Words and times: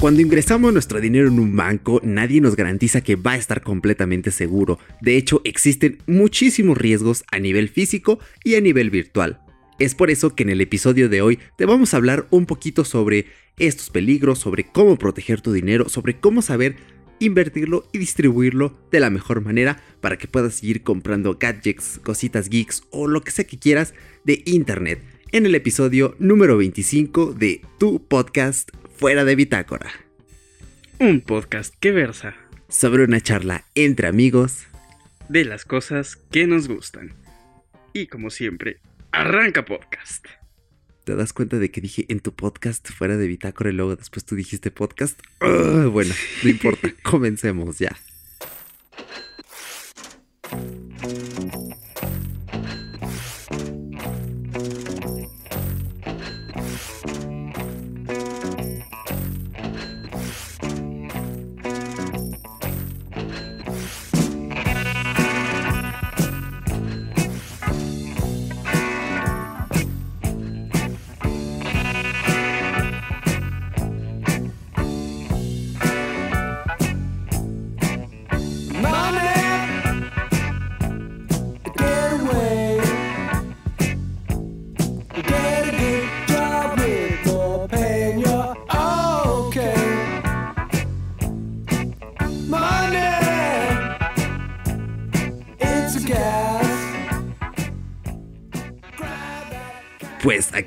Cuando 0.00 0.22
ingresamos 0.22 0.72
nuestro 0.72 0.98
dinero 0.98 1.28
en 1.28 1.38
un 1.38 1.54
banco, 1.54 2.00
nadie 2.02 2.40
nos 2.40 2.56
garantiza 2.56 3.02
que 3.02 3.16
va 3.16 3.32
a 3.32 3.36
estar 3.36 3.60
completamente 3.60 4.30
seguro. 4.30 4.78
De 5.02 5.18
hecho, 5.18 5.42
existen 5.44 5.98
muchísimos 6.06 6.78
riesgos 6.78 7.22
a 7.30 7.38
nivel 7.38 7.68
físico 7.68 8.18
y 8.42 8.54
a 8.54 8.62
nivel 8.62 8.88
virtual. 8.88 9.42
Es 9.78 9.94
por 9.94 10.10
eso 10.10 10.34
que 10.34 10.42
en 10.42 10.48
el 10.48 10.62
episodio 10.62 11.10
de 11.10 11.20
hoy 11.20 11.38
te 11.58 11.66
vamos 11.66 11.92
a 11.92 11.98
hablar 11.98 12.26
un 12.30 12.46
poquito 12.46 12.86
sobre 12.86 13.26
estos 13.58 13.90
peligros, 13.90 14.38
sobre 14.38 14.64
cómo 14.64 14.96
proteger 14.96 15.42
tu 15.42 15.52
dinero, 15.52 15.90
sobre 15.90 16.18
cómo 16.18 16.40
saber 16.40 16.76
invertirlo 17.18 17.86
y 17.92 17.98
distribuirlo 17.98 18.78
de 18.90 19.00
la 19.00 19.10
mejor 19.10 19.42
manera 19.42 19.82
para 20.00 20.16
que 20.16 20.28
puedas 20.28 20.54
seguir 20.54 20.82
comprando 20.82 21.36
gadgets, 21.38 22.00
cositas 22.02 22.48
geeks 22.48 22.84
o 22.88 23.06
lo 23.06 23.20
que 23.20 23.32
sea 23.32 23.46
que 23.46 23.58
quieras 23.58 23.92
de 24.24 24.42
internet 24.46 25.02
en 25.32 25.46
el 25.46 25.54
episodio 25.54 26.16
número 26.18 26.56
25 26.56 27.34
de 27.34 27.60
tu 27.78 28.02
podcast 28.02 28.70
Fuera 29.00 29.24
de 29.24 29.34
Bitácora. 29.34 29.90
Un 30.98 31.22
podcast 31.22 31.74
que 31.80 31.90
versa 31.90 32.36
sobre 32.68 33.02
una 33.02 33.18
charla 33.22 33.64
entre 33.74 34.08
amigos 34.08 34.66
de 35.30 35.46
las 35.46 35.64
cosas 35.64 36.16
que 36.16 36.46
nos 36.46 36.68
gustan. 36.68 37.14
Y 37.94 38.08
como 38.08 38.28
siempre, 38.28 38.76
arranca 39.10 39.64
podcast. 39.64 40.26
¿Te 41.04 41.16
das 41.16 41.32
cuenta 41.32 41.58
de 41.58 41.70
que 41.70 41.80
dije 41.80 42.04
en 42.10 42.20
tu 42.20 42.34
podcast 42.34 42.90
fuera 42.90 43.16
de 43.16 43.26
Bitácora 43.26 43.70
y 43.70 43.72
luego 43.72 43.96
después 43.96 44.26
tú 44.26 44.36
dijiste 44.36 44.70
podcast? 44.70 45.18
Ah, 45.40 45.86
bueno, 45.90 46.14
no 46.42 46.50
importa, 46.50 46.90
comencemos 47.02 47.78
ya. 47.78 47.96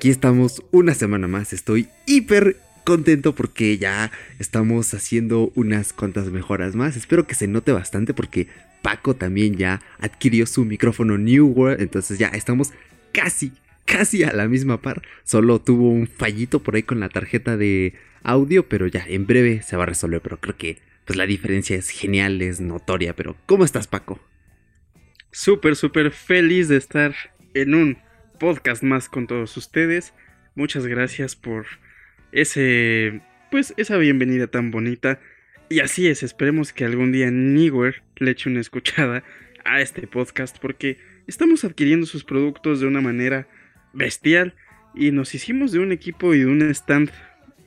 Aquí 0.04 0.10
estamos 0.10 0.62
una 0.72 0.94
semana 0.96 1.30
más. 1.30 1.54
Estoy 1.54 1.88
hiper 2.06 2.58
contento 2.84 3.34
porque 3.36 3.78
ya 3.78 4.12
estamos 4.38 4.94
haciendo 4.94 5.54
unas 5.56 5.94
cuantas 5.94 6.30
mejoras 6.30 6.76
más. 6.76 6.98
Espero 6.98 7.26
que 7.26 7.36
se 7.36 7.48
note 7.48 7.72
bastante 7.72 8.14
porque 8.14 8.50
Paco 8.82 9.16
también 9.16 9.56
ya 9.56 9.82
adquirió 10.00 10.46
su 10.46 10.66
micrófono 10.66 11.18
New 11.18 11.48
World. 11.48 11.80
Entonces 11.80 12.20
ya 12.20 12.28
estamos 12.28 12.74
casi, 13.14 13.54
casi 13.86 14.26
a 14.26 14.34
la 14.34 14.50
misma 14.50 14.82
par. 14.82 15.04
Solo 15.24 15.62
tuvo 15.62 15.88
un 15.88 16.08
fallito 16.08 16.62
por 16.62 16.76
ahí 16.76 16.84
con 16.84 17.00
la 17.00 17.08
tarjeta 17.08 17.56
de 17.56 17.94
audio, 18.24 18.68
pero 18.68 18.88
ya 18.88 19.06
en 19.08 19.26
breve 19.26 19.62
se 19.62 19.78
va 19.78 19.84
a 19.84 19.86
resolver. 19.86 20.20
Pero 20.20 20.38
creo 20.38 20.58
que 20.58 20.80
pues 21.06 21.16
la 21.16 21.26
diferencia 21.26 21.78
es 21.78 21.90
genial, 21.90 22.42
es 22.42 22.60
notoria. 22.60 23.16
Pero 23.16 23.38
¿cómo 23.46 23.64
estás 23.64 23.88
Paco? 23.88 24.20
Súper, 25.32 25.78
súper 25.78 26.12
feliz 26.12 26.68
de 26.68 26.76
estar 26.76 27.16
en 27.54 27.74
un 27.74 28.03
podcast 28.40 28.84
más 28.84 29.10
con 29.10 29.28
todos 29.28 29.56
ustedes. 29.58 30.14
Muchas 30.56 30.88
gracias 30.88 31.36
por 31.36 31.66
ese, 32.32 33.22
pues, 33.52 33.74
esa 33.78 33.98
bienvenida 33.98 34.48
tan 34.48 34.72
bonita. 34.72 35.20
Y 35.70 35.80
así 35.80 36.08
es, 36.08 36.24
esperemos 36.24 36.74
que 36.74 36.86
algún 36.86 37.12
día 37.12 37.32
Niwer 37.32 38.04
le 38.18 38.32
eche 38.32 38.50
una 38.50 38.60
escuchada 38.60 39.24
a 39.66 39.82
este 39.82 40.08
podcast 40.08 40.58
porque 40.60 40.98
estamos 41.28 41.64
adquiriendo 41.64 42.06
sus 42.06 42.24
productos 42.24 42.80
de 42.80 42.88
una 42.88 43.02
manera 43.02 43.48
bestial 43.94 44.56
y 44.94 45.12
nos 45.12 45.34
hicimos 45.34 45.72
de 45.72 45.80
un 45.80 45.92
equipo 45.92 46.34
y 46.34 46.40
de 46.40 46.46
un 46.46 46.62
stand 46.72 47.12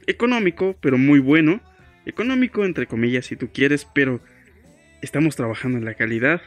económico, 0.06 0.76
pero 0.80 0.98
muy 0.98 1.18
bueno. 1.18 1.60
Económico 2.04 2.64
entre 2.64 2.86
comillas 2.86 3.26
si 3.26 3.36
tú 3.36 3.50
quieres, 3.52 3.84
pero 3.84 4.20
estamos 5.02 5.34
trabajando 5.34 5.78
en 5.78 5.84
la 5.84 5.94
calidad 5.94 6.40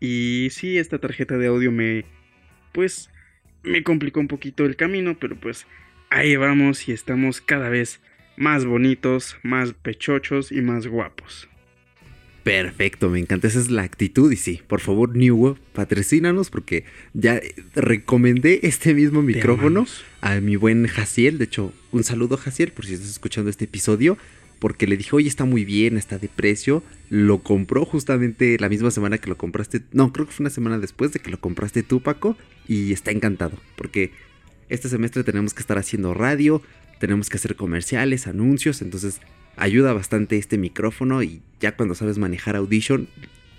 y 0.00 0.48
sí, 0.50 0.78
esta 0.78 0.98
tarjeta 0.98 1.38
de 1.38 1.46
audio 1.46 1.70
me 1.70 2.04
pues 2.72 3.10
me 3.62 3.82
complicó 3.82 4.20
un 4.20 4.28
poquito 4.28 4.64
el 4.64 4.76
camino, 4.76 5.16
pero 5.18 5.36
pues 5.36 5.66
ahí 6.10 6.36
vamos 6.36 6.88
y 6.88 6.92
estamos 6.92 7.40
cada 7.40 7.68
vez 7.68 8.00
más 8.36 8.64
bonitos, 8.64 9.36
más 9.42 9.72
pechochos 9.72 10.52
y 10.52 10.62
más 10.62 10.86
guapos. 10.86 11.48
Perfecto, 12.42 13.08
me 13.08 13.20
encanta, 13.20 13.46
esa 13.46 13.60
es 13.60 13.70
la 13.70 13.82
actitud 13.82 14.32
y 14.32 14.36
sí, 14.36 14.62
por 14.66 14.80
favor 14.80 15.14
New 15.14 15.56
patrocínanos 15.72 16.50
porque 16.50 16.84
ya 17.14 17.40
recomendé 17.76 18.60
este 18.64 18.94
mismo 18.94 19.22
micrófono 19.22 19.86
a 20.20 20.40
mi 20.40 20.56
buen 20.56 20.88
Jaciel, 20.88 21.38
de 21.38 21.44
hecho 21.44 21.72
un 21.92 22.02
saludo 22.02 22.36
Jaciel 22.36 22.72
por 22.72 22.84
si 22.84 22.94
estás 22.94 23.10
escuchando 23.10 23.48
este 23.48 23.66
episodio, 23.66 24.18
porque 24.62 24.86
le 24.86 24.96
dije, 24.96 25.10
oye, 25.16 25.26
está 25.26 25.44
muy 25.44 25.64
bien, 25.64 25.96
está 25.96 26.20
de 26.20 26.28
precio. 26.28 26.84
Lo 27.10 27.42
compró 27.42 27.84
justamente 27.84 28.56
la 28.60 28.68
misma 28.68 28.92
semana 28.92 29.18
que 29.18 29.28
lo 29.28 29.36
compraste. 29.36 29.82
No, 29.90 30.12
creo 30.12 30.24
que 30.24 30.30
fue 30.30 30.44
una 30.44 30.50
semana 30.50 30.78
después 30.78 31.10
de 31.10 31.18
que 31.18 31.32
lo 31.32 31.40
compraste 31.40 31.82
tú, 31.82 32.00
Paco. 32.00 32.36
Y 32.68 32.92
está 32.92 33.10
encantado, 33.10 33.58
porque 33.74 34.12
este 34.68 34.88
semestre 34.88 35.24
tenemos 35.24 35.52
que 35.52 35.62
estar 35.62 35.78
haciendo 35.78 36.14
radio, 36.14 36.62
tenemos 37.00 37.28
que 37.28 37.38
hacer 37.38 37.56
comerciales, 37.56 38.28
anuncios, 38.28 38.82
entonces 38.82 39.20
ayuda 39.56 39.94
bastante 39.94 40.38
este 40.38 40.58
micrófono 40.58 41.24
y 41.24 41.42
ya 41.58 41.74
cuando 41.74 41.96
sabes 41.96 42.18
manejar 42.18 42.54
Audition, 42.54 43.08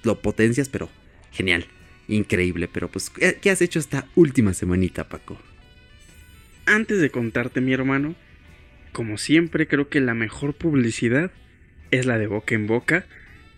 lo 0.03 0.21
potencias, 0.21 0.69
pero 0.69 0.87
genial, 1.33 1.65
increíble. 2.07 2.69
Pero 2.71 2.89
pues, 2.89 3.09
¿qué 3.09 3.49
has 3.51 3.61
hecho 3.61 3.79
esta 3.79 4.07
última 4.15 4.53
semanita, 4.53 5.09
Paco? 5.09 5.37
Antes 6.65 7.01
de 7.01 7.09
contarte, 7.09 7.59
mi 7.59 7.73
hermano, 7.73 8.15
como 8.93 9.17
siempre, 9.17 9.67
creo 9.67 9.89
que 9.89 9.99
la 9.99 10.13
mejor 10.13 10.53
publicidad 10.53 11.31
es 11.91 12.05
la 12.05 12.17
de 12.17 12.27
boca 12.27 12.55
en 12.55 12.67
boca. 12.67 13.05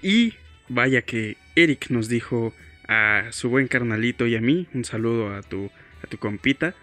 Y 0.01 0.33
vaya 0.67 1.03
que 1.03 1.37
Eric 1.55 1.89
nos 1.89 2.09
dijo 2.09 2.53
a 2.87 3.25
su 3.31 3.49
buen 3.49 3.67
carnalito 3.67 4.25
y 4.25 4.35
a 4.35 4.41
mí, 4.41 4.67
un 4.73 4.85
saludo 4.85 5.35
a 5.35 5.41
tu, 5.43 5.69
a 6.03 6.07
tu 6.07 6.17
compita, 6.17 6.73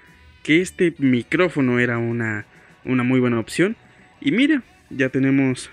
que 0.42 0.60
este 0.60 0.94
micrófono 0.98 1.78
era 1.78 1.98
una, 1.98 2.46
una 2.84 3.02
muy 3.02 3.20
buena 3.20 3.40
opción. 3.40 3.76
Y 4.20 4.32
mira, 4.32 4.62
ya 4.90 5.08
tenemos 5.08 5.70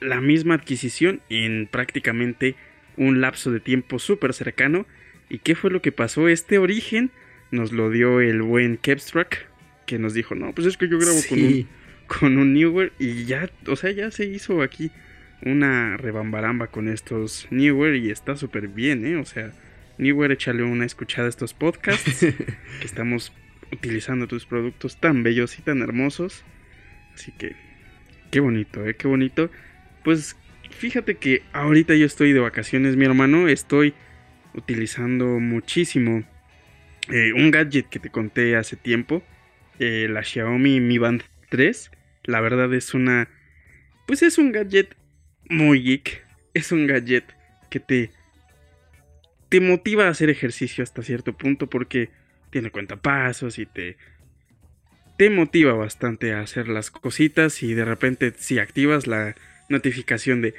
la 0.00 0.20
misma 0.20 0.54
adquisición 0.54 1.20
en 1.28 1.68
prácticamente 1.70 2.56
un 2.96 3.20
lapso 3.20 3.50
de 3.50 3.60
tiempo 3.60 3.98
súper 3.98 4.34
cercano. 4.34 4.86
¿Y 5.28 5.38
qué 5.38 5.54
fue 5.54 5.70
lo 5.70 5.82
que 5.82 5.92
pasó? 5.92 6.28
Este 6.28 6.58
origen 6.58 7.10
nos 7.50 7.72
lo 7.72 7.90
dio 7.90 8.20
el 8.20 8.42
buen 8.42 8.76
Kepstruck, 8.76 9.36
que 9.86 9.98
nos 9.98 10.14
dijo, 10.14 10.34
no, 10.34 10.52
pues 10.52 10.66
es 10.66 10.76
que 10.76 10.88
yo 10.88 10.98
grabo 10.98 11.18
con 11.28 11.38
un 11.38 11.68
con 12.06 12.38
un 12.38 12.54
Newer 12.54 12.92
y 12.98 13.24
ya, 13.24 13.50
o 13.66 13.76
sea, 13.76 13.90
ya 13.90 14.10
se 14.10 14.24
hizo 14.24 14.62
aquí 14.62 14.90
una 15.42 15.96
rebambaramba 15.96 16.68
con 16.68 16.88
estos 16.88 17.46
Newer 17.50 17.96
y 17.96 18.10
está 18.10 18.36
súper 18.36 18.68
bien, 18.68 19.04
¿eh? 19.06 19.16
O 19.16 19.24
sea, 19.24 19.52
Newer, 19.98 20.32
échale 20.32 20.62
una 20.62 20.84
escuchada 20.84 21.26
a 21.26 21.30
estos 21.30 21.54
podcasts 21.54 22.20
que 22.20 22.84
estamos 22.84 23.32
utilizando 23.72 24.26
tus 24.26 24.46
productos 24.46 24.98
tan 24.98 25.22
bellos 25.22 25.58
y 25.58 25.62
tan 25.62 25.82
hermosos. 25.82 26.44
Así 27.14 27.32
que, 27.32 27.56
qué 28.30 28.40
bonito, 28.40 28.86
¿eh? 28.86 28.94
Qué 28.94 29.08
bonito. 29.08 29.50
Pues 30.04 30.36
fíjate 30.70 31.16
que 31.16 31.42
ahorita 31.52 31.94
yo 31.94 32.06
estoy 32.06 32.32
de 32.32 32.40
vacaciones, 32.40 32.96
mi 32.96 33.04
hermano, 33.04 33.48
estoy 33.48 33.94
utilizando 34.54 35.38
muchísimo 35.40 36.24
eh, 37.08 37.32
un 37.32 37.50
gadget 37.50 37.88
que 37.88 37.98
te 37.98 38.10
conté 38.10 38.56
hace 38.56 38.76
tiempo, 38.76 39.22
eh, 39.78 40.08
la 40.10 40.22
Xiaomi 40.22 40.80
Mi 40.80 40.98
Band 40.98 41.22
3. 41.50 41.90
La 42.26 42.40
verdad 42.40 42.72
es 42.74 42.94
una... 42.94 43.28
Pues 44.06 44.22
es 44.22 44.38
un 44.38 44.52
gadget 44.52 44.96
muy 45.48 45.82
geek. 45.82 46.24
Es 46.54 46.72
un 46.72 46.86
gadget 46.86 47.24
que 47.70 47.80
te... 47.80 48.10
Te 49.48 49.60
motiva 49.60 50.06
a 50.06 50.10
hacer 50.10 50.28
ejercicio 50.28 50.82
hasta 50.82 51.02
cierto 51.02 51.32
punto 51.36 51.68
porque 51.68 52.10
tiene 52.50 52.70
cuenta 52.70 52.96
pasos 52.96 53.58
y 53.58 53.66
te... 53.66 53.96
Te 55.16 55.30
motiva 55.30 55.72
bastante 55.72 56.34
a 56.34 56.40
hacer 56.40 56.68
las 56.68 56.90
cositas 56.90 57.62
y 57.62 57.72
de 57.72 57.86
repente 57.86 58.34
si 58.36 58.58
activas 58.58 59.06
la 59.06 59.34
notificación 59.68 60.42
de 60.42 60.54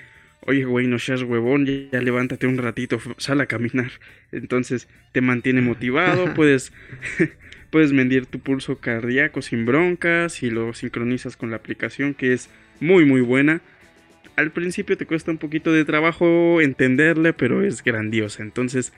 oye, 0.48 0.64
güey, 0.64 0.88
no 0.88 0.98
seas 0.98 1.24
huevón, 1.24 1.66
ya, 1.66 2.02
levántate 2.02 2.48
un 2.48 2.58
ratito, 2.58 3.00
sal 3.18 3.42
a 3.42 3.46
caminar. 3.46 3.92
Entonces 4.32 4.88
te 5.12 5.22
mantiene 5.22 5.62
motivado, 5.74 6.34
puedes 6.34 6.72
Puedes 7.70 7.92
medir 7.92 8.26
tu 8.26 8.40
pulso 8.40 8.78
cardíaco 8.78 9.42
sin 9.42 9.66
broncas 9.66 10.42
y 10.44 10.50
lo 10.50 10.74
sincronizas 10.74 11.36
con 11.36 11.52
la 11.52 11.58
aplicación 11.58 12.14
que 12.14 12.34
es 12.34 12.50
muy 12.80 13.06
muy 13.06 13.22
buena. 13.22 13.62
al 14.36 14.52
principio 14.52 14.98
te 14.98 15.08
cuesta 15.08 15.32
un 15.32 15.40
poquito 15.40 15.74
de 15.74 15.84
trabajo 15.84 16.62
entenderle, 16.62 17.34
pero 17.34 17.64
es 17.64 17.84
grandiosa. 17.84 18.44
Entonces, 18.44 18.94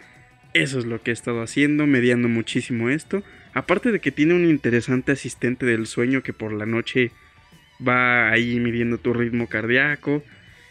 eso 0.54 0.80
es 0.80 0.86
lo 0.86 1.02
que 1.02 1.12
he 1.12 1.14
estado 1.14 1.42
haciendo, 1.42 1.88
mediando 1.88 2.28
muchísimo 2.28 2.90
esto. 2.90 3.24
Aparte 3.54 3.92
de 3.92 4.00
que 4.00 4.12
tiene 4.12 4.34
un 4.34 4.50
interesante 4.50 5.12
asistente 5.14 5.66
del 5.66 5.88
sueño 5.88 6.24
que 6.24 6.34
por 6.34 6.52
la 6.52 6.66
noche 6.66 7.12
va 7.86 8.30
ahí 8.32 8.60
midiendo 8.60 8.98
tu 8.98 9.14
ritmo 9.14 9.48
cardíaco 9.48 10.24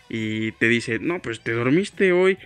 y 0.09 0.53
te 0.53 0.69
dice, 0.69 0.99
no, 0.99 1.21
pues 1.21 1.41
te 1.41 1.53
dormiste 1.53 2.13
hoy 2.13 2.39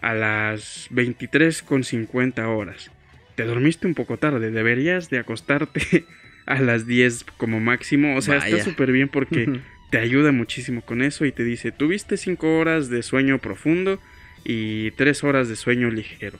a 0.00 0.14
las 0.14 0.88
23.50 0.90 2.46
horas. 2.46 2.90
Te 3.38 3.44
dormiste 3.44 3.86
un 3.86 3.94
poco 3.94 4.16
tarde, 4.16 4.50
deberías 4.50 5.10
de 5.10 5.20
acostarte 5.20 6.04
a 6.46 6.60
las 6.60 6.88
10 6.88 7.22
como 7.36 7.60
máximo. 7.60 8.16
O 8.16 8.20
sea, 8.20 8.38
está 8.38 8.64
súper 8.64 8.90
bien 8.90 9.08
porque 9.08 9.60
te 9.92 9.98
ayuda 9.98 10.32
muchísimo 10.32 10.82
con 10.82 11.02
eso 11.02 11.24
y 11.24 11.30
te 11.30 11.44
dice, 11.44 11.70
tuviste 11.70 12.16
5 12.16 12.58
horas 12.58 12.90
de 12.90 13.00
sueño 13.04 13.38
profundo 13.38 14.00
y 14.42 14.90
3 14.90 15.22
horas 15.22 15.48
de 15.48 15.54
sueño 15.54 15.88
ligero. 15.88 16.36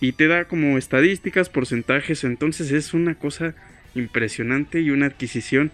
Y 0.00 0.10
te 0.10 0.26
da 0.26 0.46
como 0.46 0.76
estadísticas, 0.76 1.50
porcentajes, 1.50 2.24
entonces 2.24 2.72
es 2.72 2.94
una 2.94 3.14
cosa 3.14 3.54
impresionante 3.94 4.80
y 4.80 4.90
una 4.90 5.06
adquisición 5.06 5.70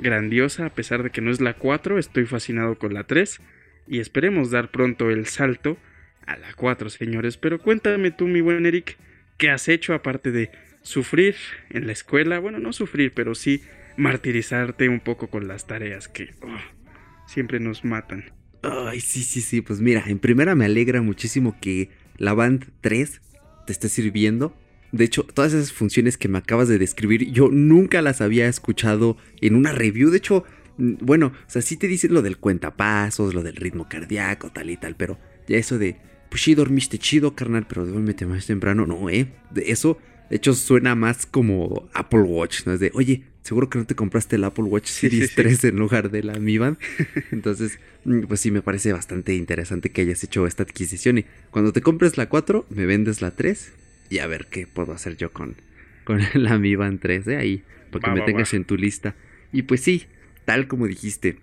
grandiosa 0.00 0.66
a 0.66 0.70
pesar 0.70 1.04
de 1.04 1.10
que 1.10 1.20
no 1.20 1.30
es 1.30 1.40
la 1.40 1.52
4, 1.52 2.00
estoy 2.00 2.26
fascinado 2.26 2.74
con 2.78 2.94
la 2.94 3.04
3 3.04 3.40
y 3.86 4.00
esperemos 4.00 4.50
dar 4.50 4.72
pronto 4.72 5.08
el 5.08 5.26
salto 5.26 5.78
a 6.26 6.36
la 6.36 6.52
4, 6.56 6.90
señores. 6.90 7.36
Pero 7.36 7.60
cuéntame 7.60 8.10
tú, 8.10 8.26
mi 8.26 8.40
buen 8.40 8.66
Eric, 8.66 8.96
¿qué 9.40 9.50
has 9.50 9.68
hecho 9.68 9.94
aparte 9.94 10.30
de 10.30 10.50
sufrir 10.82 11.34
en 11.70 11.86
la 11.86 11.92
escuela? 11.92 12.38
Bueno, 12.38 12.58
no 12.60 12.72
sufrir, 12.72 13.12
pero 13.12 13.34
sí 13.34 13.62
martirizarte 13.96 14.88
un 14.88 15.00
poco 15.00 15.28
con 15.28 15.48
las 15.48 15.66
tareas 15.66 16.06
que 16.08 16.34
oh, 16.42 17.26
siempre 17.26 17.58
nos 17.58 17.84
matan. 17.84 18.32
Ay, 18.62 19.00
sí, 19.00 19.22
sí, 19.22 19.40
sí, 19.40 19.62
pues 19.62 19.80
mira, 19.80 20.04
en 20.06 20.18
primera 20.18 20.54
me 20.54 20.66
alegra 20.66 21.00
muchísimo 21.00 21.56
que 21.60 21.88
la 22.18 22.34
Band 22.34 22.66
3 22.82 23.22
te 23.66 23.72
esté 23.72 23.88
sirviendo. 23.88 24.54
De 24.92 25.04
hecho, 25.04 25.22
todas 25.22 25.54
esas 25.54 25.72
funciones 25.72 26.18
que 26.18 26.28
me 26.28 26.38
acabas 26.38 26.68
de 26.68 26.78
describir, 26.78 27.32
yo 27.32 27.48
nunca 27.48 28.02
las 28.02 28.20
había 28.20 28.46
escuchado 28.46 29.16
en 29.40 29.54
una 29.54 29.72
review. 29.72 30.10
De 30.10 30.18
hecho, 30.18 30.44
bueno, 30.76 31.28
o 31.28 31.50
sea, 31.50 31.62
sí 31.62 31.78
te 31.78 31.88
dicen 31.88 32.12
lo 32.12 32.20
del 32.20 32.36
cuentapasos, 32.36 33.32
lo 33.32 33.42
del 33.42 33.56
ritmo 33.56 33.88
cardíaco, 33.88 34.50
tal 34.52 34.68
y 34.68 34.76
tal, 34.76 34.96
pero 34.96 35.18
ya 35.48 35.56
eso 35.56 35.78
de, 35.78 35.96
pues 36.30 36.42
sí 36.42 36.54
dormiste 36.54 36.98
chido, 36.98 37.34
carnal, 37.34 37.66
pero 37.68 37.84
duérmete 37.84 38.24
más 38.24 38.46
temprano, 38.46 38.86
no, 38.86 39.10
¿eh? 39.10 39.26
De 39.50 39.70
eso, 39.72 39.98
de 40.30 40.36
hecho, 40.36 40.54
suena 40.54 40.94
más 40.94 41.26
como 41.26 41.90
Apple 41.92 42.20
Watch, 42.20 42.64
¿no? 42.64 42.72
Es 42.72 42.80
de, 42.80 42.92
oye, 42.94 43.24
seguro 43.42 43.68
que 43.68 43.78
no 43.78 43.84
te 43.84 43.96
compraste 43.96 44.36
el 44.36 44.44
Apple 44.44 44.64
Watch 44.64 44.86
Series 44.86 45.34
3 45.34 45.64
en 45.64 45.76
lugar 45.76 46.10
de 46.10 46.22
la 46.22 46.38
Mi 46.38 46.56
Band. 46.56 46.78
Entonces, 47.32 47.80
mm, 48.04 48.22
pues 48.22 48.40
sí, 48.40 48.52
me 48.52 48.62
parece 48.62 48.92
bastante 48.92 49.34
interesante 49.34 49.90
que 49.90 50.02
hayas 50.02 50.22
hecho 50.22 50.46
esta 50.46 50.62
adquisición. 50.62 51.18
Y 51.18 51.24
cuando 51.50 51.72
te 51.72 51.82
compres 51.82 52.16
la 52.16 52.28
4, 52.28 52.66
me 52.70 52.86
vendes 52.86 53.20
la 53.22 53.32
3 53.32 53.72
y 54.08 54.18
a 54.18 54.26
ver 54.28 54.46
qué 54.46 54.68
puedo 54.68 54.92
hacer 54.92 55.16
yo 55.16 55.32
con, 55.32 55.56
con 56.04 56.20
la 56.34 56.58
Mi 56.58 56.76
Band 56.76 57.00
3, 57.00 57.26
¿eh? 57.26 57.36
Ahí, 57.36 57.64
porque 57.90 58.10
me 58.12 58.20
tengas 58.20 58.54
en 58.54 58.64
tu 58.64 58.76
lista. 58.76 59.16
Y 59.52 59.62
pues 59.62 59.80
sí, 59.80 60.06
tal 60.44 60.68
como 60.68 60.86
dijiste, 60.86 61.40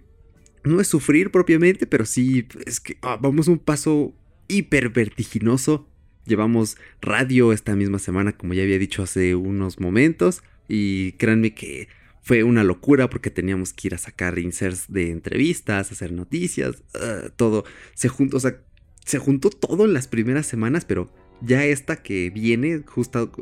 no 0.63 0.79
es 0.79 0.87
sufrir 0.87 1.29
propiamente, 1.29 1.87
pero 1.87 2.05
sí 2.05 2.47
es 2.65 2.79
que 2.79 2.97
ah, 3.01 3.17
vamos 3.21 3.49
un 3.49 3.59
paso 3.59 4.13
hiper 4.47 4.89
vertiginoso. 4.89 5.87
Llevamos 6.25 6.77
radio 7.01 7.53
esta 7.53 7.75
misma 7.75 7.99
semana, 7.99 8.33
como 8.33 8.53
ya 8.53 8.63
había 8.63 8.79
dicho 8.79 9.03
hace 9.03 9.35
unos 9.35 9.79
momentos. 9.79 10.43
Y 10.67 11.13
créanme 11.13 11.53
que 11.53 11.87
fue 12.21 12.43
una 12.43 12.63
locura 12.63 13.09
porque 13.09 13.29
teníamos 13.29 13.71
que 13.71 13.87
ir 13.87 13.95
a 13.95 13.97
sacar 13.97 14.37
inserts 14.37 14.91
de 14.91 15.11
entrevistas, 15.11 15.91
hacer 15.91 16.11
noticias, 16.11 16.83
ah, 16.95 17.29
todo. 17.35 17.63
Se 17.93 18.09
juntó, 18.09 18.37
o 18.37 18.39
sea, 18.41 18.59
se 19.05 19.19
juntó 19.19 19.49
todo 19.49 19.85
en 19.85 19.93
las 19.93 20.07
primeras 20.07 20.45
semanas, 20.45 20.83
pero 20.83 21.09
ya 21.41 21.63
esta 21.63 22.03
que 22.03 22.29
viene, 22.29 22.83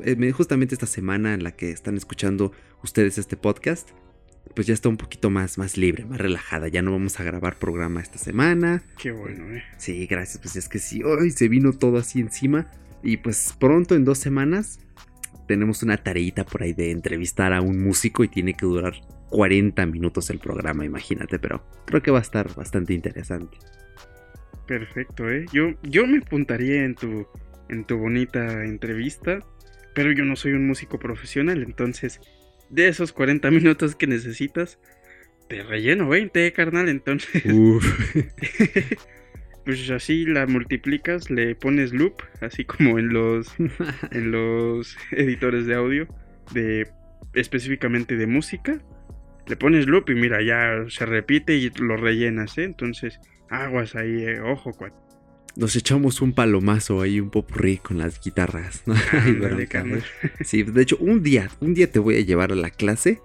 eh, 0.03 0.31
justamente 0.31 0.75
esta 0.75 0.85
semana 0.85 1.33
en 1.33 1.43
la 1.43 1.55
que 1.55 1.71
están 1.71 1.97
escuchando 1.97 2.51
ustedes 2.83 3.17
este 3.17 3.37
podcast, 3.37 3.89
pues 4.53 4.67
ya 4.67 4.73
está 4.73 4.89
un 4.89 4.97
poquito 4.97 5.29
más, 5.29 5.57
más 5.57 5.77
libre, 5.77 6.05
más 6.05 6.19
relajada. 6.19 6.67
Ya 6.67 6.81
no 6.81 6.91
vamos 6.91 7.19
a 7.19 7.23
grabar 7.23 7.55
programa 7.55 8.01
esta 8.01 8.17
semana. 8.17 8.83
Qué 8.97 9.11
bueno, 9.11 9.53
eh. 9.55 9.63
Sí, 9.77 10.05
gracias. 10.07 10.39
Pues 10.39 10.55
es 10.55 10.69
que 10.69 10.79
sí, 10.79 11.03
hoy 11.03 11.31
se 11.31 11.47
vino 11.47 11.73
todo 11.73 11.97
así 11.97 12.19
encima. 12.19 12.69
Y 13.03 13.17
pues 13.17 13.55
pronto, 13.59 13.95
en 13.95 14.05
dos 14.05 14.17
semanas, 14.17 14.79
tenemos 15.47 15.83
una 15.83 15.97
tareita 15.97 16.45
por 16.45 16.63
ahí 16.63 16.73
de 16.73 16.91
entrevistar 16.91 17.53
a 17.53 17.61
un 17.61 17.83
músico 17.83 18.23
y 18.23 18.27
tiene 18.27 18.53
que 18.53 18.65
durar 18.65 18.93
40 19.29 19.85
minutos 19.87 20.29
el 20.29 20.39
programa, 20.39 20.85
imagínate, 20.85 21.39
pero 21.39 21.63
creo 21.85 22.01
que 22.01 22.11
va 22.11 22.19
a 22.19 22.21
estar 22.21 22.53
bastante 22.55 22.93
interesante. 22.93 23.57
Perfecto, 24.67 25.29
¿eh? 25.29 25.45
Yo, 25.51 25.73
yo 25.83 26.07
me 26.07 26.17
apuntaría 26.17 26.83
en 26.83 26.95
tu, 26.95 27.27
en 27.69 27.85
tu 27.85 27.97
bonita 27.97 28.63
entrevista, 28.63 29.39
pero 29.93 30.11
yo 30.11 30.25
no 30.25 30.35
soy 30.35 30.53
un 30.53 30.65
músico 30.67 30.97
profesional, 30.97 31.63
entonces 31.63 32.19
de 32.69 32.87
esos 32.87 33.13
40 33.13 33.51
minutos 33.51 33.95
que 33.95 34.07
necesitas, 34.07 34.79
te 35.47 35.63
relleno 35.63 36.09
20, 36.09 36.51
carnal, 36.53 36.89
entonces... 36.89 37.43
pues 39.65 39.89
así 39.89 40.25
la 40.25 40.45
multiplicas, 40.45 41.29
le 41.29 41.55
pones 41.55 41.91
loop, 41.91 42.21
así 42.39 42.65
como 42.65 42.99
en 42.99 43.09
los 43.09 43.47
en 44.11 44.31
los 44.31 44.95
editores 45.11 45.65
de 45.65 45.75
audio 45.75 46.07
de 46.53 46.87
específicamente 47.33 48.15
de 48.15 48.27
música. 48.27 48.79
Le 49.47 49.57
pones 49.57 49.87
loop 49.87 50.09
y 50.09 50.15
mira, 50.15 50.41
ya 50.41 50.85
se 50.89 51.05
repite 51.05 51.55
y 51.55 51.69
lo 51.71 51.97
rellenas, 51.97 52.57
¿eh? 52.57 52.63
Entonces, 52.63 53.19
aguas 53.49 53.95
ahí, 53.95 54.23
eh, 54.23 54.39
ojo, 54.39 54.71
cuat. 54.71 54.93
Nos 55.55 55.75
echamos 55.75 56.21
un 56.21 56.33
palomazo 56.33 57.01
ahí, 57.01 57.19
un 57.19 57.29
popurrí 57.29 57.77
con 57.77 57.97
las 57.97 58.21
guitarras, 58.21 58.83
¿no? 58.85 58.95
sí, 60.43 60.63
de 60.63 60.81
hecho, 60.81 60.97
un 60.99 61.23
día, 61.23 61.49
un 61.61 61.73
día 61.73 61.91
te 61.91 61.99
voy 61.99 62.17
a 62.17 62.21
llevar 62.21 62.51
a 62.51 62.55
la 62.55 62.69
clase 62.69 63.21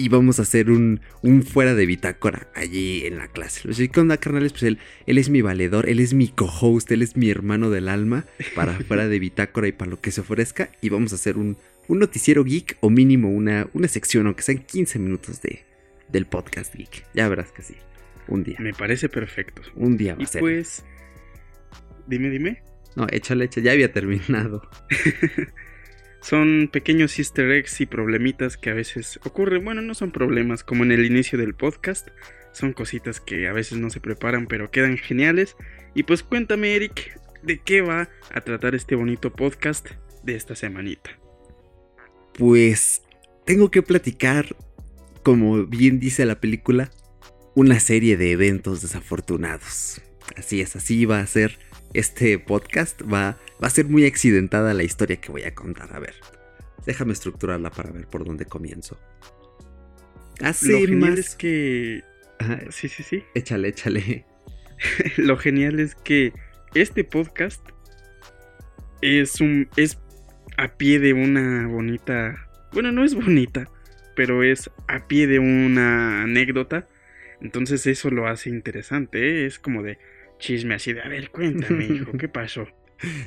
y 0.00 0.08
vamos 0.08 0.38
a 0.38 0.42
hacer 0.42 0.70
un, 0.70 1.00
un 1.22 1.42
fuera 1.42 1.74
de 1.74 1.84
bitácora 1.84 2.48
allí 2.54 3.04
en 3.04 3.18
la 3.18 3.28
clase. 3.28 3.68
Los 3.68 3.76
¿qué 3.76 4.00
onda, 4.00 4.16
carnales? 4.16 4.52
Pues 4.52 4.62
él, 4.62 4.78
él 5.06 5.18
es 5.18 5.28
mi 5.28 5.42
valedor, 5.42 5.88
él 5.88 6.00
es 6.00 6.14
mi 6.14 6.28
co-host, 6.28 6.90
él 6.92 7.02
es 7.02 7.16
mi 7.16 7.28
hermano 7.28 7.68
del 7.68 7.88
alma 7.88 8.24
para 8.54 8.72
fuera 8.88 9.08
de 9.08 9.18
bitácora 9.18 9.68
y 9.68 9.72
para 9.72 9.90
lo 9.90 10.00
que 10.00 10.10
se 10.10 10.22
ofrezca. 10.22 10.70
Y 10.80 10.88
vamos 10.88 11.12
a 11.12 11.16
hacer 11.16 11.36
un, 11.36 11.58
un 11.88 11.98
noticiero 11.98 12.44
geek 12.44 12.78
o 12.80 12.88
mínimo 12.88 13.28
una, 13.30 13.68
una 13.74 13.88
sección, 13.88 14.26
aunque 14.26 14.42
sean 14.42 14.58
15 14.58 14.98
minutos 14.98 15.42
de, 15.42 15.64
del 16.08 16.26
podcast 16.26 16.74
geek. 16.74 17.04
Ya 17.12 17.28
verás 17.28 17.52
que 17.52 17.62
sí. 17.62 17.74
Un 18.26 18.42
día. 18.42 18.56
Me 18.58 18.72
parece 18.72 19.08
perfecto. 19.08 19.60
Un 19.74 19.98
día 19.98 20.14
va 20.14 20.24
a 20.24 20.26
ser. 20.26 20.40
Pues. 20.40 20.82
Dime, 22.10 22.28
dime. 22.28 22.60
No, 22.96 23.06
échale, 23.12 23.44
échale, 23.44 23.66
ya 23.66 23.72
había 23.72 23.92
terminado. 23.92 24.68
Son 26.22 26.68
pequeños 26.70 27.16
easter 27.20 27.48
eggs 27.52 27.80
y 27.80 27.86
problemitas 27.86 28.56
que 28.56 28.70
a 28.70 28.74
veces 28.74 29.20
ocurren. 29.24 29.64
Bueno, 29.64 29.80
no 29.80 29.94
son 29.94 30.10
problemas 30.10 30.64
como 30.64 30.82
en 30.82 30.90
el 30.90 31.06
inicio 31.06 31.38
del 31.38 31.54
podcast. 31.54 32.08
Son 32.52 32.72
cositas 32.72 33.20
que 33.20 33.46
a 33.46 33.52
veces 33.52 33.78
no 33.78 33.90
se 33.90 34.00
preparan 34.00 34.48
pero 34.48 34.72
quedan 34.72 34.98
geniales. 34.98 35.56
Y 35.94 36.02
pues 36.02 36.24
cuéntame 36.24 36.74
Eric, 36.74 37.18
¿de 37.42 37.60
qué 37.60 37.80
va 37.80 38.10
a 38.34 38.40
tratar 38.40 38.74
este 38.74 38.96
bonito 38.96 39.32
podcast 39.32 39.88
de 40.24 40.34
esta 40.34 40.56
semanita? 40.56 41.10
Pues 42.34 43.02
tengo 43.46 43.70
que 43.70 43.82
platicar, 43.82 44.56
como 45.22 45.64
bien 45.64 46.00
dice 46.00 46.26
la 46.26 46.40
película, 46.40 46.90
una 47.54 47.78
serie 47.78 48.16
de 48.16 48.32
eventos 48.32 48.82
desafortunados. 48.82 50.02
Así 50.36 50.60
es, 50.60 50.76
así 50.76 51.06
va 51.06 51.20
a 51.20 51.26
ser 51.26 51.58
este 51.94 52.38
podcast 52.38 53.02
va, 53.02 53.38
va 53.62 53.66
a 53.66 53.70
ser 53.70 53.86
muy 53.86 54.06
accidentada 54.06 54.74
la 54.74 54.82
historia 54.82 55.16
que 55.16 55.32
voy 55.32 55.42
a 55.42 55.54
contar. 55.54 55.94
A 55.94 55.98
ver, 55.98 56.14
déjame 56.86 57.12
estructurarla 57.12 57.70
para 57.70 57.90
ver 57.90 58.06
por 58.06 58.24
dónde 58.24 58.44
comienzo. 58.44 58.98
Hace 60.40 60.72
Lo 60.72 60.78
genial 60.78 61.18
es 61.18 61.34
que... 61.34 62.02
Sí, 62.70 62.88
sí, 62.88 63.02
sí. 63.02 63.22
Échale, 63.34 63.68
échale. 63.68 64.24
Lo 65.18 65.36
genial 65.36 65.78
es 65.78 65.94
que 65.94 66.32
este 66.74 67.04
podcast 67.04 67.60
es 69.02 69.40
un... 69.40 69.68
es 69.76 69.98
a 70.56 70.68
pie 70.76 70.98
de 70.98 71.12
una 71.12 71.66
bonita... 71.66 72.48
Bueno, 72.72 72.92
no 72.92 73.04
es 73.04 73.14
bonita, 73.14 73.68
pero 74.16 74.42
es 74.42 74.70
a 74.88 75.06
pie 75.06 75.26
de 75.26 75.38
una 75.38 76.22
anécdota. 76.22 76.86
Entonces 77.42 77.86
eso 77.86 78.10
lo 78.10 78.28
hace 78.28 78.48
interesante. 78.48 79.18
¿eh? 79.18 79.46
Es 79.46 79.58
como 79.58 79.82
de 79.82 79.98
chisme 80.40 80.74
así 80.74 80.92
de, 80.92 81.02
a 81.02 81.08
ver, 81.08 81.30
cuéntame, 81.30 81.84
hijo, 81.86 82.12
¿qué 82.18 82.28
pasó? 82.28 82.66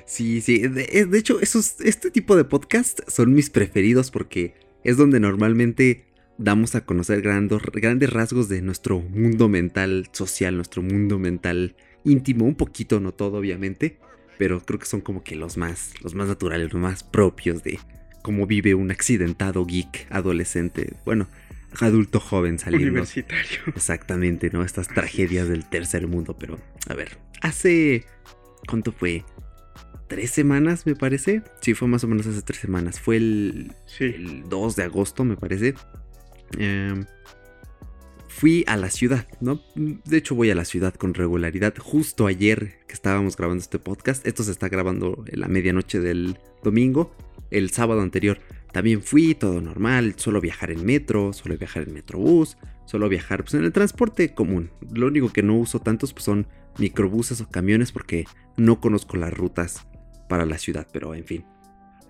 Sí, 0.05 0.41
sí, 0.41 0.67
de, 0.67 1.17
hecho, 1.17 1.39
esos, 1.39 1.81
este 1.81 2.11
tipo 2.11 2.35
de 2.35 2.43
podcast 2.43 2.99
son 3.07 3.33
mis 3.33 3.49
preferidos 3.49 4.11
porque 4.11 4.53
es 4.83 4.97
donde 4.97 5.19
normalmente 5.19 6.05
damos 6.37 6.75
a 6.75 6.85
conocer 6.85 7.23
grandes, 7.23 7.59
grandes 7.73 8.11
rasgos 8.11 8.49
de 8.49 8.61
nuestro 8.61 8.99
mundo 8.99 9.49
mental 9.49 10.09
social, 10.11 10.55
nuestro 10.55 10.83
mundo 10.83 11.17
mental 11.17 11.75
íntimo, 12.03 12.45
un 12.45 12.53
poquito, 12.53 12.99
no 12.99 13.13
todo 13.13 13.37
obviamente, 13.37 13.97
pero 14.37 14.59
creo 14.63 14.79
que 14.79 14.85
son 14.85 15.01
como 15.01 15.23
que 15.23 15.35
los 15.35 15.57
más, 15.57 15.93
los 16.03 16.13
más 16.13 16.27
naturales, 16.27 16.71
los 16.71 16.81
más 16.81 17.03
propios 17.03 17.63
de 17.63 17.79
cómo 18.21 18.45
vive 18.45 18.75
un 18.75 18.91
accidentado 18.91 19.65
geek 19.65 20.07
adolescente. 20.09 20.93
Bueno, 21.05 21.27
adulto 21.79 22.19
joven 22.19 22.59
saliendo. 22.59 22.87
Universitario. 22.89 23.59
Exactamente, 23.75 24.49
¿no? 24.51 24.63
Estas 24.63 24.87
tragedias 24.87 25.47
del 25.47 25.67
tercer 25.69 26.07
mundo. 26.07 26.35
Pero, 26.37 26.59
a 26.89 26.93
ver, 26.93 27.17
hace. 27.41 28.05
¿Cuánto 28.67 28.91
fue? 28.91 29.25
¿Tres 30.07 30.31
semanas, 30.31 30.85
me 30.85 30.95
parece? 30.95 31.41
Sí, 31.61 31.73
fue 31.73 31.87
más 31.87 32.03
o 32.03 32.07
menos 32.07 32.27
hace 32.27 32.41
tres 32.41 32.59
semanas. 32.59 32.99
Fue 32.99 33.17
el, 33.17 33.73
Sí. 33.85 34.05
el 34.05 34.47
2 34.49 34.75
de 34.75 34.83
agosto, 34.83 35.23
me 35.23 35.35
parece. 35.35 35.73
Em, 36.57 37.05
fui 38.27 38.63
a 38.67 38.77
la 38.77 38.89
ciudad, 38.89 39.27
¿no? 39.41 39.61
De 39.75 40.17
hecho, 40.17 40.35
voy 40.35 40.51
a 40.51 40.55
la 40.55 40.65
ciudad 40.65 40.93
con 40.93 41.13
regularidad. 41.13 41.73
Justo 41.77 42.27
ayer 42.27 42.79
que 42.87 42.93
estábamos 42.93 43.35
grabando 43.37 43.61
este 43.61 43.79
podcast, 43.79 44.25
esto 44.27 44.43
se 44.43 44.51
está 44.51 44.69
grabando 44.69 45.23
en 45.27 45.39
la 45.39 45.47
medianoche 45.47 45.99
del 45.99 46.37
domingo. 46.63 47.15
El 47.51 47.71
sábado 47.71 48.01
anterior 48.01 48.39
también 48.73 49.03
fui, 49.03 49.35
todo 49.35 49.61
normal. 49.61 50.15
Solo 50.17 50.41
viajar 50.41 50.71
en 50.71 50.83
metro, 50.83 51.31
solo 51.31 51.57
viajar 51.57 51.83
en 51.83 51.93
metrobús, 51.93 52.57
solo 52.85 53.07
viajar 53.07 53.43
pues, 53.43 53.53
en 53.53 53.63
el 53.63 53.71
transporte 53.71 54.33
común. 54.33 54.71
Lo 54.91 55.07
único 55.07 55.31
que 55.31 55.43
no 55.43 55.55
uso 55.55 55.79
tantos 55.79 56.11
pues, 56.11 56.25
son 56.25 56.47
microbuses 56.79 57.39
o 57.39 57.49
camiones 57.49 57.91
porque 57.91 58.25
no 58.57 58.81
conozco 58.81 59.15
las 59.15 59.31
rutas 59.31 59.87
para 60.27 60.45
la 60.45 60.57
ciudad, 60.57 60.87
pero 60.91 61.13
en 61.13 61.23
fin. 61.23 61.45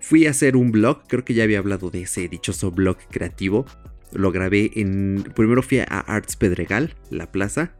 Fui 0.00 0.26
a 0.26 0.30
hacer 0.30 0.56
un 0.56 0.72
blog, 0.72 1.06
creo 1.06 1.24
que 1.24 1.34
ya 1.34 1.44
había 1.44 1.58
hablado 1.58 1.90
de 1.90 2.02
ese 2.02 2.28
dichoso 2.28 2.70
blog 2.70 2.96
creativo. 3.10 3.66
Lo 4.12 4.32
grabé 4.32 4.70
en... 4.74 5.22
Primero 5.34 5.62
fui 5.62 5.80
a 5.80 5.84
Arts 5.84 6.36
Pedregal, 6.36 6.94
la 7.10 7.30
plaza, 7.30 7.72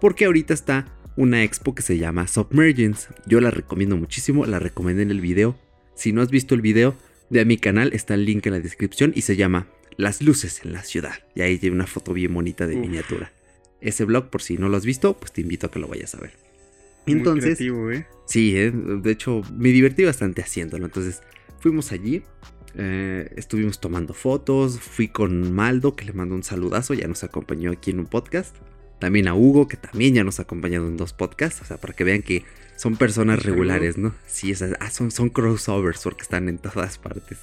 porque 0.00 0.24
ahorita 0.24 0.54
está 0.54 0.86
una 1.16 1.42
expo 1.42 1.74
que 1.74 1.82
se 1.82 1.98
llama 1.98 2.26
Submergence. 2.26 3.08
Yo 3.26 3.40
la 3.42 3.50
recomiendo 3.50 3.98
muchísimo, 3.98 4.46
la 4.46 4.58
recomendé 4.58 5.02
en 5.02 5.10
el 5.10 5.20
video. 5.20 5.58
Si 5.94 6.12
no 6.12 6.22
has 6.22 6.30
visto 6.30 6.54
el 6.54 6.62
video, 6.62 6.96
de 7.30 7.44
mi 7.44 7.56
canal 7.56 7.92
está 7.92 8.14
el 8.14 8.24
link 8.24 8.46
en 8.46 8.52
la 8.52 8.60
descripción 8.60 9.12
y 9.14 9.22
se 9.22 9.36
llama 9.36 9.68
Las 9.96 10.20
luces 10.20 10.62
en 10.64 10.72
la 10.72 10.82
ciudad. 10.82 11.14
Y 11.34 11.42
ahí 11.42 11.58
tiene 11.58 11.76
una 11.76 11.86
foto 11.86 12.12
bien 12.12 12.34
bonita 12.34 12.66
de 12.66 12.74
Uf. 12.74 12.80
miniatura. 12.80 13.32
Ese 13.80 14.04
blog, 14.04 14.28
por 14.28 14.42
si 14.42 14.58
no 14.58 14.68
lo 14.68 14.76
has 14.76 14.84
visto, 14.84 15.16
pues 15.16 15.32
te 15.32 15.40
invito 15.40 15.68
a 15.68 15.70
que 15.70 15.78
lo 15.78 15.88
vayas 15.88 16.14
a 16.14 16.20
ver. 16.20 16.32
Muy 17.06 17.16
Entonces, 17.16 17.56
creativo, 17.56 17.90
¿eh? 17.90 18.06
Sí, 18.26 18.56
eh, 18.56 18.70
de 18.72 19.10
hecho 19.10 19.42
me 19.56 19.70
divertí 19.70 20.04
bastante 20.04 20.42
haciéndolo. 20.42 20.84
Entonces 20.84 21.22
fuimos 21.60 21.92
allí, 21.92 22.22
eh, 22.74 23.32
estuvimos 23.36 23.80
tomando 23.80 24.12
fotos, 24.12 24.78
fui 24.80 25.08
con 25.08 25.52
Maldo 25.52 25.96
que 25.96 26.04
le 26.04 26.12
mandó 26.12 26.34
un 26.34 26.42
saludazo, 26.42 26.94
ya 26.94 27.08
nos 27.08 27.24
acompañó 27.24 27.70
aquí 27.70 27.90
en 27.90 28.00
un 28.00 28.06
podcast. 28.06 28.54
También 29.00 29.26
a 29.28 29.34
Hugo 29.34 29.66
que 29.66 29.76
también 29.76 30.14
ya 30.14 30.22
nos 30.24 30.38
ha 30.38 30.42
acompañado 30.42 30.86
en 30.86 30.96
dos 30.96 31.12
podcasts, 31.12 31.62
o 31.62 31.64
sea, 31.64 31.78
para 31.78 31.94
que 31.94 32.04
vean 32.04 32.22
que 32.22 32.44
son 32.76 32.96
personas 32.96 33.42
regulares, 33.42 33.98
¿no? 33.98 34.14
Sí, 34.26 34.54
sea, 34.54 34.68
ah, 34.80 34.90
son, 34.90 35.10
son 35.10 35.28
crossovers 35.30 36.02
porque 36.02 36.22
están 36.22 36.48
en 36.48 36.58
todas 36.58 36.98
partes. 36.98 37.38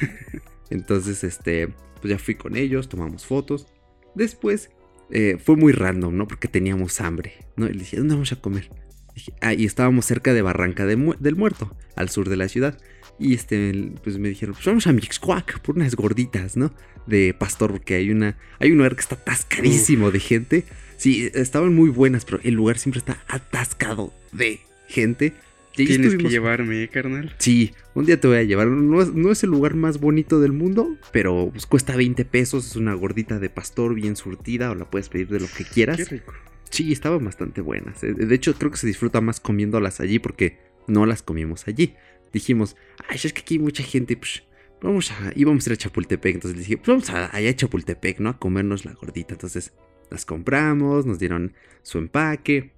Entonces, 0.70 1.24
este, 1.24 1.68
pues 2.00 2.10
ya 2.10 2.18
fui 2.18 2.34
con 2.34 2.56
ellos, 2.56 2.88
tomamos 2.88 3.26
fotos. 3.26 3.66
Después 4.14 4.70
eh, 5.10 5.36
fue 5.42 5.56
muy 5.56 5.72
random, 5.72 6.16
¿no? 6.16 6.28
Porque 6.28 6.48
teníamos 6.48 7.00
hambre, 7.00 7.34
¿no? 7.56 7.66
Y 7.66 7.72
le 7.72 7.80
dije, 7.80 7.96
¿dónde 7.96 8.14
vamos 8.14 8.32
a 8.32 8.36
comer? 8.40 8.70
Dije, 9.14 9.32
ah, 9.40 9.54
y 9.54 9.64
estábamos 9.64 10.06
cerca 10.06 10.32
de 10.34 10.42
Barranca 10.42 10.86
de 10.86 10.96
Mu- 10.96 11.16
del 11.18 11.36
Muerto, 11.36 11.76
al 11.96 12.08
sur 12.08 12.28
de 12.28 12.36
la 12.36 12.48
ciudad. 12.48 12.78
Y 13.18 13.34
este, 13.34 13.92
pues 14.02 14.18
me 14.18 14.28
dijeron, 14.28 14.54
pues 14.54 14.66
vamos 14.66 14.86
a 14.86 14.92
Mixcuac 14.92 15.60
por 15.60 15.76
unas 15.76 15.94
gorditas, 15.94 16.56
¿no? 16.56 16.72
De 17.06 17.34
pastor, 17.34 17.72
porque 17.72 17.94
hay 17.96 18.10
una, 18.10 18.38
hay 18.60 18.70
un 18.70 18.78
lugar 18.78 18.94
que 18.94 19.02
está 19.02 19.16
atascadísimo 19.16 20.10
de 20.10 20.20
gente. 20.20 20.64
Sí, 21.00 21.30
estaban 21.32 21.74
muy 21.74 21.88
buenas, 21.88 22.26
pero 22.26 22.40
el 22.42 22.52
lugar 22.52 22.76
siempre 22.78 22.98
está 22.98 23.24
atascado 23.26 24.12
de 24.32 24.60
gente. 24.86 25.32
Y 25.74 25.86
Tienes 25.86 26.14
que 26.14 26.28
llevarme, 26.28 26.82
¿eh, 26.82 26.88
carnal? 26.88 27.34
Sí, 27.38 27.72
un 27.94 28.04
día 28.04 28.20
te 28.20 28.28
voy 28.28 28.36
a 28.36 28.42
llevar. 28.42 28.66
No 28.66 29.00
es, 29.00 29.14
no 29.14 29.32
es 29.32 29.42
el 29.42 29.48
lugar 29.48 29.76
más 29.76 29.98
bonito 29.98 30.40
del 30.40 30.52
mundo, 30.52 30.98
pero 31.10 31.48
pues, 31.52 31.64
cuesta 31.64 31.96
20 31.96 32.26
pesos. 32.26 32.66
Es 32.66 32.76
una 32.76 32.92
gordita 32.92 33.38
de 33.38 33.48
pastor 33.48 33.94
bien 33.94 34.14
surtida 34.14 34.70
o 34.70 34.74
la 34.74 34.90
puedes 34.90 35.08
pedir 35.08 35.28
de 35.28 35.40
lo 35.40 35.46
que 35.46 35.64
quieras. 35.64 35.96
Qué 35.96 36.04
rico. 36.04 36.34
Sí, 36.68 36.92
estaban 36.92 37.24
bastante 37.24 37.62
buenas. 37.62 38.04
eh. 38.04 38.12
De 38.12 38.34
hecho, 38.34 38.52
creo 38.52 38.70
que 38.70 38.76
se 38.76 38.86
disfruta 38.86 39.22
más 39.22 39.40
comiéndolas 39.40 40.00
allí 40.00 40.18
porque 40.18 40.58
no 40.86 41.06
las 41.06 41.22
comimos 41.22 41.66
allí. 41.66 41.94
Dijimos, 42.30 42.76
ay, 43.08 43.18
es 43.24 43.32
que 43.32 43.40
aquí 43.40 43.54
hay 43.54 43.60
mucha 43.60 43.82
gente, 43.82 44.18
pues 44.18 44.42
vamos 44.82 45.10
a, 45.12 45.32
íbamos 45.34 45.66
a 45.66 45.70
ir 45.70 45.74
a 45.74 45.76
Chapultepec. 45.78 46.34
Entonces 46.34 46.58
les 46.58 46.66
dije, 46.66 46.76
pues 46.76 46.88
vamos 46.88 47.08
a, 47.08 47.34
allá 47.34 47.48
a 47.48 47.56
Chapultepec, 47.56 48.20
¿no? 48.20 48.28
A 48.28 48.38
comernos 48.38 48.84
la 48.84 48.92
gordita. 48.92 49.32
Entonces 49.32 49.72
las 50.10 50.24
compramos, 50.24 51.06
nos 51.06 51.18
dieron 51.18 51.54
su 51.82 51.98
empaque 51.98 52.72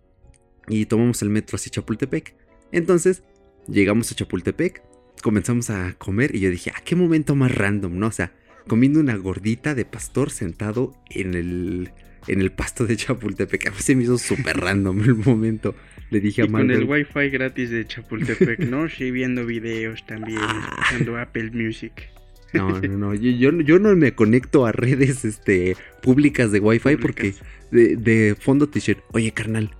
y 0.68 0.86
tomamos 0.86 1.22
el 1.22 1.30
metro 1.30 1.56
hacia 1.56 1.70
Chapultepec. 1.70 2.34
Entonces 2.72 3.22
llegamos 3.68 4.10
a 4.12 4.14
Chapultepec, 4.14 4.82
comenzamos 5.22 5.70
a 5.70 5.94
comer 5.94 6.34
y 6.34 6.40
yo 6.40 6.50
dije, 6.50 6.72
ah, 6.74 6.80
qué 6.84 6.96
momento 6.96 7.34
más 7.34 7.54
random, 7.54 7.98
¿no? 7.98 8.06
O 8.08 8.12
sea, 8.12 8.32
comiendo 8.66 9.00
una 9.00 9.16
gordita 9.16 9.74
de 9.74 9.84
pastor 9.84 10.30
sentado 10.30 10.94
en 11.10 11.34
el, 11.34 11.90
en 12.28 12.40
el 12.40 12.52
pasto 12.52 12.86
de 12.86 12.96
Chapultepec. 12.96 13.66
A 13.66 13.70
mí 13.70 13.76
se 13.78 13.96
me 13.96 14.04
hizo 14.04 14.18
súper 14.18 14.58
random 14.58 15.00
el 15.02 15.14
momento. 15.16 15.74
Le 16.10 16.20
dije 16.20 16.42
Y 16.42 16.44
a 16.44 16.48
con 16.48 16.70
el 16.70 16.86
Marvel, 16.86 17.06
wifi 17.06 17.30
gratis 17.30 17.70
de 17.70 17.86
Chapultepec, 17.86 18.60
¿no? 18.60 18.88
Sí, 18.88 19.10
viendo 19.10 19.46
videos 19.46 20.04
también, 20.06 20.38
Ah. 20.42 20.76
escuchando 20.82 21.18
Apple 21.18 21.50
Music. 21.52 22.10
No, 22.52 22.68
no, 22.88 22.98
no. 22.98 23.14
Yo, 23.14 23.30
yo, 23.30 23.50
yo 23.60 23.78
no 23.78 23.94
me 23.96 24.14
conecto 24.14 24.66
a 24.66 24.72
redes 24.72 25.24
este, 25.24 25.76
públicas 26.02 26.52
de 26.52 26.60
Wi-Fi 26.60 26.96
porque 26.96 27.34
de, 27.70 27.96
de 27.96 28.36
fondo 28.38 28.68
te 28.68 28.74
dicen, 28.78 28.98
oye, 29.12 29.32
carnal, 29.32 29.74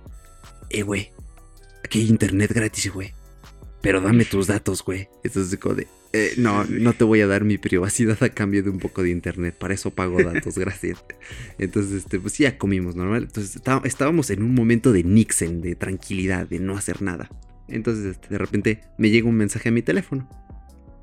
eh, 0.69 0.81
güey, 0.83 1.11
aquí 1.83 1.99
hay 2.01 2.07
internet 2.09 2.51
gratis, 2.53 2.91
güey. 2.91 3.13
Pero 3.81 3.99
dame 4.01 4.23
tus 4.25 4.47
datos, 4.47 4.83
güey. 4.83 5.09
Entonces, 5.25 5.59
como 5.59 5.75
de, 5.75 5.87
"Eh, 6.13 6.33
no, 6.37 6.63
no 6.63 6.93
te 6.93 7.03
voy 7.03 7.19
a 7.19 7.27
dar 7.27 7.43
mi 7.43 7.57
privacidad 7.57 8.21
a 8.23 8.29
cambio 8.29 8.63
de 8.63 8.69
un 8.69 8.79
poco 8.79 9.03
de 9.03 9.09
internet. 9.09 9.55
Para 9.59 9.73
eso 9.73 9.91
pago 9.91 10.23
datos, 10.23 10.57
gracias. 10.57 11.03
Entonces, 11.59 11.93
este, 12.03 12.17
pues 12.19 12.37
ya 12.37 12.57
comimos 12.57 12.95
normal. 12.95 13.23
Entonces, 13.23 13.57
está- 13.57 13.81
estábamos 13.83 14.29
en 14.29 14.41
un 14.41 14.55
momento 14.55 14.93
de 14.93 15.03
Nixon, 15.03 15.61
de 15.61 15.75
tranquilidad, 15.75 16.47
de 16.47 16.59
no 16.59 16.77
hacer 16.77 17.01
nada. 17.01 17.29
Entonces, 17.67 18.05
este, 18.05 18.29
de 18.29 18.37
repente 18.37 18.81
me 18.97 19.09
llega 19.09 19.27
un 19.27 19.35
mensaje 19.35 19.67
a 19.69 19.71
mi 19.73 19.81
teléfono. 19.81 20.29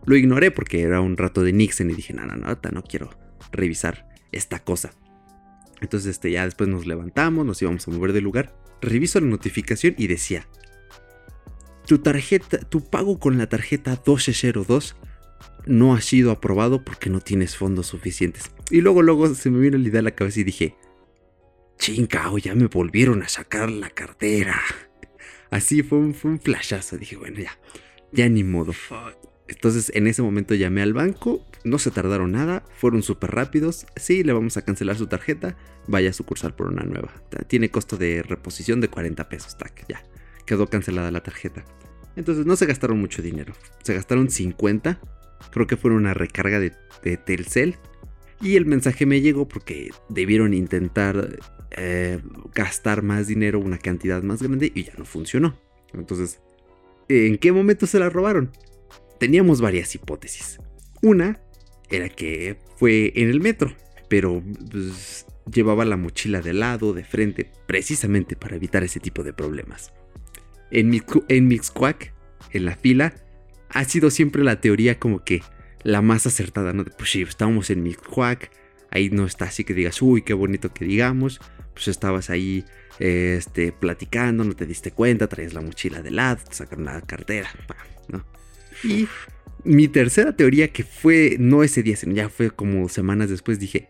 Lo 0.06 0.16
ignoré 0.16 0.50
porque 0.50 0.82
era 0.82 1.00
un 1.00 1.16
rato 1.16 1.42
de 1.42 1.52
Nixon 1.52 1.90
y 1.90 1.94
dije, 1.94 2.14
no, 2.14 2.24
no, 2.26 2.36
no, 2.36 2.58
no 2.72 2.82
quiero 2.82 3.10
revisar 3.52 4.08
esta 4.32 4.60
cosa. 4.60 4.92
Entonces, 5.80 6.10
este, 6.10 6.30
ya 6.30 6.44
después 6.44 6.68
nos 6.68 6.86
levantamos, 6.86 7.46
nos 7.46 7.60
íbamos 7.62 7.86
a 7.86 7.90
mover 7.90 8.12
del 8.12 8.24
lugar. 8.24 8.54
Reviso 8.80 9.20
la 9.20 9.26
notificación 9.26 9.94
y 9.98 10.06
decía: 10.06 10.46
Tu 11.86 11.98
tarjeta, 11.98 12.58
tu 12.58 12.84
pago 12.84 13.18
con 13.18 13.38
la 13.38 13.48
tarjeta 13.48 13.92
1202 13.92 14.96
no 15.66 15.94
ha 15.94 16.00
sido 16.00 16.30
aprobado 16.30 16.84
porque 16.84 17.10
no 17.10 17.20
tienes 17.20 17.56
fondos 17.56 17.86
suficientes. 17.86 18.50
Y 18.70 18.80
luego, 18.80 19.02
luego 19.02 19.34
se 19.34 19.50
me 19.50 19.60
vino 19.60 19.78
la 19.78 19.88
idea 19.88 20.00
a 20.00 20.04
la 20.04 20.14
cabeza 20.14 20.40
y 20.40 20.44
dije: 20.44 20.76
Chincao, 21.78 22.38
ya 22.38 22.54
me 22.54 22.66
volvieron 22.66 23.22
a 23.22 23.28
sacar 23.28 23.70
la 23.70 23.90
cartera. 23.90 24.60
Así 25.50 25.82
fue 25.82 25.98
un, 25.98 26.14
fue 26.14 26.32
un 26.32 26.40
flashazo. 26.40 26.98
Dije, 26.98 27.16
bueno, 27.16 27.40
ya, 27.40 27.58
ya 28.12 28.28
ni 28.28 28.44
modo. 28.44 28.72
Entonces 29.50 29.90
en 29.94 30.06
ese 30.06 30.22
momento 30.22 30.54
llamé 30.54 30.80
al 30.80 30.92
banco, 30.92 31.44
no 31.64 31.78
se 31.78 31.90
tardaron 31.90 32.30
nada, 32.30 32.62
fueron 32.78 33.02
súper 33.02 33.32
rápidos. 33.32 33.84
Sí, 33.96 34.22
le 34.22 34.32
vamos 34.32 34.56
a 34.56 34.62
cancelar 34.62 34.96
su 34.96 35.08
tarjeta, 35.08 35.56
vaya 35.88 36.10
a 36.10 36.12
sucursal 36.12 36.54
por 36.54 36.68
una 36.68 36.84
nueva. 36.84 37.12
Tiene 37.48 37.68
costo 37.68 37.96
de 37.96 38.22
reposición 38.22 38.80
de 38.80 38.88
40 38.88 39.28
pesos, 39.28 39.58
tac, 39.58 39.84
ya. 39.88 40.04
Quedó 40.46 40.68
cancelada 40.68 41.10
la 41.10 41.22
tarjeta. 41.22 41.64
Entonces 42.14 42.46
no 42.46 42.54
se 42.54 42.66
gastaron 42.66 43.00
mucho 43.00 43.22
dinero, 43.22 43.52
se 43.82 43.94
gastaron 43.94 44.30
50, 44.30 45.00
creo 45.50 45.66
que 45.66 45.76
fue 45.76 45.90
una 45.92 46.14
recarga 46.14 46.60
de, 46.60 46.72
de 47.02 47.16
Telcel. 47.16 47.76
Y 48.40 48.56
el 48.56 48.66
mensaje 48.66 49.04
me 49.04 49.20
llegó 49.20 49.48
porque 49.48 49.90
debieron 50.08 50.54
intentar 50.54 51.38
eh, 51.72 52.20
gastar 52.54 53.02
más 53.02 53.26
dinero, 53.26 53.58
una 53.58 53.78
cantidad 53.78 54.22
más 54.22 54.42
grande, 54.42 54.70
y 54.74 54.84
ya 54.84 54.92
no 54.96 55.04
funcionó. 55.04 55.58
Entonces, 55.92 56.40
¿en 57.08 57.36
qué 57.36 57.52
momento 57.52 57.86
se 57.86 57.98
la 57.98 58.08
robaron? 58.08 58.52
Teníamos 59.20 59.60
varias 59.60 59.94
hipótesis. 59.94 60.58
Una 61.02 61.38
era 61.88 62.08
que 62.08 62.58
fue 62.76 63.12
en 63.14 63.30
el 63.30 63.40
metro, 63.40 63.76
pero 64.08 64.42
pues, 64.70 65.26
llevaba 65.52 65.84
la 65.84 65.96
mochila 65.96 66.40
de 66.40 66.54
lado, 66.54 66.92
de 66.92 67.04
frente, 67.04 67.52
precisamente 67.66 68.34
para 68.34 68.56
evitar 68.56 68.82
ese 68.82 68.98
tipo 68.98 69.22
de 69.22 69.32
problemas. 69.32 69.92
En, 70.72 70.90
Mixcu- 70.90 71.24
en 71.28 71.46
Mixcuac, 71.46 72.12
en 72.52 72.64
la 72.64 72.76
fila, 72.76 73.14
ha 73.68 73.84
sido 73.84 74.10
siempre 74.10 74.42
la 74.42 74.60
teoría 74.60 74.98
como 74.98 75.22
que 75.22 75.42
la 75.82 76.02
más 76.02 76.26
acertada, 76.26 76.72
¿no? 76.72 76.84
Pues 76.84 77.10
sí, 77.10 77.22
estábamos 77.22 77.70
en 77.70 77.82
Mixcuac, 77.82 78.50
ahí 78.90 79.10
no 79.10 79.26
está 79.26 79.44
así 79.46 79.64
que 79.64 79.74
digas, 79.74 80.00
uy, 80.02 80.22
qué 80.22 80.34
bonito 80.34 80.72
que 80.72 80.84
digamos, 80.84 81.40
pues 81.74 81.88
estabas 81.88 82.30
ahí 82.30 82.64
este, 82.98 83.72
platicando, 83.72 84.44
no 84.44 84.54
te 84.54 84.66
diste 84.66 84.92
cuenta, 84.92 85.28
traías 85.28 85.54
la 85.54 85.60
mochila 85.60 86.02
de 86.02 86.10
lado, 86.10 86.42
te 86.48 86.54
sacaron 86.54 86.84
la 86.84 87.00
cartera, 87.02 87.50
¿no? 88.08 88.24
Y 88.84 89.08
mi 89.64 89.88
tercera 89.88 90.36
teoría, 90.36 90.68
que 90.68 90.84
fue 90.84 91.36
no 91.38 91.62
ese 91.62 91.82
día, 91.82 91.96
sino 91.96 92.14
ya 92.14 92.28
fue 92.28 92.50
como 92.50 92.88
semanas 92.88 93.28
después, 93.28 93.58
dije, 93.58 93.88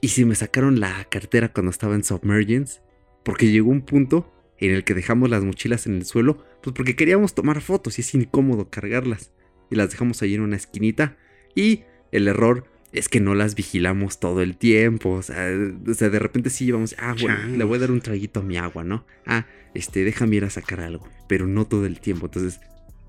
¿y 0.00 0.08
si 0.08 0.24
me 0.24 0.34
sacaron 0.34 0.80
la 0.80 1.06
cartera 1.10 1.52
cuando 1.52 1.70
estaba 1.70 1.94
en 1.94 2.04
Submergence? 2.04 2.80
Porque 3.24 3.50
llegó 3.50 3.70
un 3.70 3.82
punto 3.82 4.32
en 4.58 4.72
el 4.72 4.84
que 4.84 4.94
dejamos 4.94 5.28
las 5.28 5.44
mochilas 5.44 5.86
en 5.86 5.94
el 5.94 6.06
suelo, 6.06 6.44
pues 6.62 6.74
porque 6.74 6.96
queríamos 6.96 7.34
tomar 7.34 7.60
fotos 7.60 7.98
y 7.98 8.02
es 8.02 8.14
incómodo 8.14 8.70
cargarlas. 8.70 9.32
Y 9.70 9.76
las 9.76 9.90
dejamos 9.90 10.22
ahí 10.22 10.34
en 10.34 10.42
una 10.42 10.56
esquinita. 10.56 11.16
Y 11.54 11.82
el 12.12 12.28
error 12.28 12.64
es 12.92 13.08
que 13.08 13.20
no 13.20 13.34
las 13.34 13.54
vigilamos 13.54 14.20
todo 14.20 14.42
el 14.42 14.56
tiempo. 14.56 15.10
O 15.10 15.22
sea, 15.22 15.44
de 15.44 16.18
repente 16.18 16.50
sí 16.50 16.70
vamos, 16.70 16.94
ah, 16.98 17.14
bueno, 17.20 17.56
le 17.56 17.64
voy 17.64 17.76
a 17.76 17.80
dar 17.80 17.90
un 17.90 18.00
traguito 18.00 18.40
a 18.40 18.42
mi 18.42 18.56
agua, 18.56 18.84
¿no? 18.84 19.04
Ah, 19.26 19.46
este, 19.74 20.04
déjame 20.04 20.36
ir 20.36 20.44
a 20.44 20.50
sacar 20.50 20.80
algo, 20.80 21.08
pero 21.28 21.46
no 21.46 21.66
todo 21.66 21.84
el 21.84 22.00
tiempo. 22.00 22.26
Entonces, 22.26 22.60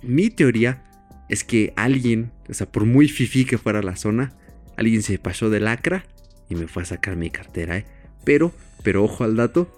mi 0.01 0.29
teoría 0.29 0.83
es 1.29 1.43
que 1.43 1.73
alguien, 1.75 2.31
o 2.49 2.53
sea, 2.53 2.71
por 2.71 2.85
muy 2.85 3.07
fifi 3.07 3.45
que 3.45 3.57
fuera 3.57 3.81
la 3.81 3.95
zona, 3.95 4.33
alguien 4.77 5.01
se 5.01 5.19
pasó 5.19 5.49
de 5.49 5.59
lacra 5.59 6.05
y 6.49 6.55
me 6.55 6.67
fue 6.67 6.83
a 6.83 6.85
sacar 6.85 7.15
mi 7.15 7.29
cartera, 7.29 7.77
¿eh? 7.77 7.85
Pero, 8.23 8.51
pero 8.83 9.03
ojo 9.03 9.23
al 9.23 9.35
dato, 9.35 9.71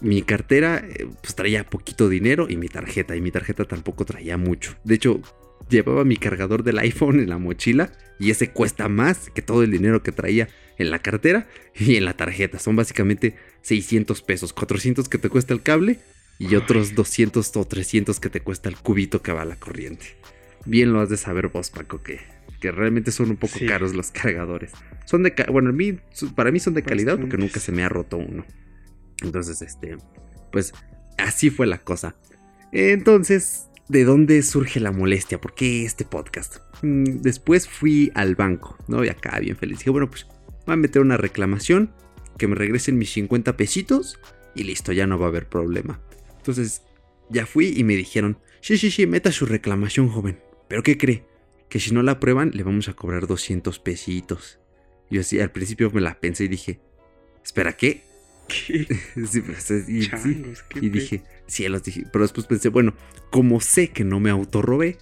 mi 0.00 0.22
cartera 0.22 0.82
eh, 0.86 1.06
pues 1.20 1.34
traía 1.34 1.64
poquito 1.64 2.08
dinero 2.08 2.46
y 2.48 2.56
mi 2.56 2.68
tarjeta, 2.68 3.16
y 3.16 3.20
mi 3.20 3.30
tarjeta 3.30 3.64
tampoco 3.64 4.04
traía 4.04 4.36
mucho. 4.36 4.76
De 4.84 4.94
hecho, 4.94 5.20
llevaba 5.68 6.04
mi 6.04 6.16
cargador 6.16 6.62
del 6.62 6.78
iPhone 6.78 7.20
en 7.20 7.28
la 7.28 7.38
mochila 7.38 7.92
y 8.18 8.30
ese 8.30 8.50
cuesta 8.50 8.88
más 8.88 9.30
que 9.30 9.42
todo 9.42 9.62
el 9.62 9.70
dinero 9.70 10.02
que 10.02 10.12
traía 10.12 10.48
en 10.78 10.90
la 10.90 11.00
cartera 11.00 11.46
y 11.74 11.96
en 11.96 12.04
la 12.04 12.14
tarjeta. 12.14 12.58
Son 12.58 12.76
básicamente 12.76 13.36
600 13.62 14.22
pesos, 14.22 14.52
400 14.52 15.08
que 15.08 15.18
te 15.18 15.28
cuesta 15.28 15.54
el 15.54 15.62
cable 15.62 15.98
y 16.38 16.54
otros 16.54 16.94
200 16.94 17.56
o 17.56 17.64
300 17.64 18.20
que 18.20 18.28
te 18.28 18.40
cuesta 18.40 18.68
el 18.68 18.76
cubito 18.76 19.22
que 19.22 19.32
va 19.32 19.42
a 19.42 19.46
la 19.46 19.56
corriente. 19.56 20.06
Bien 20.66 20.92
lo 20.92 21.00
has 21.00 21.08
de 21.08 21.16
saber 21.16 21.48
vos, 21.48 21.70
Paco, 21.70 22.02
que, 22.02 22.20
que 22.60 22.72
realmente 22.72 23.12
son 23.12 23.30
un 23.30 23.36
poco 23.36 23.58
caros 23.66 23.94
los 23.94 24.10
cargadores. 24.10 24.72
Son 25.04 25.22
de, 25.22 25.32
bueno, 25.50 25.72
para 26.34 26.50
mí 26.50 26.60
son 26.60 26.74
de 26.74 26.82
calidad 26.82 27.18
porque 27.18 27.36
nunca 27.36 27.60
se 27.60 27.72
me 27.72 27.84
ha 27.84 27.88
roto 27.88 28.16
uno. 28.16 28.44
Entonces, 29.22 29.62
este, 29.62 29.96
pues 30.50 30.72
así 31.18 31.50
fue 31.50 31.66
la 31.66 31.78
cosa. 31.78 32.16
Entonces, 32.72 33.68
¿de 33.88 34.04
dónde 34.04 34.42
surge 34.42 34.80
la 34.80 34.92
molestia? 34.92 35.40
¿Por 35.40 35.54
qué 35.54 35.84
este 35.84 36.04
podcast? 36.04 36.56
Mm, 36.82 37.20
después 37.22 37.68
fui 37.68 38.10
al 38.14 38.34
banco, 38.34 38.76
¿no? 38.88 39.04
Y 39.04 39.08
acá 39.08 39.38
bien 39.38 39.56
feliz. 39.56 39.78
Dije, 39.78 39.90
bueno, 39.90 40.10
pues 40.10 40.26
voy 40.66 40.74
a 40.74 40.76
meter 40.76 41.00
una 41.00 41.16
reclamación, 41.16 41.92
que 42.38 42.48
me 42.48 42.54
regresen 42.54 42.98
mis 42.98 43.12
50 43.12 43.56
pesitos 43.56 44.18
y 44.54 44.64
listo, 44.64 44.92
ya 44.92 45.06
no 45.06 45.18
va 45.18 45.26
a 45.26 45.28
haber 45.28 45.48
problema. 45.48 46.00
Entonces, 46.36 46.82
ya 47.30 47.46
fui 47.46 47.72
y 47.76 47.84
me 47.84 47.96
dijeron, 47.96 48.38
sí, 48.60 48.76
sí, 48.76 48.90
sí, 48.90 49.06
meta 49.06 49.32
su 49.32 49.46
reclamación, 49.46 50.08
joven. 50.08 50.38
¿Pero 50.68 50.82
qué 50.82 50.98
cree? 50.98 51.24
Que 51.68 51.80
si 51.80 51.92
no 51.92 52.02
la 52.02 52.12
aprueban, 52.12 52.50
le 52.54 52.62
vamos 52.62 52.88
a 52.88 52.94
cobrar 52.94 53.26
200 53.26 53.78
pesitos. 53.80 54.58
Yo 55.10 55.20
así, 55.20 55.40
al 55.40 55.52
principio 55.52 55.90
me 55.90 56.00
la 56.00 56.18
pensé 56.18 56.44
y 56.44 56.48
dije, 56.48 56.80
¿espera 57.44 57.76
qué? 57.76 58.02
Pues, 59.14 59.70
y, 59.88 60.88
dije, 60.88 61.22
cielos, 61.46 61.82
dije, 61.82 62.04
pero 62.12 62.24
después 62.24 62.46
pensé, 62.46 62.68
bueno, 62.68 62.94
como 63.30 63.60
sé 63.60 63.88
que 63.88 64.04
no 64.04 64.20
me 64.20 64.30
autorrobé, 64.30 64.98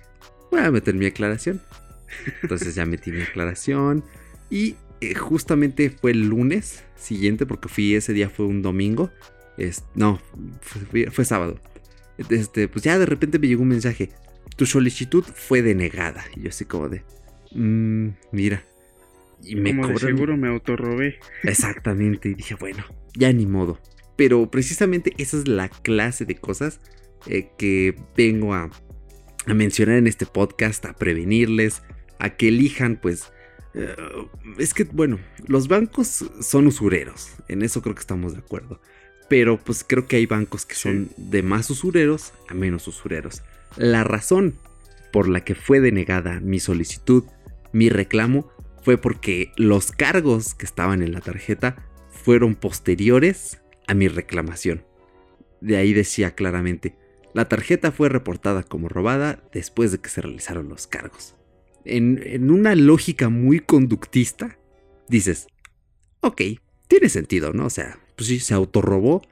voy 0.51 0.61
a 0.61 0.71
meter 0.71 0.95
mi 0.95 1.07
aclaración. 1.07 1.61
Entonces 2.43 2.75
ya 2.75 2.87
metí 2.87 3.11
mi 3.11 3.23
aclaración 3.23 4.05
y 4.51 4.77
eh, 5.01 5.15
justamente 5.15 5.91
fue 5.91 6.13
el 6.13 6.29
lunes 6.29 6.85
siguiente, 6.97 7.45
porque 7.45 7.69
fui 7.69 7.95
ese 7.95 8.13
día 8.13 8.31
fue 8.31 8.47
un 8.47 8.63
domingo, 8.63 9.11
es, 9.59 9.85
no, 9.95 10.21
fue, 10.61 11.25
sábado. 11.25 11.61
Este, 12.31 12.69
pues 12.69 12.85
ya 12.85 12.99
de 12.99 13.07
repente 13.07 13.39
me 13.39 13.49
llegó 13.49 13.63
un 13.63 13.69
mensaje, 13.69 14.11
tu 14.57 14.67
solicitud 14.67 15.25
fue 15.25 15.63
denegada. 15.63 16.25
Y 16.37 16.43
yo 16.43 16.49
así 16.51 16.65
como 16.65 16.89
de, 16.89 17.03
mmm, 17.53 18.09
mira. 18.33 18.65
Y 19.43 19.57
me 19.57 19.77
como 19.77 19.99
seguro 19.99 20.37
me 20.37 20.49
autorrobé. 20.49 21.19
Exactamente, 21.43 22.31
y 22.31 22.35
dije, 22.35 22.55
bueno, 22.55 22.85
ya 23.15 23.33
ni 23.33 23.47
modo. 23.47 23.79
Pero 24.17 24.51
precisamente 24.51 25.13
esa 25.19 25.37
es 25.37 25.49
la 25.49 25.69
clase 25.69 26.25
de 26.25 26.37
cosas 26.37 26.81
eh, 27.27 27.51
que 27.59 27.97
vengo 28.17 28.55
a, 28.55 28.71
mencionar 29.47 29.97
en 29.97 30.07
este 30.07 30.25
podcast, 30.25 30.87
a 30.87 30.95
prevenirles, 30.95 31.83
a 32.19 32.31
que 32.31 32.49
elijan, 32.49 32.97
pues... 32.97 33.31
Eh, 33.75 33.95
es 34.59 34.73
que, 34.73 34.85
bueno, 34.85 35.19
los 35.47 35.69
bancos 35.69 36.25
son 36.41 36.67
usureros, 36.67 37.33
en 37.49 37.63
eso 37.63 37.83
creo 37.83 37.95
que 37.95 38.01
estamos 38.01 38.33
de 38.33 38.39
acuerdo. 38.39 38.81
Pero 39.29 39.59
pues 39.59 39.85
creo 39.85 40.07
que 40.07 40.17
hay 40.17 40.27
bancos 40.27 40.65
que 40.65 40.75
son 40.75 41.11
de 41.17 41.43
más 41.43 41.69
usureros 41.71 42.33
a 42.49 42.55
menos 42.55 42.87
usureros. 42.89 43.43
La 43.77 44.05
razón 44.05 44.59
por 45.13 45.29
la 45.29 45.45
que 45.45 45.55
fue 45.55 45.81
denegada 45.81 46.41
mi 46.41 46.61
solicitud, 46.61 47.25
mi 47.73 47.89
reclamo, 47.89 48.51
fue 48.83 48.99
porque 48.99 49.53
los 49.57 49.93
cargos 49.93 50.55
que 50.55 50.67
estaban 50.67 51.03
en 51.03 51.13
la 51.13 51.21
tarjeta 51.21 51.77
fueron 52.11 52.55
posteriores 52.55 53.61
a 53.87 53.95
mi 53.95 54.09
reclamación. 54.09 54.85
De 55.61 55.77
ahí 55.77 55.93
decía 55.93 56.35
claramente, 56.35 56.97
la 57.33 57.49
tarjeta 57.49 57.91
fue 57.91 58.09
reportada 58.09 58.63
como 58.63 58.89
robada 58.89 59.43
después 59.53 59.91
de 59.91 59.99
que 59.99 60.09
se 60.09 60.21
realizaron 60.21 60.69
los 60.69 60.87
cargos. 60.87 61.35
En, 61.85 62.51
una 62.51 62.75
lógica 62.75 63.29
muy 63.29 63.61
conductista, 63.61 64.59
dices, 65.09 65.49
ok, 66.21 66.41
tiene 66.87 67.09
sentido, 67.09 67.53
¿no? 67.53 67.67
O 67.67 67.71
sea, 67.71 67.99
pues 68.17 68.29
sí, 68.29 68.41
se 68.41 68.55
autorrobó, 68.55 69.23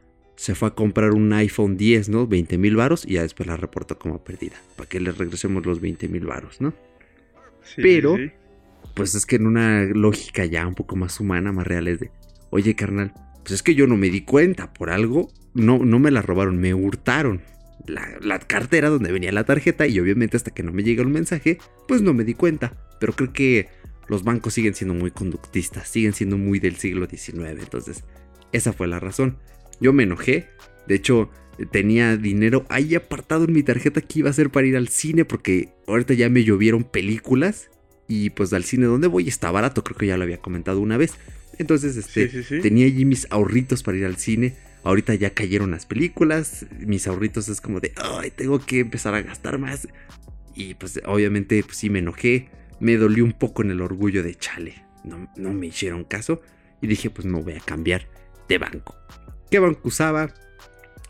se 0.42 0.56
fue 0.56 0.66
a 0.66 0.70
comprar 0.72 1.12
un 1.12 1.32
iPhone 1.34 1.76
10, 1.76 2.08
¿no? 2.08 2.26
20 2.26 2.58
mil 2.58 2.74
varos 2.74 3.04
y 3.06 3.12
ya 3.12 3.22
después 3.22 3.46
la 3.46 3.56
reportó 3.56 3.96
como 3.96 4.24
perdida. 4.24 4.56
Para 4.74 4.88
que 4.88 4.98
le 4.98 5.12
regresemos 5.12 5.64
los 5.64 5.80
20 5.80 6.08
mil 6.08 6.26
varos, 6.26 6.60
¿no? 6.60 6.74
Pero, 7.76 8.16
pues 8.94 9.14
es 9.14 9.24
que 9.24 9.36
en 9.36 9.46
una 9.46 9.84
lógica 9.84 10.44
ya 10.44 10.66
un 10.66 10.74
poco 10.74 10.96
más 10.96 11.20
humana, 11.20 11.52
más 11.52 11.64
real 11.64 11.86
es 11.86 12.00
de, 12.00 12.10
oye 12.50 12.74
carnal, 12.74 13.14
pues 13.44 13.52
es 13.52 13.62
que 13.62 13.76
yo 13.76 13.86
no 13.86 13.96
me 13.96 14.10
di 14.10 14.22
cuenta 14.22 14.72
por 14.72 14.90
algo, 14.90 15.30
no, 15.54 15.78
no 15.78 16.00
me 16.00 16.10
la 16.10 16.22
robaron, 16.22 16.58
me 16.58 16.74
hurtaron. 16.74 17.42
La, 17.86 18.08
la, 18.20 18.40
cartera 18.40 18.88
donde 18.88 19.12
venía 19.12 19.30
la 19.30 19.44
tarjeta 19.44 19.86
y 19.86 20.00
obviamente 20.00 20.36
hasta 20.36 20.50
que 20.50 20.64
no 20.64 20.72
me 20.72 20.82
llega 20.82 21.02
el 21.02 21.08
mensaje, 21.08 21.58
pues 21.86 22.02
no 22.02 22.14
me 22.14 22.24
di 22.24 22.34
cuenta. 22.34 22.72
Pero 22.98 23.12
creo 23.12 23.32
que 23.32 23.68
los 24.08 24.24
bancos 24.24 24.54
siguen 24.54 24.74
siendo 24.74 24.94
muy 24.94 25.12
conductistas, 25.12 25.86
siguen 25.86 26.14
siendo 26.14 26.36
muy 26.36 26.58
del 26.58 26.74
siglo 26.78 27.06
XIX. 27.06 27.60
Entonces, 27.60 28.02
esa 28.50 28.72
fue 28.72 28.88
la 28.88 28.98
razón. 28.98 29.38
Yo 29.82 29.92
me 29.92 30.04
enojé. 30.04 30.48
De 30.86 30.94
hecho, 30.94 31.28
tenía 31.70 32.16
dinero 32.16 32.64
ahí 32.68 32.94
apartado 32.94 33.44
en 33.44 33.52
mi 33.52 33.62
tarjeta 33.62 34.00
que 34.00 34.20
iba 34.20 34.30
a 34.30 34.32
ser 34.32 34.50
para 34.50 34.66
ir 34.66 34.76
al 34.76 34.88
cine 34.88 35.24
porque 35.24 35.70
ahorita 35.86 36.14
ya 36.14 36.28
me 36.28 36.44
llovieron 36.44 36.84
películas. 36.84 37.68
Y 38.08 38.30
pues 38.30 38.52
al 38.52 38.64
cine 38.64 38.86
donde 38.86 39.08
voy 39.08 39.28
está 39.28 39.50
barato, 39.50 39.82
creo 39.82 39.96
que 39.96 40.06
ya 40.06 40.16
lo 40.16 40.22
había 40.22 40.38
comentado 40.38 40.80
una 40.80 40.96
vez. 40.96 41.14
Entonces, 41.58 41.96
este, 41.96 42.28
tenía 42.60 42.86
allí 42.86 43.04
mis 43.04 43.26
ahorritos 43.30 43.82
para 43.82 43.98
ir 43.98 44.04
al 44.04 44.16
cine. 44.16 44.54
Ahorita 44.84 45.14
ya 45.14 45.30
cayeron 45.30 45.70
las 45.72 45.86
películas. 45.86 46.66
Mis 46.78 47.06
ahorritos 47.06 47.48
es 47.48 47.60
como 47.60 47.80
de, 47.80 47.92
ay, 47.96 48.30
tengo 48.30 48.58
que 48.58 48.80
empezar 48.80 49.14
a 49.14 49.22
gastar 49.22 49.58
más. 49.58 49.88
Y 50.54 50.74
pues 50.74 51.00
obviamente 51.06 51.62
pues, 51.62 51.76
sí 51.76 51.90
me 51.90 52.00
enojé. 52.00 52.48
Me 52.80 52.96
dolió 52.96 53.24
un 53.24 53.32
poco 53.32 53.62
en 53.62 53.70
el 53.70 53.80
orgullo 53.80 54.22
de 54.22 54.34
chale. 54.34 54.84
No, 55.04 55.28
no 55.36 55.52
me 55.52 55.66
hicieron 55.66 56.04
caso. 56.04 56.40
Y 56.80 56.86
dije, 56.86 57.10
pues 57.10 57.26
me 57.26 57.40
voy 57.40 57.54
a 57.54 57.60
cambiar 57.60 58.08
de 58.48 58.58
banco. 58.58 58.96
¿Qué 59.52 59.58
banco 59.58 59.88
usaba? 59.88 60.32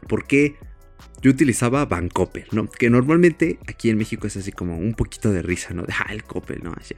Porque 0.08 0.56
yo 1.22 1.30
utilizaba 1.30 1.84
Bancoppel, 1.86 2.46
¿no? 2.50 2.68
Que 2.68 2.90
normalmente 2.90 3.60
aquí 3.68 3.88
en 3.88 3.96
México 3.96 4.26
es 4.26 4.36
así 4.36 4.50
como 4.50 4.76
un 4.76 4.94
poquito 4.94 5.30
de 5.30 5.42
risa, 5.42 5.74
¿no? 5.74 5.84
De, 5.84 5.92
ah, 5.92 6.12
el 6.12 6.24
Coppel, 6.24 6.58
¿no? 6.60 6.74
Así, 6.76 6.96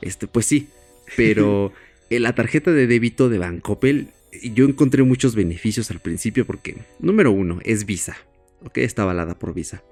Este, 0.00 0.26
pues 0.26 0.46
sí, 0.46 0.70
pero 1.18 1.74
en 2.08 2.22
la 2.22 2.34
tarjeta 2.34 2.70
de 2.70 2.86
débito 2.86 3.28
de 3.28 3.36
Bancoppel 3.36 4.08
yo 4.54 4.64
encontré 4.64 5.02
muchos 5.02 5.34
beneficios 5.34 5.90
al 5.90 6.00
principio 6.00 6.46
porque, 6.46 6.78
número 6.98 7.30
uno, 7.30 7.58
es 7.62 7.84
Visa, 7.84 8.16
¿ok? 8.64 8.78
Está 8.78 9.02
avalada 9.02 9.38
por 9.38 9.52
Visa. 9.52 9.84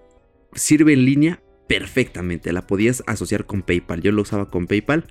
Sirve 0.55 0.95
en 0.95 1.05
línea 1.05 1.43
perfectamente, 1.69 2.51
la 2.51 2.67
podías 2.67 3.03
asociar 3.07 3.45
con 3.45 3.61
PayPal, 3.61 4.01
yo 4.01 4.11
lo 4.11 4.23
usaba 4.23 4.49
con 4.49 4.67
PayPal 4.67 5.05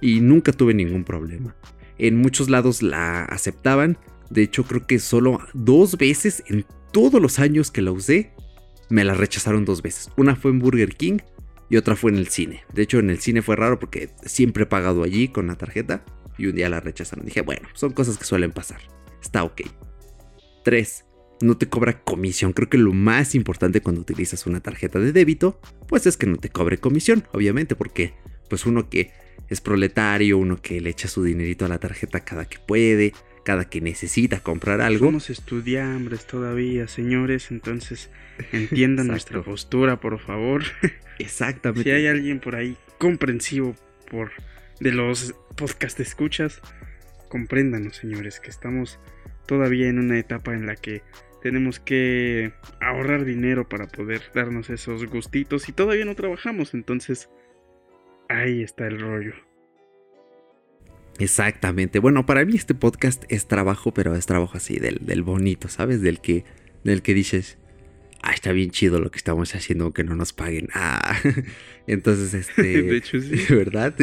y 0.00 0.18
nunca 0.18 0.50
tuve 0.50 0.74
ningún 0.74 1.04
problema. 1.04 1.54
En 1.96 2.16
muchos 2.16 2.50
lados 2.50 2.82
la 2.82 3.24
aceptaban. 3.24 3.98
De 4.30 4.42
hecho, 4.42 4.64
creo 4.64 4.86
que 4.86 4.98
solo 4.98 5.40
dos 5.54 5.96
veces 5.96 6.42
en 6.46 6.66
todos 6.92 7.20
los 7.20 7.38
años 7.38 7.70
que 7.70 7.82
la 7.82 7.92
usé, 7.92 8.32
me 8.88 9.04
la 9.04 9.14
rechazaron 9.14 9.64
dos 9.64 9.82
veces. 9.82 10.10
Una 10.16 10.36
fue 10.36 10.50
en 10.50 10.58
Burger 10.58 10.94
King 10.96 11.18
y 11.68 11.76
otra 11.76 11.96
fue 11.96 12.10
en 12.10 12.18
el 12.18 12.28
cine. 12.28 12.64
De 12.72 12.82
hecho, 12.82 12.98
en 12.98 13.10
el 13.10 13.18
cine 13.18 13.42
fue 13.42 13.56
raro 13.56 13.78
porque 13.78 14.10
siempre 14.24 14.64
he 14.64 14.66
pagado 14.66 15.02
allí 15.02 15.28
con 15.28 15.48
la 15.48 15.56
tarjeta 15.56 16.04
y 16.38 16.46
un 16.46 16.56
día 16.56 16.68
la 16.68 16.80
rechazaron. 16.80 17.24
Dije, 17.24 17.40
bueno, 17.40 17.68
son 17.74 17.92
cosas 17.92 18.18
que 18.18 18.24
suelen 18.24 18.52
pasar. 18.52 18.80
Está 19.20 19.44
ok. 19.44 19.62
3. 20.64 21.04
No 21.42 21.56
te 21.56 21.68
cobra 21.68 22.02
comisión. 22.02 22.52
Creo 22.52 22.68
que 22.68 22.78
lo 22.78 22.92
más 22.92 23.34
importante 23.34 23.80
cuando 23.80 24.00
utilizas 24.00 24.46
una 24.46 24.60
tarjeta 24.60 24.98
de 24.98 25.12
débito, 25.12 25.60
pues 25.88 26.06
es 26.06 26.16
que 26.16 26.26
no 26.26 26.36
te 26.36 26.48
cobre 26.48 26.78
comisión, 26.78 27.24
obviamente, 27.32 27.76
porque 27.76 28.14
pues 28.48 28.64
uno 28.66 28.88
que 28.88 29.10
es 29.48 29.60
proletario, 29.60 30.38
uno 30.38 30.60
que 30.60 30.80
le 30.80 30.90
echa 30.90 31.08
su 31.08 31.22
dinerito 31.22 31.64
a 31.64 31.68
la 31.68 31.78
tarjeta 31.78 32.24
cada 32.24 32.46
que 32.46 32.58
puede, 32.58 33.12
cada 33.46 33.64
que 33.68 33.80
necesita 33.80 34.40
comprar 34.40 34.80
algo. 34.80 35.06
Somos 35.06 35.30
estudiambres 35.30 36.26
todavía, 36.26 36.88
señores, 36.88 37.50
entonces 37.50 38.10
entiendan 38.52 39.06
nuestra 39.06 39.40
postura, 39.42 40.00
por 40.00 40.18
favor. 40.18 40.64
Exactamente. 41.18 41.84
Si 41.84 41.90
hay 41.90 42.08
alguien 42.08 42.40
por 42.40 42.56
ahí 42.56 42.76
comprensivo 42.98 43.76
por 44.10 44.32
de 44.80 44.90
los 44.92 45.34
podcast 45.56 45.98
escuchas, 46.00 46.60
compréndanos, 47.28 47.96
señores, 47.96 48.40
que 48.40 48.50
estamos 48.50 48.98
todavía 49.46 49.88
en 49.88 50.00
una 50.00 50.18
etapa 50.18 50.52
en 50.52 50.66
la 50.66 50.74
que 50.74 51.02
tenemos 51.40 51.78
que 51.78 52.52
ahorrar 52.80 53.24
dinero 53.24 53.68
para 53.68 53.86
poder 53.86 54.22
darnos 54.34 54.70
esos 54.70 55.06
gustitos 55.06 55.68
y 55.68 55.72
todavía 55.72 56.04
no 56.04 56.16
trabajamos, 56.16 56.74
entonces 56.74 57.30
Ahí 58.28 58.62
está 58.62 58.86
el 58.88 59.00
rollo. 59.00 59.34
Exactamente. 61.18 61.98
Bueno, 61.98 62.26
para 62.26 62.44
mí 62.44 62.54
este 62.56 62.74
podcast 62.74 63.24
es 63.28 63.46
trabajo, 63.46 63.92
pero 63.92 64.14
es 64.14 64.26
trabajo 64.26 64.56
así, 64.56 64.78
del, 64.78 65.00
del 65.02 65.22
bonito, 65.22 65.68
¿sabes? 65.68 66.00
Del 66.02 66.20
que, 66.20 66.44
del 66.84 67.02
que 67.02 67.14
dices, 67.14 67.58
ah, 68.22 68.32
está 68.32 68.52
bien 68.52 68.70
chido 68.70 69.00
lo 69.00 69.10
que 69.10 69.18
estamos 69.18 69.54
haciendo, 69.54 69.84
aunque 69.84 70.04
no 70.04 70.16
nos 70.16 70.32
paguen. 70.32 70.68
Ah, 70.74 71.18
entonces, 71.86 72.34
este. 72.34 72.62
De 72.82 72.96
hecho, 72.96 73.20
sí. 73.20 73.36
¿Verdad? 73.54 73.94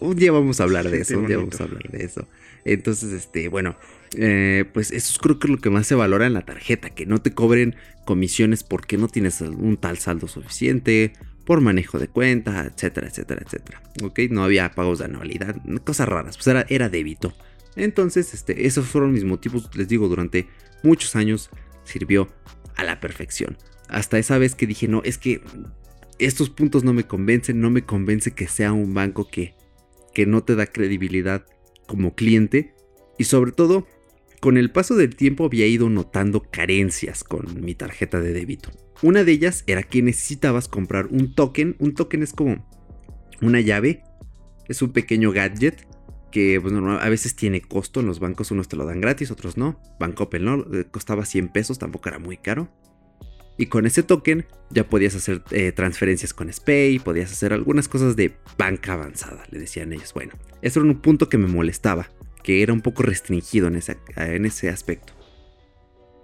Un 0.00 0.16
día 0.16 0.32
vamos 0.32 0.60
a 0.60 0.64
hablar 0.64 0.90
de 0.90 1.00
eso, 1.00 1.18
un 1.18 1.26
día 1.26 1.38
vamos 1.38 1.60
a 1.60 1.64
hablar 1.64 1.90
de 1.90 2.04
eso. 2.04 2.28
Entonces, 2.64 3.12
este, 3.12 3.48
bueno, 3.48 3.76
eh, 4.16 4.64
pues 4.72 4.92
eso 4.92 5.18
creo 5.20 5.38
que 5.38 5.48
es 5.48 5.50
lo 5.50 5.58
que 5.58 5.70
más 5.70 5.86
se 5.86 5.94
valora 5.94 6.26
en 6.26 6.34
la 6.34 6.42
tarjeta, 6.42 6.90
que 6.90 7.06
no 7.06 7.20
te 7.20 7.32
cobren 7.32 7.74
comisiones 8.04 8.62
porque 8.62 8.98
no 8.98 9.08
tienes 9.08 9.40
un 9.40 9.76
tal 9.76 9.98
saldo 9.98 10.28
suficiente, 10.28 11.12
por 11.44 11.60
manejo 11.60 11.98
de 11.98 12.08
cuenta, 12.08 12.66
etcétera, 12.66 13.08
etcétera, 13.08 13.42
etcétera. 13.44 13.82
Ok, 14.02 14.20
no 14.30 14.44
había 14.44 14.70
pagos 14.72 15.00
de 15.00 15.06
anualidad, 15.06 15.56
cosas 15.84 16.08
raras, 16.08 16.36
pues 16.36 16.46
era, 16.46 16.66
era 16.68 16.88
débito. 16.88 17.32
Entonces, 17.76 18.34
este, 18.34 18.66
esos 18.66 18.86
fueron 18.86 19.12
mis 19.12 19.24
motivos, 19.24 19.70
les 19.74 19.88
digo, 19.88 20.08
durante 20.08 20.46
muchos 20.82 21.16
años 21.16 21.50
sirvió 21.84 22.28
a 22.76 22.84
la 22.84 23.00
perfección. 23.00 23.56
Hasta 23.88 24.18
esa 24.18 24.38
vez 24.38 24.54
que 24.54 24.66
dije, 24.66 24.88
no, 24.88 25.02
es 25.04 25.18
que 25.18 25.42
estos 26.18 26.50
puntos 26.50 26.84
no 26.84 26.92
me 26.92 27.04
convencen, 27.04 27.60
no 27.60 27.70
me 27.70 27.82
convence 27.82 28.32
que 28.32 28.46
sea 28.46 28.72
un 28.72 28.94
banco 28.94 29.28
que, 29.28 29.54
que 30.14 30.26
no 30.26 30.42
te 30.44 30.54
da 30.54 30.66
credibilidad 30.66 31.44
como 31.86 32.14
cliente. 32.14 32.74
Y 33.18 33.24
sobre 33.24 33.52
todo, 33.52 33.86
con 34.42 34.56
el 34.56 34.72
paso 34.72 34.96
del 34.96 35.14
tiempo 35.14 35.44
había 35.44 35.68
ido 35.68 35.88
notando 35.88 36.42
carencias 36.42 37.22
con 37.22 37.64
mi 37.64 37.76
tarjeta 37.76 38.20
de 38.20 38.32
débito. 38.32 38.70
Una 39.00 39.22
de 39.22 39.30
ellas 39.30 39.62
era 39.68 39.84
que 39.84 40.02
necesitabas 40.02 40.66
comprar 40.66 41.06
un 41.06 41.32
token. 41.32 41.76
Un 41.78 41.94
token 41.94 42.24
es 42.24 42.32
como 42.32 42.68
una 43.40 43.60
llave. 43.60 44.02
Es 44.66 44.82
un 44.82 44.90
pequeño 44.90 45.30
gadget 45.30 45.86
que 46.32 46.60
pues, 46.60 46.74
a 46.74 47.08
veces 47.08 47.36
tiene 47.36 47.60
costo 47.60 48.00
en 48.00 48.06
los 48.06 48.18
bancos, 48.18 48.50
unos 48.50 48.66
te 48.66 48.74
lo 48.74 48.84
dan 48.84 49.00
gratis, 49.00 49.30
otros 49.30 49.56
no. 49.56 49.80
Bancoppel 50.00 50.44
no, 50.44 50.66
eh, 50.74 50.86
costaba 50.90 51.24
100 51.24 51.50
pesos, 51.50 51.78
tampoco 51.78 52.08
era 52.08 52.18
muy 52.18 52.36
caro. 52.36 52.68
Y 53.56 53.66
con 53.66 53.86
ese 53.86 54.02
token 54.02 54.44
ya 54.70 54.88
podías 54.88 55.14
hacer 55.14 55.44
eh, 55.52 55.70
transferencias 55.70 56.34
con 56.34 56.52
SPAY, 56.52 56.98
podías 56.98 57.30
hacer 57.30 57.52
algunas 57.52 57.86
cosas 57.86 58.16
de 58.16 58.34
banca 58.58 58.94
avanzada, 58.94 59.44
le 59.52 59.60
decían 59.60 59.92
ellos. 59.92 60.12
Bueno, 60.12 60.34
eso 60.62 60.80
era 60.80 60.88
un 60.88 61.00
punto 61.00 61.28
que 61.28 61.38
me 61.38 61.46
molestaba, 61.46 62.08
que 62.42 62.62
era 62.62 62.72
un 62.72 62.80
poco 62.80 63.02
restringido 63.02 63.68
en 63.68 63.76
ese, 63.76 63.98
en 64.16 64.44
ese 64.44 64.68
aspecto. 64.68 65.12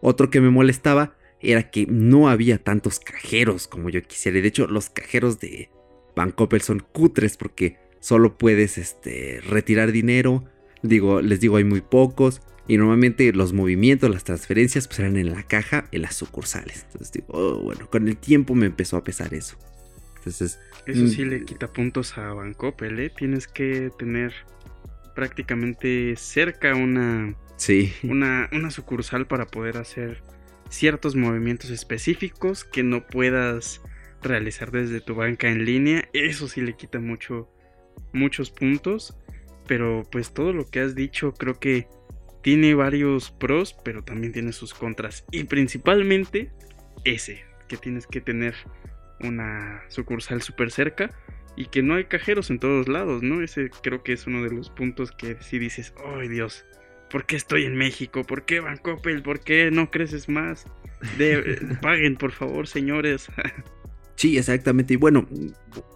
Otro 0.00 0.30
que 0.30 0.40
me 0.40 0.50
molestaba 0.50 1.16
era 1.40 1.70
que 1.70 1.86
no 1.86 2.28
había 2.28 2.58
tantos 2.58 3.00
cajeros 3.00 3.68
como 3.68 3.90
yo 3.90 4.02
quisiera. 4.02 4.40
De 4.40 4.48
hecho, 4.48 4.66
los 4.66 4.90
cajeros 4.90 5.38
de 5.40 5.70
Bancoppel 6.16 6.62
son 6.62 6.80
cutres 6.80 7.36
porque 7.36 7.78
solo 8.00 8.36
puedes 8.36 8.78
este, 8.78 9.40
retirar 9.48 9.92
dinero. 9.92 10.44
Digo, 10.82 11.20
les 11.20 11.40
digo, 11.40 11.56
hay 11.56 11.64
muy 11.64 11.80
pocos. 11.80 12.42
Y 12.66 12.76
normalmente 12.76 13.32
los 13.32 13.54
movimientos, 13.54 14.10
las 14.10 14.24
transferencias, 14.24 14.86
pues 14.86 14.98
eran 14.98 15.16
en 15.16 15.32
la 15.32 15.42
caja, 15.42 15.88
en 15.90 16.02
las 16.02 16.16
sucursales. 16.16 16.84
Entonces 16.84 17.12
digo, 17.12 17.26
oh, 17.28 17.62
bueno, 17.62 17.88
con 17.88 18.06
el 18.08 18.18
tiempo 18.18 18.54
me 18.54 18.66
empezó 18.66 18.98
a 18.98 19.04
pesar 19.04 19.32
eso. 19.32 19.56
Entonces. 20.18 20.60
Eso 20.84 21.06
sí 21.06 21.24
mm, 21.24 21.28
le 21.28 21.44
quita 21.44 21.72
puntos 21.72 22.18
a 22.18 22.34
Bancoppel, 22.34 22.98
¿eh? 22.98 23.10
Tienes 23.10 23.48
que 23.48 23.90
tener 23.98 24.34
prácticamente 25.18 26.14
cerca 26.14 26.76
una. 26.76 27.34
Sí. 27.56 27.92
Una, 28.04 28.48
una 28.52 28.70
sucursal 28.70 29.26
para 29.26 29.48
poder 29.48 29.76
hacer 29.76 30.22
ciertos 30.68 31.16
movimientos 31.16 31.70
específicos 31.70 32.62
que 32.62 32.84
no 32.84 33.04
puedas 33.04 33.82
realizar 34.22 34.70
desde 34.70 35.00
tu 35.00 35.16
banca 35.16 35.48
en 35.48 35.64
línea. 35.64 36.08
Eso 36.12 36.46
sí 36.46 36.60
le 36.60 36.76
quita 36.76 37.00
mucho 37.00 37.50
muchos 38.12 38.52
puntos, 38.52 39.18
pero 39.66 40.04
pues 40.12 40.32
todo 40.32 40.52
lo 40.52 40.70
que 40.70 40.78
has 40.78 40.94
dicho 40.94 41.34
creo 41.34 41.58
que 41.58 41.88
tiene 42.40 42.74
varios 42.74 43.32
pros, 43.32 43.74
pero 43.84 44.04
también 44.04 44.32
tiene 44.32 44.52
sus 44.52 44.72
contras. 44.72 45.24
Y 45.32 45.42
principalmente 45.44 46.52
ese, 47.04 47.42
que 47.66 47.76
tienes 47.76 48.06
que 48.06 48.20
tener 48.20 48.54
una 49.18 49.82
sucursal 49.88 50.42
súper 50.42 50.70
cerca 50.70 51.10
y 51.58 51.66
que 51.66 51.82
no 51.82 51.94
hay 51.94 52.04
cajeros 52.04 52.50
en 52.50 52.60
todos 52.60 52.86
lados, 52.86 53.24
¿no? 53.24 53.42
Ese 53.42 53.68
creo 53.82 54.04
que 54.04 54.12
es 54.12 54.28
uno 54.28 54.44
de 54.44 54.50
los 54.50 54.70
puntos 54.70 55.10
que 55.10 55.36
si 55.40 55.58
dices, 55.58 55.92
¡ay 56.16 56.28
Dios! 56.28 56.64
¿Por 57.10 57.26
qué 57.26 57.34
estoy 57.34 57.64
en 57.64 57.74
México? 57.74 58.22
¿Por 58.22 58.44
qué 58.44 58.60
Bancoppel? 58.60 59.22
¿Por 59.22 59.40
qué 59.40 59.70
no 59.72 59.90
creces 59.90 60.28
más? 60.28 60.66
De, 61.18 61.58
paguen, 61.82 62.14
por 62.14 62.30
favor, 62.30 62.68
señores. 62.68 63.26
sí, 64.14 64.38
exactamente. 64.38 64.94
Y 64.94 64.98
bueno, 64.98 65.28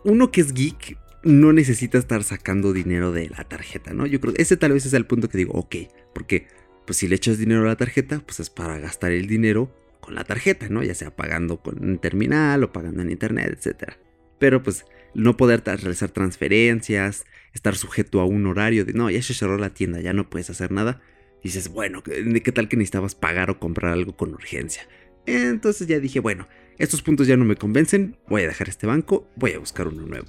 uno 0.04 0.32
que 0.32 0.40
es 0.40 0.52
geek 0.52 0.98
no 1.22 1.52
necesita 1.52 1.96
estar 1.96 2.24
sacando 2.24 2.72
dinero 2.72 3.12
de 3.12 3.28
la 3.28 3.44
tarjeta, 3.44 3.94
¿no? 3.94 4.06
Yo 4.06 4.20
creo 4.20 4.34
que 4.34 4.42
ese 4.42 4.56
tal 4.56 4.72
vez 4.72 4.84
es 4.84 4.94
el 4.94 5.06
punto 5.06 5.28
que 5.28 5.38
digo, 5.38 5.52
ok, 5.52 5.76
porque 6.12 6.48
pues 6.86 6.96
si 6.96 7.06
le 7.06 7.14
echas 7.14 7.38
dinero 7.38 7.62
a 7.62 7.66
la 7.66 7.76
tarjeta, 7.76 8.18
pues 8.18 8.40
es 8.40 8.50
para 8.50 8.80
gastar 8.80 9.12
el 9.12 9.28
dinero 9.28 9.72
con 10.00 10.16
la 10.16 10.24
tarjeta, 10.24 10.68
¿no? 10.68 10.82
Ya 10.82 10.96
sea 10.96 11.14
pagando 11.14 11.58
con 11.58 11.84
un 11.84 11.98
terminal 11.98 12.64
o 12.64 12.72
pagando 12.72 13.02
en 13.02 13.12
internet, 13.12 13.56
etc. 13.64 13.92
Pero 14.40 14.60
pues 14.60 14.84
no 15.14 15.36
poder 15.36 15.62
realizar 15.64 16.10
transferencias, 16.10 17.24
estar 17.52 17.76
sujeto 17.76 18.20
a 18.20 18.24
un 18.24 18.46
horario 18.46 18.84
de, 18.84 18.92
no, 18.92 19.10
ya 19.10 19.22
se 19.22 19.34
cerró 19.34 19.58
la 19.58 19.74
tienda, 19.74 20.00
ya 20.00 20.12
no 20.12 20.30
puedes 20.30 20.50
hacer 20.50 20.70
nada. 20.70 21.00
dices, 21.42 21.68
bueno, 21.68 22.02
¿qué 22.02 22.52
tal 22.52 22.68
que 22.68 22.76
necesitabas 22.76 23.14
pagar 23.14 23.50
o 23.50 23.58
comprar 23.58 23.92
algo 23.92 24.16
con 24.16 24.32
urgencia? 24.34 24.86
Entonces 25.26 25.86
ya 25.86 26.00
dije, 26.00 26.20
bueno, 26.20 26.48
estos 26.78 27.02
puntos 27.02 27.26
ya 27.26 27.36
no 27.36 27.44
me 27.44 27.56
convencen, 27.56 28.16
voy 28.28 28.42
a 28.42 28.48
dejar 28.48 28.68
este 28.68 28.86
banco, 28.86 29.30
voy 29.36 29.52
a 29.52 29.58
buscar 29.58 29.88
uno 29.88 30.06
nuevo. 30.06 30.26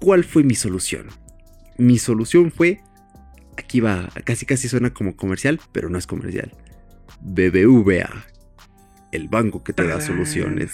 ¿Cuál 0.00 0.24
fue 0.24 0.42
mi 0.42 0.54
solución? 0.54 1.08
Mi 1.78 1.98
solución 1.98 2.50
fue, 2.50 2.80
aquí 3.56 3.80
va, 3.80 4.08
casi 4.24 4.46
casi 4.46 4.68
suena 4.68 4.92
como 4.92 5.16
comercial, 5.16 5.60
pero 5.72 5.88
no 5.88 5.98
es 5.98 6.06
comercial. 6.06 6.52
BBVA, 7.22 8.24
el 9.12 9.28
banco 9.28 9.64
que 9.64 9.72
te 9.72 9.86
da 9.86 10.00
soluciones. 10.00 10.72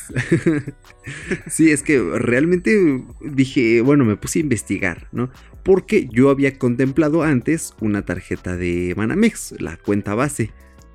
sí, 1.47 1.71
es 1.71 1.83
que 1.83 1.99
realmente 1.99 3.03
dije, 3.21 3.81
bueno, 3.81 4.05
me 4.05 4.17
puse 4.17 4.39
a 4.39 4.43
investigar, 4.43 5.09
¿no? 5.13 5.31
Porque 5.63 6.09
yo 6.11 6.31
había 6.31 6.59
contemplado 6.59 7.23
antes 7.23 7.75
una 7.81 8.05
tarjeta 8.05 8.57
de 8.57 8.95
Manamex, 8.97 9.55
la 9.61 9.77
cuenta 9.77 10.15
base, 10.15 10.51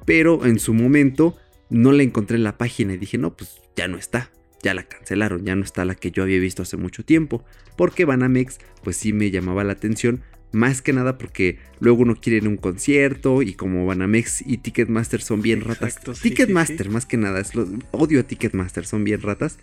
pero 0.06 0.46
en 0.46 0.60
su 0.60 0.74
momento 0.74 1.36
no 1.70 1.92
la 1.92 2.04
encontré 2.04 2.38
en 2.38 2.44
la 2.44 2.58
página 2.58 2.94
y 2.94 2.98
dije, 2.98 3.18
no, 3.18 3.36
pues 3.36 3.62
ya 3.76 3.88
no 3.88 3.98
está 3.98 4.32
ya 4.64 4.74
la 4.74 4.84
cancelaron, 4.84 5.46
ya 5.46 5.56
no 5.56 5.64
está 5.64 5.86
la 5.86 5.96
que 5.96 6.12
yo 6.12 6.24
había 6.24 6.40
visto 6.40 6.62
hace 6.62 6.78
mucho 6.78 7.04
tiempo, 7.04 7.44
porque 7.78 8.06
Banamex 8.06 8.60
pues 8.84 8.98
sí 8.98 9.14
me 9.14 9.32
llamaba 9.32 9.64
la 9.64 9.74
atención, 9.74 10.24
más 10.52 10.82
que 10.82 10.94
nada 10.94 11.18
porque 11.18 11.60
luego 11.80 12.02
uno 12.02 12.16
quiere 12.16 12.38
ir 12.38 12.46
a 12.46 12.50
un 12.50 12.58
concierto 12.58 13.42
y 13.42 13.54
como 13.54 13.86
Banamex 13.86 14.42
y 14.46 14.58
Ticketmaster 14.58 15.22
son 15.22 15.42
bien 15.42 15.62
ratas, 15.62 16.00
Ticketmaster 16.22 16.90
más 16.90 17.06
que 17.06 17.18
nada, 17.18 17.40
es 17.40 17.56
lo, 17.56 17.68
odio 17.92 18.20
a 18.20 18.24
Ticketmaster, 18.24 18.86
son 18.86 19.04
bien 19.04 19.22
ratas, 19.22 19.58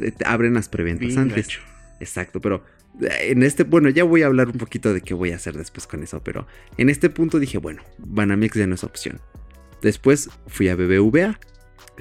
eh, 0.00 0.12
abren 0.24 0.54
las 0.54 0.68
preventas 0.68 1.16
antes. 1.16 1.48
Exacto, 2.00 2.40
pero 2.40 2.64
eh, 3.00 3.30
en 3.30 3.42
este, 3.42 3.64
bueno, 3.64 3.88
ya 3.90 4.04
voy 4.04 4.22
a 4.22 4.26
hablar 4.26 4.48
un 4.48 4.58
poquito 4.58 4.92
de 4.94 5.02
qué 5.02 5.14
voy 5.14 5.32
a 5.32 5.36
hacer 5.36 5.56
después 5.56 5.86
con 5.86 6.02
eso, 6.02 6.22
pero 6.22 6.46
en 6.78 6.88
este 6.88 7.10
punto 7.10 7.38
dije, 7.38 7.58
bueno, 7.58 7.82
Banamex 7.98 8.56
ya 8.56 8.66
no 8.66 8.74
es 8.74 8.84
opción. 8.84 9.20
Después 9.82 10.30
fui 10.46 10.68
a 10.68 10.76
BBVA, 10.76 11.38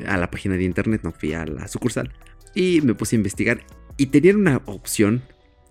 a 0.08 0.18
la 0.18 0.32
página 0.32 0.56
de 0.56 0.64
internet, 0.64 1.02
no 1.04 1.12
fui 1.12 1.34
a 1.34 1.46
la 1.46 1.68
sucursal. 1.68 2.14
Y 2.56 2.82
me 2.82 2.96
puse 2.96 3.16
a 3.16 3.18
investigar 3.18 3.62
y 3.98 4.08
tenían 4.08 4.38
una 4.38 4.62
opción 4.66 5.24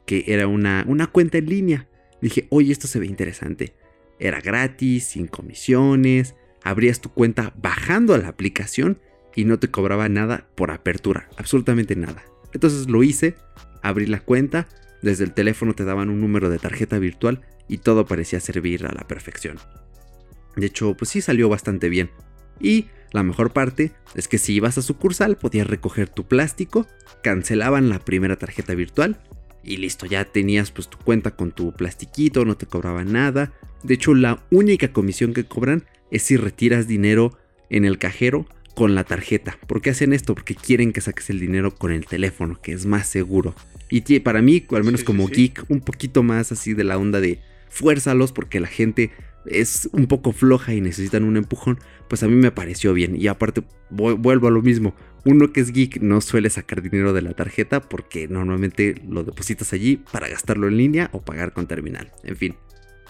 que 0.07 0.25
era 0.27 0.47
una, 0.47 0.85
una 0.87 1.07
cuenta 1.07 1.39
en 1.39 1.47
línea. 1.47 1.89
Dije, 2.21 2.47
oye, 2.51 2.73
esto 2.73 2.87
se 2.87 2.99
ve 2.99 3.07
interesante. 3.07 3.75
Era 4.19 4.41
gratis, 4.41 5.05
sin 5.05 5.27
comisiones, 5.27 6.35
abrías 6.63 7.01
tu 7.01 7.11
cuenta 7.11 7.53
bajando 7.57 8.15
a 8.15 8.19
la 8.19 8.29
aplicación 8.29 9.01
y 9.35 9.45
no 9.45 9.59
te 9.59 9.71
cobraba 9.71 10.09
nada 10.09 10.49
por 10.55 10.71
apertura, 10.71 11.29
absolutamente 11.37 11.95
nada. 11.95 12.25
Entonces 12.53 12.89
lo 12.89 13.03
hice, 13.03 13.37
abrí 13.83 14.07
la 14.07 14.21
cuenta, 14.21 14.67
desde 15.03 15.25
el 15.25 15.33
teléfono 15.33 15.75
te 15.75 15.85
daban 15.85 16.11
un 16.11 16.21
número 16.21 16.51
de 16.51 16.59
tarjeta 16.59 16.99
virtual 16.99 17.43
y 17.69 17.79
todo 17.79 18.07
parecía 18.07 18.41
servir 18.41 18.87
a 18.87 18.93
la 18.93 19.07
perfección. 19.07 19.59
De 20.57 20.67
hecho, 20.67 20.97
pues 20.97 21.11
sí 21.11 21.21
salió 21.21 21.49
bastante 21.49 21.89
bien. 21.89 22.11
Y 22.61 22.87
la 23.13 23.23
mejor 23.23 23.53
parte 23.53 23.93
es 24.15 24.27
que 24.27 24.39
si 24.39 24.55
ibas 24.55 24.77
a 24.77 24.83
sucursal 24.83 25.37
podías 25.37 25.67
recoger 25.67 26.09
tu 26.09 26.27
plástico, 26.27 26.87
cancelaban 27.23 27.89
la 27.89 28.01
primera 28.01 28.37
tarjeta 28.37 28.75
virtual 28.75 29.21
y 29.63 29.77
listo, 29.77 30.07
ya 30.07 30.25
tenías 30.25 30.71
pues 30.71 30.89
tu 30.89 30.99
cuenta 30.99 31.33
con 31.33 31.53
tu 31.53 31.73
plastiquito, 31.73 32.45
no 32.45 32.57
te 32.57 32.67
cobraban 32.67 33.13
nada. 33.13 33.53
De 33.83 33.95
hecho, 33.95 34.15
la 34.15 34.43
única 34.51 34.93
comisión 34.93 35.35
que 35.35 35.45
cobran 35.45 35.85
es 36.11 36.23
si 36.23 36.37
retiras 36.37 36.89
dinero 36.89 37.39
en 37.71 37.85
el 37.85 37.99
cajero 37.99 38.47
con 38.75 38.95
la 38.95 39.05
tarjeta. 39.05 39.59
¿Por 39.67 39.83
qué 39.83 39.91
hacen 39.91 40.13
esto? 40.13 40.35
Porque 40.35 40.55
quieren 40.55 40.93
que 40.93 41.01
saques 41.01 41.31
el 41.31 41.41
dinero 41.41 41.75
con 41.75 41.93
el 41.93 42.07
teléfono, 42.07 42.61
que 42.63 42.73
es 42.73 42.87
más 42.87 43.09
seguro. 43.09 43.55
Y 43.91 44.21
para 44.21 44.43
mí, 44.43 44.65
al 44.71 44.85
menos 44.85 45.03
como 45.03 45.27
geek, 45.27 45.65
un 45.69 45.81
poquito 45.81 46.23
más 46.23 46.53
así 46.53 46.75
de 46.75 46.85
la 46.85 46.99
onda 46.99 47.21
de 47.21 47.41
fuérzalos 47.71 48.33
porque 48.33 48.61
la 48.61 48.67
gente 48.67 49.11
es 49.47 49.89
un 49.93 50.07
poco 50.07 50.33
floja 50.33 50.75
y 50.75 50.81
necesitan 50.81 51.25
un 51.25 51.37
empujón, 51.37 51.79
pues 52.09 52.23
a 52.23 52.29
mí 52.29 52.35
me 52.35 52.51
pareció 52.51 52.93
bien. 52.93 53.17
Y 53.17 53.29
aparte, 53.29 53.63
vuelvo 53.91 54.49
a 54.49 54.51
lo 54.51 54.63
mismo. 54.63 54.95
Uno 55.25 55.53
que 55.53 55.61
es 55.61 55.73
geek 55.73 56.01
no 56.01 56.21
suele 56.21 56.51
sacar 56.51 56.83
dinero 56.83 57.13
de 57.13 57.23
la 57.23 57.35
tarjeta 57.35 57.81
porque 57.81 58.29
normalmente 58.29 58.95
lo 59.09 59.25
depositas 59.25 59.73
allí 59.73 60.03
para 60.13 60.29
gastarlo 60.29 60.69
en 60.69 60.77
línea 60.77 61.11
o 61.13 61.23
pagar 61.23 61.53
con 61.53 61.67
terminal. 61.67 62.13
En 62.25 62.37
fin. 62.37 62.57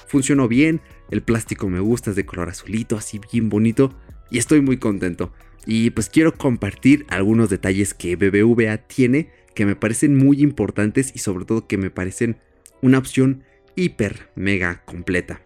funcionó 0.06 0.48
bien, 0.48 0.80
el 1.10 1.22
plástico 1.22 1.68
me 1.68 1.80
gusta, 1.80 2.10
es 2.10 2.16
de 2.16 2.24
color 2.24 2.48
azulito, 2.48 2.96
así 2.96 3.20
bien 3.30 3.50
bonito 3.50 3.94
y 4.30 4.38
estoy 4.38 4.60
muy 4.62 4.78
contento. 4.78 5.32
Y 5.66 5.90
pues 5.90 6.08
quiero 6.08 6.32
compartir 6.32 7.04
algunos 7.10 7.50
detalles 7.50 7.92
que 7.92 8.16
BBVA 8.16 8.78
tiene 8.78 9.30
que 9.54 9.66
me 9.66 9.76
parecen 9.76 10.16
muy 10.16 10.40
importantes 10.40 11.12
y 11.14 11.18
sobre 11.18 11.44
todo 11.44 11.66
que 11.66 11.78
me 11.78 11.90
parecen 11.90 12.38
una 12.80 12.98
opción 12.98 13.42
hiper 13.74 14.30
mega 14.34 14.82
completa. 14.84 15.42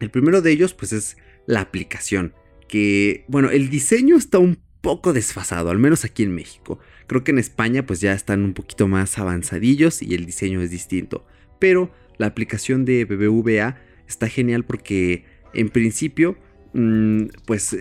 El 0.00 0.10
primero 0.10 0.42
de 0.42 0.50
ellos 0.50 0.74
pues 0.74 0.92
es 0.92 1.16
la 1.46 1.60
aplicación, 1.60 2.34
que 2.68 3.24
bueno, 3.28 3.50
el 3.50 3.70
diseño 3.70 4.16
está 4.16 4.38
un 4.38 4.58
poco 4.80 5.12
desfasado, 5.12 5.70
al 5.70 5.78
menos 5.78 6.04
aquí 6.04 6.22
en 6.22 6.34
México. 6.34 6.78
Creo 7.06 7.22
que 7.24 7.32
en 7.32 7.38
España 7.38 7.86
pues 7.86 8.00
ya 8.00 8.12
están 8.12 8.42
un 8.42 8.54
poquito 8.54 8.88
más 8.88 9.18
avanzadillos 9.18 10.02
y 10.02 10.14
el 10.14 10.26
diseño 10.26 10.62
es 10.62 10.70
distinto. 10.70 11.26
Pero 11.58 11.92
la 12.18 12.26
aplicación 12.26 12.84
de 12.84 13.04
BBVA 13.04 13.78
está 14.08 14.28
genial 14.28 14.64
porque 14.64 15.24
en 15.52 15.68
principio 15.68 16.38
mm, 16.72 17.24
pues 17.46 17.76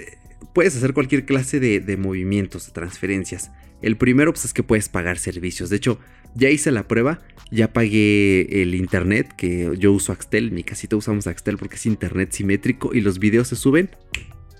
puedes 0.53 0.75
hacer 0.75 0.93
cualquier 0.93 1.25
clase 1.25 1.59
de, 1.59 1.97
movimientos, 1.97 2.65
de 2.67 2.73
transferencias. 2.73 3.51
El 3.81 3.97
primero 3.97 4.33
pues 4.33 4.45
es 4.45 4.53
que 4.53 4.63
puedes 4.63 4.89
pagar 4.89 5.17
servicios. 5.17 5.69
De 5.69 5.77
hecho, 5.77 5.99
ya 6.35 6.49
hice 6.49 6.71
la 6.71 6.87
prueba, 6.87 7.21
ya 7.51 7.73
pagué 7.73 8.61
el 8.61 8.75
internet, 8.75 9.33
que 9.37 9.71
yo 9.77 9.91
uso 9.91 10.11
Axtel, 10.11 10.49
en 10.49 10.55
mi 10.55 10.63
casita 10.63 10.95
usamos 10.95 11.27
Axtel 11.27 11.57
porque 11.57 11.75
es 11.75 11.85
internet 11.85 12.31
simétrico 12.31 12.93
y 12.93 13.01
los 13.01 13.19
videos 13.19 13.47
se 13.47 13.55
suben 13.55 13.89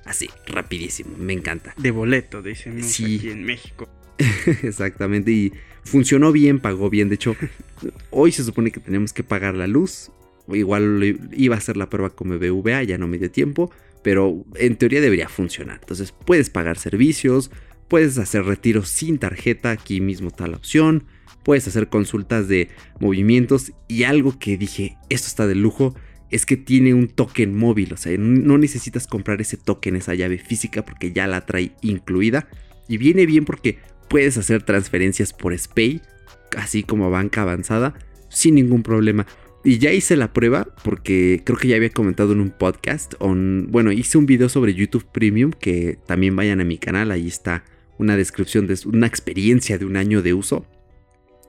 así, 0.10 0.30
rapidísimo, 0.48 1.16
me 1.18 1.34
encanta. 1.34 1.74
De 1.78 1.92
boleto, 1.92 2.42
dicen 2.42 2.80
aquí 2.84 3.30
en 3.30 3.44
México. 3.44 3.88
Exactamente, 4.64 5.32
y 5.32 5.54
funcionó 5.84 6.32
bien, 6.32 6.60
pagó 6.60 6.90
bien. 6.90 7.10
De 7.10 7.16
hecho, 7.16 7.36
hoy 8.10 8.32
se 8.32 8.44
supone 8.44 8.72
que 8.72 8.80
teníamos 8.80 9.14
que 9.14 9.24
pagar 9.24 9.56
la 9.56 9.68
luz. 9.68 10.12
Igual 10.52 11.30
iba 11.32 11.56
a 11.56 11.60
hacer 11.60 11.78
la 11.78 11.90
prueba 11.90 12.10
con 12.10 12.30
BBVA, 12.30 12.84
ya 12.84 12.98
no 12.98 13.08
me 13.08 13.20
dio 13.20 13.30
tiempo, 13.30 13.72
pero 14.04 14.44
en 14.56 14.78
teoría 14.78 15.00
debería 15.00 15.30
funcionar. 15.30 15.78
Entonces 15.80 16.12
puedes 16.12 16.50
pagar 16.50 16.80
servicios, 16.80 17.52
puedes 17.88 18.18
hacer 18.18 18.44
retiros 18.46 18.90
sin 18.90 19.20
tarjeta, 19.20 19.70
aquí 19.70 20.02
mismo 20.02 20.30
está 20.30 20.48
la 20.48 20.58
opción, 20.58 21.06
puedes 21.44 21.68
hacer 21.68 21.90
consultas 21.90 22.48
de 22.48 22.70
movimientos 23.00 23.74
y 23.88 24.04
algo 24.04 24.38
que 24.38 24.58
dije, 24.58 24.98
esto 25.10 25.28
está 25.28 25.48
de 25.48 25.56
lujo, 25.56 25.96
es 26.30 26.46
que 26.46 26.58
tiene 26.58 26.94
un 26.94 27.08
token 27.08 27.56
móvil, 27.56 27.94
o 27.94 27.98
sea, 27.98 28.16
no 28.18 28.58
necesitas 28.58 29.08
comprar 29.08 29.42
ese 29.42 29.58
token, 29.58 29.96
esa 29.96 30.14
llave 30.14 30.38
física, 30.38 30.86
porque 30.86 31.12
ya 31.12 31.28
la 31.28 31.46
trae 31.46 31.72
incluida. 31.82 32.48
Y 32.88 32.98
viene 32.98 33.26
bien 33.26 33.46
porque 33.46 33.80
puedes 34.10 34.38
hacer 34.38 34.64
transferencias 34.64 35.34
por 35.34 35.58
SPAY, 35.58 36.02
así 36.58 36.84
como 36.84 37.10
banca 37.10 37.42
avanzada, 37.42 37.96
sin 38.30 38.56
ningún 38.56 38.84
problema. 38.84 39.26
Y 39.64 39.78
ya 39.78 39.92
hice 39.92 40.16
la 40.16 40.32
prueba 40.32 40.68
porque 40.84 41.42
creo 41.44 41.58
que 41.58 41.68
ya 41.68 41.76
había 41.76 41.90
comentado 41.90 42.32
en 42.34 42.40
un 42.40 42.52
podcast. 42.52 43.16
bueno, 43.20 43.92
hice 43.92 44.18
un 44.18 44.26
video 44.26 44.50
sobre 44.50 44.74
YouTube 44.74 45.06
Premium 45.12 45.52
que 45.52 45.98
también 46.08 46.36
vayan 46.36 46.62
a 46.62 46.64
mi 46.64 46.78
canal. 46.78 47.12
Ahí 47.12 47.28
está 47.28 47.64
una 47.98 48.16
descripción 48.16 48.68
de 48.68 48.78
una 48.86 49.08
experiencia 49.08 49.78
de 49.78 49.86
un 49.86 49.98
año 49.98 50.22
de 50.22 50.34
uso. 50.34 50.66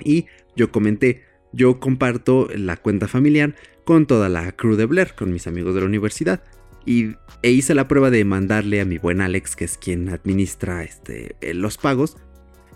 Y 0.05 0.27
yo 0.57 0.71
comenté, 0.71 1.23
yo 1.53 1.81
comparto 1.81 2.49
la 2.55 2.77
cuenta 2.77 3.09
familiar 3.09 3.55
con 3.85 4.07
toda 4.07 4.29
la 4.29 4.53
crew 4.53 4.77
de 4.77 4.87
Blair, 4.87 5.15
con 5.15 5.33
mis 5.33 5.47
amigos 5.47 5.75
de 5.75 5.81
la 5.81 5.87
universidad. 5.87 6.43
Y 6.87 7.17
e 7.43 7.51
hice 7.51 7.75
la 7.75 7.89
prueba 7.89 8.11
de 8.11 8.25
mandarle 8.25 8.81
a 8.81 8.85
mi 8.85 8.99
buen 8.99 9.21
Alex, 9.21 9.57
que 9.57 9.65
es 9.65 9.79
quien 9.79 10.09
administra 10.09 10.83
este, 10.83 11.37
eh, 11.41 11.55
los 11.55 11.77
pagos, 11.77 12.17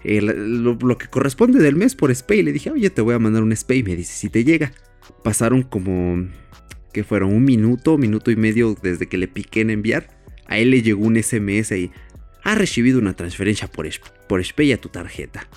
eh, 0.04 0.20
lo, 0.20 0.98
que 0.98 1.08
corresponde 1.08 1.58
del 1.58 1.76
mes 1.76 1.94
por 1.94 2.14
SPAY. 2.14 2.42
Le 2.42 2.52
dije, 2.52 2.70
oye, 2.70 2.90
te 2.90 3.02
voy 3.02 3.14
a 3.14 3.18
mandar 3.18 3.42
un 3.42 3.54
SPAY. 3.54 3.82
Me 3.82 3.96
dice 3.96 4.12
si 4.12 4.28
te 4.28 4.44
llega. 4.44 4.72
Pasaron 5.22 5.62
como, 5.62 6.28
que 6.92 7.04
fueron 7.04 7.32
un 7.32 7.44
minuto, 7.44 7.98
minuto 7.98 8.30
y 8.30 8.36
medio 8.36 8.76
desde 8.82 9.06
que 9.06 9.18
le 9.18 9.28
piqué 9.28 9.62
en 9.62 9.70
enviar. 9.70 10.08
A 10.46 10.58
él 10.58 10.70
le 10.70 10.82
llegó 10.82 11.04
un 11.04 11.22
SMS 11.22 11.72
y 11.72 11.90
ha 12.42 12.54
recibido 12.54 12.98
una 12.98 13.14
transferencia 13.14 13.68
por, 13.68 13.88
por 14.28 14.40
a 14.40 14.76
tu 14.76 14.88
tarjeta. 14.88 15.48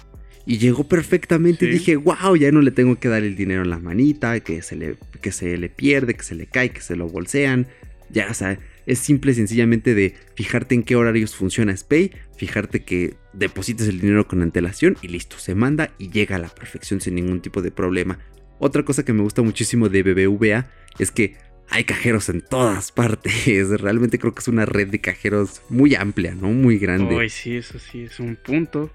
Y 0.47 0.59
llegó 0.59 0.87
perfectamente. 0.87 1.65
y 1.65 1.71
Dije, 1.71 1.97
wow, 1.97 2.37
ya 2.37 2.51
no 2.53 2.61
le 2.61 2.71
tengo 2.71 2.97
que 2.97 3.09
dar 3.09 3.21
el 3.23 3.35
dinero 3.35 3.63
en 3.63 3.69
la 3.69 3.79
manita, 3.79 4.39
que 4.39 4.61
se, 4.61 4.77
le, 4.77 4.95
que 5.21 5.33
se 5.33 5.57
le 5.57 5.67
pierde, 5.67 6.13
que 6.13 6.23
se 6.23 6.35
le 6.35 6.45
cae, 6.47 6.69
que 6.71 6.79
se 6.79 6.95
lo 6.95 7.09
bolsean. 7.09 7.67
Ya, 8.09 8.29
o 8.31 8.33
sea, 8.33 8.57
es 8.85 8.99
simple 8.99 9.33
sencillamente 9.33 9.93
de 9.93 10.15
fijarte 10.35 10.73
en 10.73 10.83
qué 10.83 10.95
horarios 10.95 11.35
funciona 11.35 11.75
SPAY, 11.75 12.11
fijarte 12.37 12.83
que 12.83 13.15
deposites 13.33 13.89
el 13.89 13.99
dinero 13.99 14.25
con 14.25 14.41
antelación 14.41 14.95
y 15.01 15.09
listo, 15.09 15.37
se 15.37 15.53
manda 15.53 15.91
y 15.97 16.11
llega 16.11 16.37
a 16.37 16.39
la 16.39 16.47
perfección 16.47 17.01
sin 17.01 17.15
ningún 17.15 17.41
tipo 17.41 17.61
de 17.61 17.71
problema. 17.71 18.17
Otra 18.59 18.83
cosa 18.83 19.03
que 19.03 19.11
me 19.11 19.23
gusta 19.23 19.41
muchísimo 19.41 19.89
de 19.89 20.03
BBVA 20.03 20.71
es 20.97 21.11
que 21.11 21.35
hay 21.69 21.83
cajeros 21.83 22.29
en 22.29 22.39
todas 22.39 22.91
partes. 22.93 23.69
Realmente 23.81 24.17
creo 24.17 24.33
que 24.33 24.39
es 24.39 24.47
una 24.47 24.65
red 24.65 24.87
de 24.87 25.01
cajeros 25.01 25.61
muy 25.69 25.93
amplia, 25.95 26.33
¿no? 26.33 26.47
Muy 26.47 26.79
grande. 26.79 27.19
Ay, 27.19 27.29
sí, 27.29 27.57
eso 27.57 27.77
sí, 27.79 28.03
es 28.03 28.21
un 28.21 28.37
punto 28.37 28.89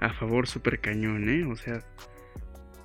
a 0.00 0.12
favor 0.12 0.46
súper 0.46 0.80
cañón, 0.80 1.28
¿eh? 1.28 1.44
O 1.44 1.56
sea, 1.56 1.84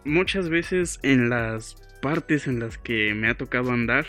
muchas 0.04 0.49
veces 0.49 0.99
en 1.04 1.30
las 1.30 1.75
partes 2.01 2.47
en 2.47 2.60
las 2.60 2.78
que 2.78 3.13
me 3.13 3.30
ha 3.30 3.36
tocado 3.36 3.71
andar, 3.71 4.06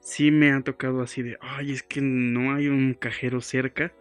sí 0.00 0.30
me 0.30 0.52
ha 0.52 0.60
tocado 0.62 1.02
así 1.02 1.22
de, 1.22 1.36
ay, 1.40 1.72
es 1.72 1.82
que 1.82 2.00
no 2.00 2.54
hay 2.54 2.68
un 2.68 2.94
cajero 2.94 3.40
cerca. 3.40 3.92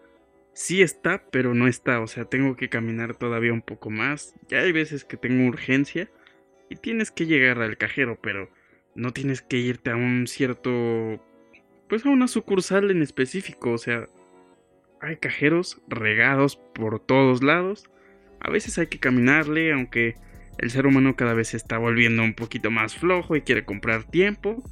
Sí 0.53 0.81
está, 0.81 1.25
pero 1.31 1.53
no 1.53 1.67
está, 1.67 1.99
o 1.99 2.07
sea, 2.07 2.25
tengo 2.25 2.55
que 2.55 2.69
caminar 2.69 3.15
todavía 3.15 3.51
un 3.51 3.61
poco 3.61 3.89
más. 3.89 4.33
Ya 4.47 4.59
hay 4.59 4.71
veces 4.71 5.03
que 5.03 5.17
tengo 5.17 5.47
urgencia 5.47 6.09
y 6.69 6.77
tienes 6.77 7.11
que 7.11 7.25
llegar 7.25 7.61
al 7.61 7.77
cajero, 7.77 8.17
pero 8.21 8.49
no 8.95 9.11
tienes 9.11 9.41
que 9.41 9.57
irte 9.57 9.89
a 9.91 9.97
un 9.97 10.27
cierto, 10.27 11.21
pues 11.89 12.05
a 12.05 12.09
una 12.09 12.29
sucursal 12.29 12.89
en 12.91 13.01
específico, 13.01 13.71
o 13.71 13.77
sea, 13.77 14.07
hay 15.01 15.17
cajeros 15.17 15.81
regados 15.89 16.55
por 16.55 16.99
todos 16.99 17.43
lados 17.43 17.89
a 18.45 18.51
veces 18.51 18.77
hay 18.77 18.87
que 18.87 18.99
caminarle, 18.99 19.73
aunque 19.73 20.15
el 20.59 20.69
ser 20.69 20.85
humano 20.85 21.15
cada 21.15 21.33
vez 21.33 21.49
se 21.49 21.57
está 21.57 21.79
volviendo 21.79 22.21
un 22.21 22.35
poquito 22.35 22.69
más 22.69 22.95
flojo 22.95 23.35
y 23.35 23.41
quiere 23.41 23.65
comprar 23.65 24.03
tiempo. 24.03 24.63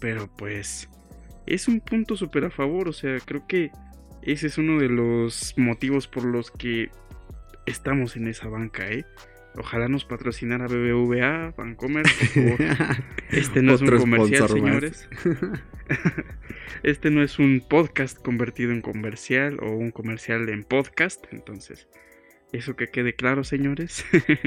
Pero 0.00 0.28
pues 0.36 0.88
es 1.46 1.68
un 1.68 1.80
punto 1.80 2.16
súper 2.16 2.46
a 2.46 2.50
favor. 2.50 2.88
O 2.88 2.92
sea, 2.92 3.16
creo 3.24 3.46
que 3.46 3.70
ese 4.22 4.48
es 4.48 4.58
uno 4.58 4.80
de 4.80 4.88
los 4.88 5.54
motivos 5.56 6.08
por 6.08 6.24
los 6.24 6.50
que 6.50 6.90
estamos 7.64 8.16
en 8.16 8.26
esa 8.26 8.48
banca, 8.48 8.90
¿eh? 8.90 9.04
Ojalá 9.56 9.86
nos 9.86 10.04
patrocinara 10.04 10.66
BBVA, 10.66 11.54
Bancomer. 11.56 12.06
Este 13.30 13.62
no 13.62 13.74
es 13.74 13.82
un 13.82 13.98
comercial, 13.98 14.48
señores. 14.48 15.08
este 16.82 17.10
no 17.10 17.22
es 17.22 17.38
un 17.38 17.62
podcast 17.66 18.20
convertido 18.20 18.72
en 18.72 18.82
comercial 18.82 19.58
o 19.62 19.70
un 19.70 19.90
comercial 19.90 20.48
en 20.48 20.64
podcast. 20.64 21.24
Entonces, 21.30 21.86
eso 22.52 22.76
que 22.76 22.90
quede 22.90 23.14
claro, 23.14 23.44
señores. 23.44 24.04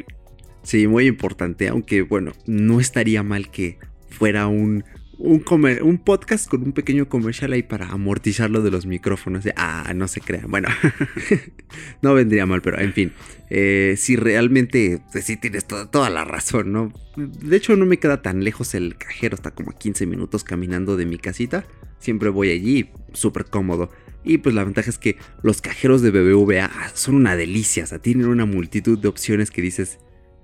sí, 0.63 0.87
muy 0.87 1.07
importante, 1.07 1.67
aunque 1.67 2.01
bueno, 2.01 2.33
no 2.45 2.79
estaría 2.79 3.23
mal 3.23 3.49
que 3.51 3.77
fuera 4.09 4.47
un, 4.47 4.83
un, 5.17 5.43
un 5.81 5.97
podcast 5.97 6.47
con 6.47 6.63
un 6.63 6.73
pequeño 6.73 7.07
comercial 7.09 7.53
ahí 7.53 7.63
para 7.63 7.87
amortizar 7.87 8.49
lo 8.49 8.61
de 8.61 8.71
los 8.71 8.85
micrófonos. 8.85 9.45
Ah, 9.55 9.91
no 9.95 10.07
se 10.07 10.21
crean. 10.21 10.49
Bueno, 10.49 10.69
no 12.01 12.13
vendría 12.13 12.45
mal, 12.45 12.61
pero 12.61 12.79
en 12.79 12.93
fin. 12.93 13.13
Eh, 13.49 13.95
si 13.97 14.15
realmente, 14.15 15.01
pues 15.11 15.25
sí 15.25 15.37
tienes 15.37 15.65
toda, 15.65 15.89
toda, 15.89 16.09
la 16.09 16.25
razón, 16.25 16.71
¿no? 16.71 16.93
De 17.15 17.57
hecho, 17.57 17.75
no 17.75 17.85
me 17.85 17.97
queda 17.97 18.21
tan 18.21 18.43
lejos 18.43 18.75
el 18.75 18.97
cajero, 18.97 19.35
está 19.35 19.51
como 19.51 19.71
a 19.71 19.77
15 19.77 20.05
minutos 20.05 20.43
caminando 20.43 20.97
de 20.97 21.05
mi 21.05 21.17
casita. 21.17 21.65
Siempre 21.99 22.29
voy 22.29 22.51
allí, 22.51 22.89
súper 23.13 23.45
cómodo. 23.45 23.89
Y 24.25 24.39
pues 24.39 24.55
la 24.55 24.63
ventaja 24.63 24.89
es 24.89 24.97
que 24.97 25.17
los 25.43 25.61
cajeros 25.61 26.01
de 26.01 26.09
BBVA 26.09 26.71
son 26.95 27.15
una 27.15 27.35
delicia, 27.35 27.83
o 27.83 27.87
sea, 27.87 27.99
tienen 27.99 28.25
una 28.25 28.45
multitud 28.45 28.97
de 28.97 29.07
opciones 29.07 29.51
que 29.51 29.61
dices, 29.61 29.99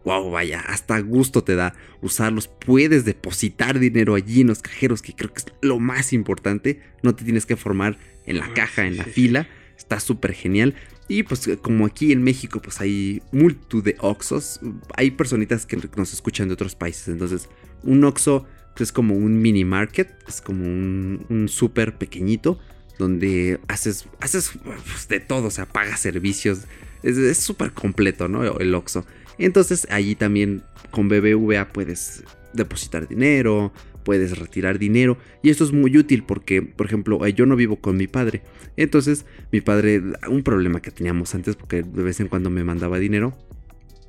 wow, 0.06 0.30
vaya, 0.30 0.60
hasta 0.60 1.00
gusto 1.00 1.44
te 1.44 1.56
da 1.56 1.74
usarlos. 2.02 2.48
Puedes 2.48 3.06
depositar 3.06 3.80
dinero 3.80 4.14
allí 4.16 4.42
en 4.42 4.48
los 4.48 4.62
cajeros, 4.62 5.02
que 5.02 5.14
creo 5.14 5.34
que 5.34 5.40
es 5.40 5.46
lo 5.62 5.80
más 5.80 6.14
importante. 6.14 6.80
No 7.02 7.16
te 7.16 7.24
tienes 7.24 7.48
que 7.48 7.56
formar 7.56 7.98
en 8.26 8.38
la 8.38 8.54
caja, 8.54 8.86
en 8.86 8.98
la 8.98 9.04
fila. 9.04 9.48
Está 9.76 10.00
súper 10.00 10.34
genial. 10.34 10.76
Y 11.08 11.24
pues 11.24 11.50
como 11.62 11.86
aquí 11.86 12.12
en 12.12 12.24
México 12.24 12.62
pues 12.62 12.80
hay 12.80 13.22
multitud 13.32 13.84
de 13.84 13.98
Oxos, 14.00 14.62
hay 14.96 15.12
personitas 15.12 15.66
que 15.66 15.78
nos 15.98 16.14
escuchan 16.14 16.48
de 16.48 16.54
otros 16.54 16.76
países. 16.76 17.10
Entonces 17.10 17.50
un 17.84 18.04
Oxo 18.06 18.46
pues, 18.76 18.90
es 18.90 18.92
como 18.94 19.16
un 19.16 19.42
mini 19.42 19.66
market, 19.66 20.10
es 20.28 20.40
como 20.40 20.64
un, 20.64 21.26
un 21.30 21.50
súper 21.50 21.98
pequeñito 21.98 22.60
donde 23.02 23.60
haces, 23.68 24.08
haces 24.22 24.52
pues, 24.64 25.08
de 25.10 25.20
todo, 25.20 25.48
o 25.48 25.52
sea, 25.52 25.66
pagas 25.66 26.00
servicios. 26.00 26.62
Es 27.04 27.38
súper 27.40 27.72
completo, 27.74 28.28
¿no? 28.28 28.60
El 28.60 28.74
Oxxo. 28.76 29.06
Entonces 29.38 29.88
allí 29.90 30.16
también 30.16 30.64
con 30.92 31.10
BBVA 31.10 31.74
puedes 31.74 32.24
depositar 32.54 33.08
dinero, 33.08 33.74
puedes 34.04 34.38
retirar 34.38 34.78
dinero. 34.78 35.18
Y 35.42 35.50
esto 35.50 35.64
es 35.64 35.72
muy 35.72 35.98
útil 35.98 36.24
porque, 36.24 36.62
por 36.62 36.86
ejemplo, 36.86 37.26
yo 37.28 37.46
no 37.46 37.56
vivo 37.56 37.78
con 37.78 37.98
mi 37.98 38.08
padre. 38.08 38.44
Entonces, 38.78 39.26
mi 39.52 39.62
padre, 39.62 40.02
un 40.30 40.44
problema 40.44 40.82
que 40.82 40.92
teníamos 40.92 41.34
antes, 41.36 41.56
porque 41.56 41.84
de 41.84 42.04
vez 42.04 42.20
en 42.20 42.28
cuando 42.28 42.50
me 42.50 42.64
mandaba 42.64 43.00
dinero, 43.00 43.36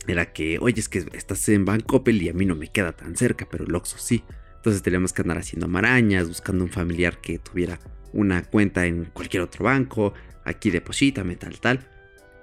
era 0.06 0.32
que, 0.32 0.58
oye, 0.60 0.80
es 0.80 0.88
que 0.88 1.04
estás 1.14 1.48
en 1.48 1.64
Bancoppel 1.64 2.20
y 2.22 2.28
a 2.28 2.32
mí 2.32 2.44
no 2.44 2.56
me 2.56 2.68
queda 2.68 2.92
tan 2.92 3.16
cerca, 3.16 3.48
pero 3.50 3.64
el 3.64 3.74
Oxxo 3.74 3.98
sí. 3.98 4.22
Entonces 4.62 4.82
teníamos 4.82 5.12
que 5.12 5.22
andar 5.22 5.38
haciendo 5.38 5.66
marañas, 5.66 6.28
buscando 6.28 6.62
un 6.62 6.70
familiar 6.70 7.20
que 7.20 7.40
tuviera 7.40 7.80
una 8.12 8.44
cuenta 8.44 8.86
en 8.86 9.06
cualquier 9.06 9.42
otro 9.42 9.64
banco, 9.64 10.14
aquí 10.44 10.70
deposítame, 10.70 11.34
tal, 11.34 11.58
tal. 11.58 11.88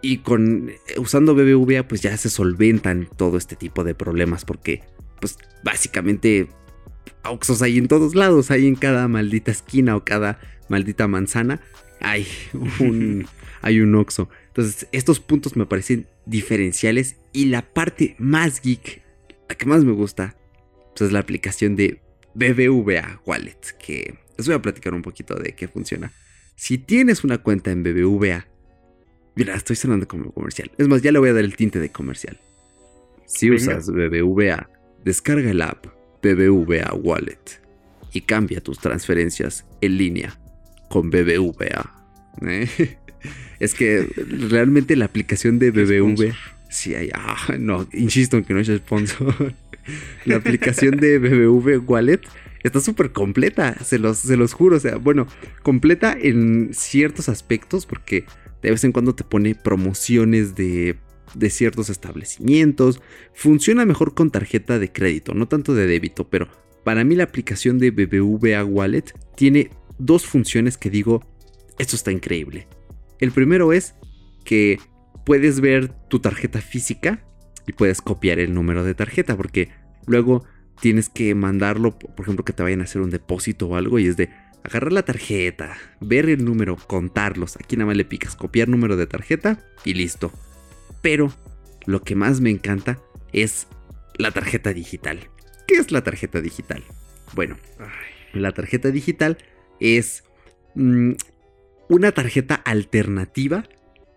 Y 0.01 0.17
con 0.17 0.69
usando 0.97 1.33
BBVA 1.33 1.87
pues 1.87 2.01
ya 2.01 2.17
se 2.17 2.29
solventan 2.29 3.07
todo 3.15 3.37
este 3.37 3.55
tipo 3.55 3.85
de 3.85 3.95
problemas 3.95 4.43
porque 4.43 4.81
pues 5.21 5.37
básicamente 5.63 6.49
Oxos 7.23 7.61
hay 7.61 7.77
en 7.77 7.87
todos 7.87 8.15
lados, 8.15 8.51
hay 8.51 8.67
en 8.67 8.75
cada 8.75 9.07
maldita 9.07 9.51
esquina 9.51 9.95
o 9.95 10.03
cada 10.03 10.41
maldita 10.67 11.07
manzana 11.07 11.61
hay 12.01 12.27
un 12.81 13.27
hay 13.61 13.79
un 13.79 13.95
Oxo. 13.95 14.27
Entonces, 14.47 14.87
estos 14.91 15.21
puntos 15.21 15.55
me 15.55 15.65
parecen 15.65 16.07
diferenciales 16.25 17.15
y 17.31 17.45
la 17.45 17.73
parte 17.73 18.15
más 18.19 18.61
geek, 18.61 19.01
la 19.47 19.55
que 19.55 19.65
más 19.65 19.85
me 19.85 19.93
gusta, 19.93 20.35
pues 20.95 21.07
es 21.07 21.11
la 21.13 21.19
aplicación 21.19 21.75
de 21.75 22.01
BBVA 22.33 23.21
Wallet, 23.25 23.59
que 23.79 24.15
les 24.37 24.47
voy 24.47 24.55
a 24.55 24.61
platicar 24.61 24.93
un 24.93 25.01
poquito 25.01 25.35
de 25.35 25.53
qué 25.53 25.67
funciona. 25.67 26.11
Si 26.55 26.77
tienes 26.77 27.23
una 27.23 27.37
cuenta 27.37 27.71
en 27.71 27.83
BBVA, 27.83 28.45
mira, 29.35 29.55
estoy 29.55 29.75
sonando 29.75 30.07
como 30.07 30.31
comercial. 30.31 30.71
Es 30.77 30.87
más, 30.87 31.01
ya 31.01 31.11
le 31.11 31.19
voy 31.19 31.29
a 31.29 31.33
dar 31.33 31.43
el 31.43 31.55
tinte 31.55 31.79
de 31.79 31.89
comercial. 31.89 32.39
Si 33.25 33.51
usas 33.51 33.89
BBVA, 33.89 34.69
descarga 35.03 35.51
el 35.51 35.61
app 35.61 35.85
BBVA 36.21 36.93
Wallet 36.95 37.61
y 38.11 38.21
cambia 38.21 38.61
tus 38.61 38.79
transferencias 38.79 39.65
en 39.81 39.97
línea 39.97 40.39
con 40.89 41.09
BBVA. 41.09 42.05
¿eh? 42.41 42.97
Es 43.59 43.73
que 43.73 44.07
realmente 44.15 44.95
la 44.95 45.03
aplicación 45.03 45.59
de 45.59 45.71
BBVA. 45.71 46.33
Sí, 46.69 46.95
hay. 46.95 47.09
Ah, 47.13 47.57
no, 47.59 47.85
insisto 47.91 48.37
en 48.37 48.45
que 48.45 48.53
no 48.53 48.61
es 48.61 48.67
sponsor. 48.67 49.53
la 50.25 50.35
aplicación 50.37 50.97
de 50.97 51.19
BBV 51.19 51.89
Wallet 51.89 52.21
está 52.63 52.79
súper 52.79 53.11
completa, 53.11 53.75
se 53.83 53.99
los, 53.99 54.17
se 54.19 54.37
los 54.37 54.53
juro. 54.53 54.77
O 54.77 54.79
sea, 54.79 54.97
bueno, 54.97 55.27
completa 55.63 56.15
en 56.19 56.73
ciertos 56.73 57.29
aspectos 57.29 57.85
porque 57.85 58.25
de 58.61 58.71
vez 58.71 58.83
en 58.83 58.91
cuando 58.91 59.15
te 59.15 59.23
pone 59.23 59.55
promociones 59.55 60.55
de, 60.55 60.97
de 61.33 61.49
ciertos 61.49 61.89
establecimientos. 61.89 63.01
Funciona 63.33 63.85
mejor 63.85 64.13
con 64.13 64.31
tarjeta 64.31 64.79
de 64.79 64.91
crédito, 64.91 65.33
no 65.33 65.47
tanto 65.47 65.73
de 65.73 65.87
débito, 65.87 66.29
pero 66.29 66.47
para 66.83 67.03
mí 67.03 67.15
la 67.15 67.25
aplicación 67.25 67.77
de 67.77 67.91
BBVA 67.91 68.63
Wallet 68.63 69.13
tiene 69.35 69.69
dos 69.97 70.25
funciones 70.25 70.77
que 70.77 70.89
digo, 70.89 71.23
esto 71.77 71.95
está 71.95 72.11
increíble. 72.11 72.67
El 73.19 73.31
primero 73.31 73.73
es 73.73 73.95
que 74.45 74.79
puedes 75.25 75.59
ver 75.59 75.89
tu 76.07 76.19
tarjeta 76.19 76.61
física 76.61 77.23
y 77.67 77.73
puedes 77.73 78.01
copiar 78.01 78.39
el 78.39 78.53
número 78.53 78.83
de 78.83 78.95
tarjeta 78.95 79.37
porque 79.37 79.69
luego 80.09 80.43
tienes 80.81 81.07
que 81.09 81.35
mandarlo, 81.35 81.97
por 81.97 82.21
ejemplo, 82.21 82.43
que 82.43 82.53
te 82.53 82.63
vayan 82.63 82.81
a 82.81 82.85
hacer 82.85 83.01
un 83.01 83.09
depósito 83.09 83.67
o 83.67 83.75
algo 83.75 83.99
y 83.99 84.07
es 84.07 84.17
de 84.17 84.29
agarrar 84.63 84.91
la 84.91 85.03
tarjeta, 85.03 85.77
ver 86.01 86.27
el 86.29 86.43
número, 86.43 86.75
contarlos. 86.75 87.57
Aquí 87.57 87.77
nada 87.77 87.87
más 87.87 87.97
le 87.97 88.05
picas 88.05 88.35
copiar 88.35 88.67
número 88.67 88.97
de 88.97 89.07
tarjeta 89.07 89.59
y 89.85 89.93
listo. 89.93 90.31
Pero 91.01 91.31
lo 91.85 92.01
que 92.01 92.15
más 92.15 92.41
me 92.41 92.49
encanta 92.49 92.99
es 93.31 93.67
la 94.17 94.31
tarjeta 94.31 94.73
digital. 94.73 95.29
¿Qué 95.67 95.75
es 95.75 95.91
la 95.91 96.03
tarjeta 96.03 96.41
digital? 96.41 96.83
Bueno, 97.35 97.57
la 98.33 98.51
tarjeta 98.51 98.89
digital 98.89 99.37
es 99.79 100.23
mm, 100.75 101.11
una 101.87 102.11
tarjeta 102.11 102.55
alternativa 102.55 103.63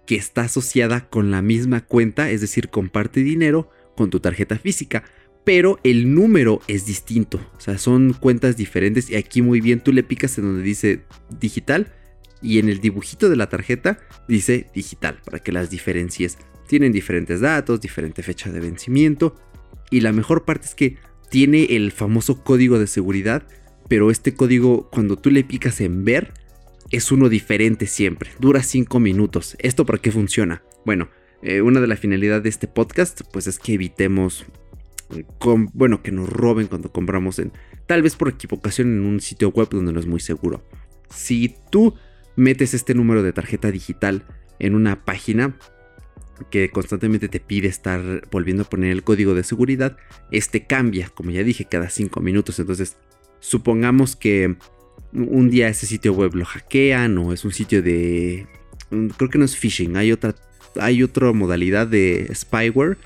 que 0.06 0.16
está 0.16 0.42
asociada 0.42 1.08
con 1.08 1.30
la 1.30 1.42
misma 1.42 1.82
cuenta, 1.82 2.30
es 2.30 2.40
decir, 2.40 2.68
comparte 2.68 3.20
dinero 3.20 3.70
con 3.96 4.10
tu 4.10 4.20
tarjeta 4.20 4.58
física, 4.58 5.04
pero 5.44 5.78
el 5.82 6.14
número 6.14 6.60
es 6.68 6.86
distinto, 6.86 7.40
o 7.56 7.60
sea, 7.60 7.78
son 7.78 8.12
cuentas 8.12 8.56
diferentes 8.56 9.10
y 9.10 9.16
aquí 9.16 9.42
muy 9.42 9.60
bien 9.60 9.80
tú 9.80 9.92
le 9.92 10.02
picas 10.02 10.38
en 10.38 10.44
donde 10.44 10.62
dice 10.62 11.02
digital 11.40 11.92
y 12.40 12.58
en 12.58 12.68
el 12.68 12.80
dibujito 12.80 13.28
de 13.28 13.36
la 13.36 13.48
tarjeta 13.48 13.98
dice 14.28 14.66
digital 14.74 15.20
para 15.24 15.38
que 15.38 15.52
las 15.52 15.70
diferencies. 15.70 16.38
Tienen 16.68 16.92
diferentes 16.92 17.40
datos, 17.40 17.80
diferente 17.80 18.22
fecha 18.22 18.50
de 18.50 18.60
vencimiento 18.60 19.36
y 19.90 20.00
la 20.00 20.12
mejor 20.12 20.44
parte 20.44 20.66
es 20.66 20.74
que 20.74 20.96
tiene 21.28 21.64
el 21.76 21.92
famoso 21.92 22.42
código 22.42 22.78
de 22.78 22.86
seguridad, 22.86 23.46
pero 23.88 24.10
este 24.10 24.34
código 24.34 24.88
cuando 24.90 25.16
tú 25.16 25.30
le 25.30 25.44
picas 25.44 25.80
en 25.80 26.04
ver 26.04 26.34
es 26.90 27.10
uno 27.10 27.28
diferente 27.28 27.86
siempre, 27.86 28.30
dura 28.38 28.62
5 28.62 29.00
minutos. 29.00 29.56
¿Esto 29.58 29.86
para 29.86 29.98
qué 29.98 30.12
funciona? 30.12 30.62
Bueno, 30.84 31.08
eh, 31.42 31.62
una 31.62 31.80
de 31.80 31.86
las 31.86 31.98
finalidades 31.98 32.42
de 32.42 32.48
este 32.50 32.68
podcast 32.68 33.22
pues 33.32 33.46
es 33.46 33.58
que 33.58 33.74
evitemos, 33.74 34.46
bueno, 35.72 36.02
que 36.02 36.12
nos 36.12 36.28
roben 36.28 36.66
cuando 36.66 36.92
compramos 36.92 37.38
en, 37.38 37.52
tal 37.86 38.02
vez 38.02 38.16
por 38.16 38.28
equivocación 38.28 38.88
en 38.88 39.02
un 39.02 39.20
sitio 39.20 39.50
web 39.50 39.68
donde 39.70 39.92
no 39.92 40.00
es 40.00 40.06
muy 40.06 40.20
seguro. 40.20 40.64
Si 41.10 41.54
tú 41.70 41.94
metes 42.36 42.74
este 42.74 42.94
número 42.94 43.22
de 43.22 43.32
tarjeta 43.32 43.70
digital 43.70 44.24
en 44.58 44.74
una 44.74 45.04
página 45.04 45.56
que 46.50 46.70
constantemente 46.70 47.28
te 47.28 47.40
pide 47.40 47.68
estar 47.68 48.26
volviendo 48.30 48.62
a 48.62 48.68
poner 48.68 48.90
el 48.90 49.02
código 49.02 49.34
de 49.34 49.44
seguridad, 49.44 49.96
este 50.30 50.66
cambia, 50.66 51.08
como 51.08 51.30
ya 51.30 51.42
dije, 51.42 51.66
cada 51.66 51.90
5 51.90 52.20
minutos. 52.20 52.58
Entonces, 52.58 52.96
supongamos 53.40 54.16
que 54.16 54.56
un 55.12 55.50
día 55.50 55.68
ese 55.68 55.86
sitio 55.86 56.14
web 56.14 56.34
lo 56.34 56.44
hackean 56.44 57.18
o 57.18 57.32
es 57.32 57.44
un 57.44 57.52
sitio 57.52 57.82
de... 57.82 58.46
Creo 59.16 59.30
que 59.30 59.38
no 59.38 59.44
es 59.44 59.56
phishing, 59.56 59.96
hay 59.96 60.12
otra, 60.12 60.34
hay 60.80 61.02
otra 61.02 61.32
modalidad 61.32 61.86
de 61.86 62.30
spyware, 62.34 62.98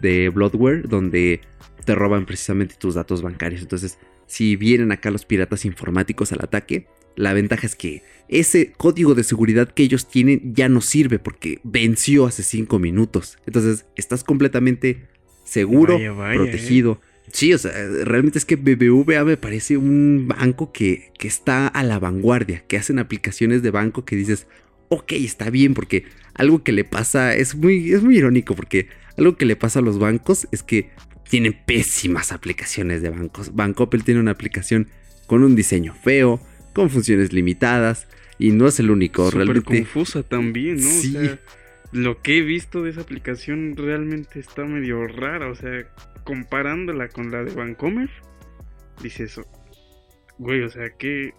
de 0.00 0.28
bloodware, 0.28 0.88
donde 0.88 1.40
te 1.84 1.94
roban 1.94 2.26
precisamente 2.26 2.74
tus 2.78 2.94
datos 2.94 3.22
bancarios. 3.22 3.62
Entonces, 3.62 3.98
si 4.26 4.56
vienen 4.56 4.92
acá 4.92 5.10
los 5.10 5.24
piratas 5.24 5.64
informáticos 5.64 6.32
al 6.32 6.40
ataque, 6.42 6.86
la 7.16 7.32
ventaja 7.32 7.66
es 7.66 7.76
que 7.76 8.02
ese 8.28 8.72
código 8.72 9.14
de 9.14 9.24
seguridad 9.24 9.68
que 9.68 9.82
ellos 9.82 10.08
tienen 10.08 10.54
ya 10.54 10.68
no 10.68 10.80
sirve 10.80 11.18
porque 11.18 11.60
venció 11.62 12.26
hace 12.26 12.42
5 12.42 12.78
minutos. 12.78 13.38
Entonces, 13.46 13.84
estás 13.96 14.24
completamente 14.24 15.08
seguro, 15.44 15.98
¿eh? 15.98 16.34
protegido. 16.34 17.00
Sí, 17.30 17.52
o 17.54 17.58
sea, 17.58 17.72
realmente 18.04 18.38
es 18.38 18.44
que 18.44 18.56
BBVA 18.56 19.24
me 19.24 19.36
parece 19.36 19.76
un 19.76 20.28
banco 20.28 20.72
que, 20.72 21.12
que, 21.18 21.28
está 21.28 21.66
a 21.66 21.82
la 21.82 21.98
vanguardia, 21.98 22.64
que 22.66 22.76
hacen 22.76 22.98
aplicaciones 22.98 23.62
de 23.62 23.70
banco 23.70 24.04
que 24.04 24.16
dices, 24.16 24.46
ok, 24.88 25.12
está 25.12 25.48
bien, 25.48 25.74
porque 25.74 26.04
algo 26.34 26.62
que 26.62 26.72
le 26.72 26.84
pasa, 26.84 27.34
es 27.34 27.54
muy, 27.54 27.92
es 27.92 28.02
muy 28.02 28.18
irónico, 28.18 28.54
porque 28.54 28.88
algo 29.16 29.36
que 29.36 29.46
le 29.46 29.56
pasa 29.56 29.78
a 29.78 29.82
los 29.82 29.98
bancos 29.98 30.48
es 30.52 30.62
que 30.62 30.90
tienen 31.32 31.54
pésimas 31.54 32.30
aplicaciones 32.30 33.00
de 33.00 33.08
bancos. 33.08 33.54
Bancopel 33.54 34.04
tiene 34.04 34.20
una 34.20 34.32
aplicación 34.32 34.88
con 35.26 35.42
un 35.42 35.56
diseño 35.56 35.94
feo, 35.94 36.38
con 36.74 36.90
funciones 36.90 37.32
limitadas, 37.32 38.06
y 38.38 38.50
no 38.50 38.68
es 38.68 38.78
el 38.80 38.90
único, 38.90 39.30
Súper 39.30 39.46
realmente. 39.46 39.78
confusa 39.78 40.22
también, 40.22 40.76
¿no? 40.76 40.90
Sí. 40.90 41.16
O 41.16 41.20
sea, 41.22 41.38
lo 41.90 42.20
que 42.20 42.36
he 42.36 42.42
visto 42.42 42.82
de 42.82 42.90
esa 42.90 43.00
aplicación 43.00 43.78
realmente 43.78 44.40
está 44.40 44.66
medio 44.66 45.06
rara, 45.06 45.48
o 45.48 45.54
sea, 45.54 45.86
comparándola 46.24 47.08
con 47.08 47.30
la 47.30 47.42
de 47.42 47.54
Vancomer, 47.54 48.10
dice 49.02 49.24
eso. 49.24 49.46
Güey, 50.36 50.64
o 50.64 50.68
sea, 50.68 50.90
¿qué, 50.98 51.32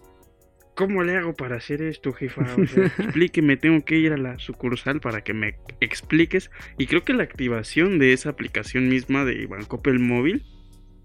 ¿cómo 0.74 1.02
le 1.02 1.16
hago 1.16 1.34
para 1.34 1.56
hacer 1.56 1.82
esto, 1.82 2.12
jefa? 2.12 2.42
O 2.56 2.66
sea, 2.66 2.86
explíqueme, 2.98 3.56
tengo 3.56 3.84
que 3.84 3.96
ir 3.96 4.12
a 4.12 4.16
la 4.16 4.38
sucursal 4.38 5.00
para 5.00 5.22
que 5.22 5.34
me 5.34 5.56
expliques. 5.80 6.50
Y 6.78 6.86
creo 6.86 7.04
que 7.04 7.12
la 7.12 7.22
activación 7.22 7.98
de 7.98 8.12
esa 8.12 8.30
aplicación 8.30 8.88
misma 8.88 9.24
de 9.24 9.46
Bancopel 9.46 9.98
móvil, 9.98 10.44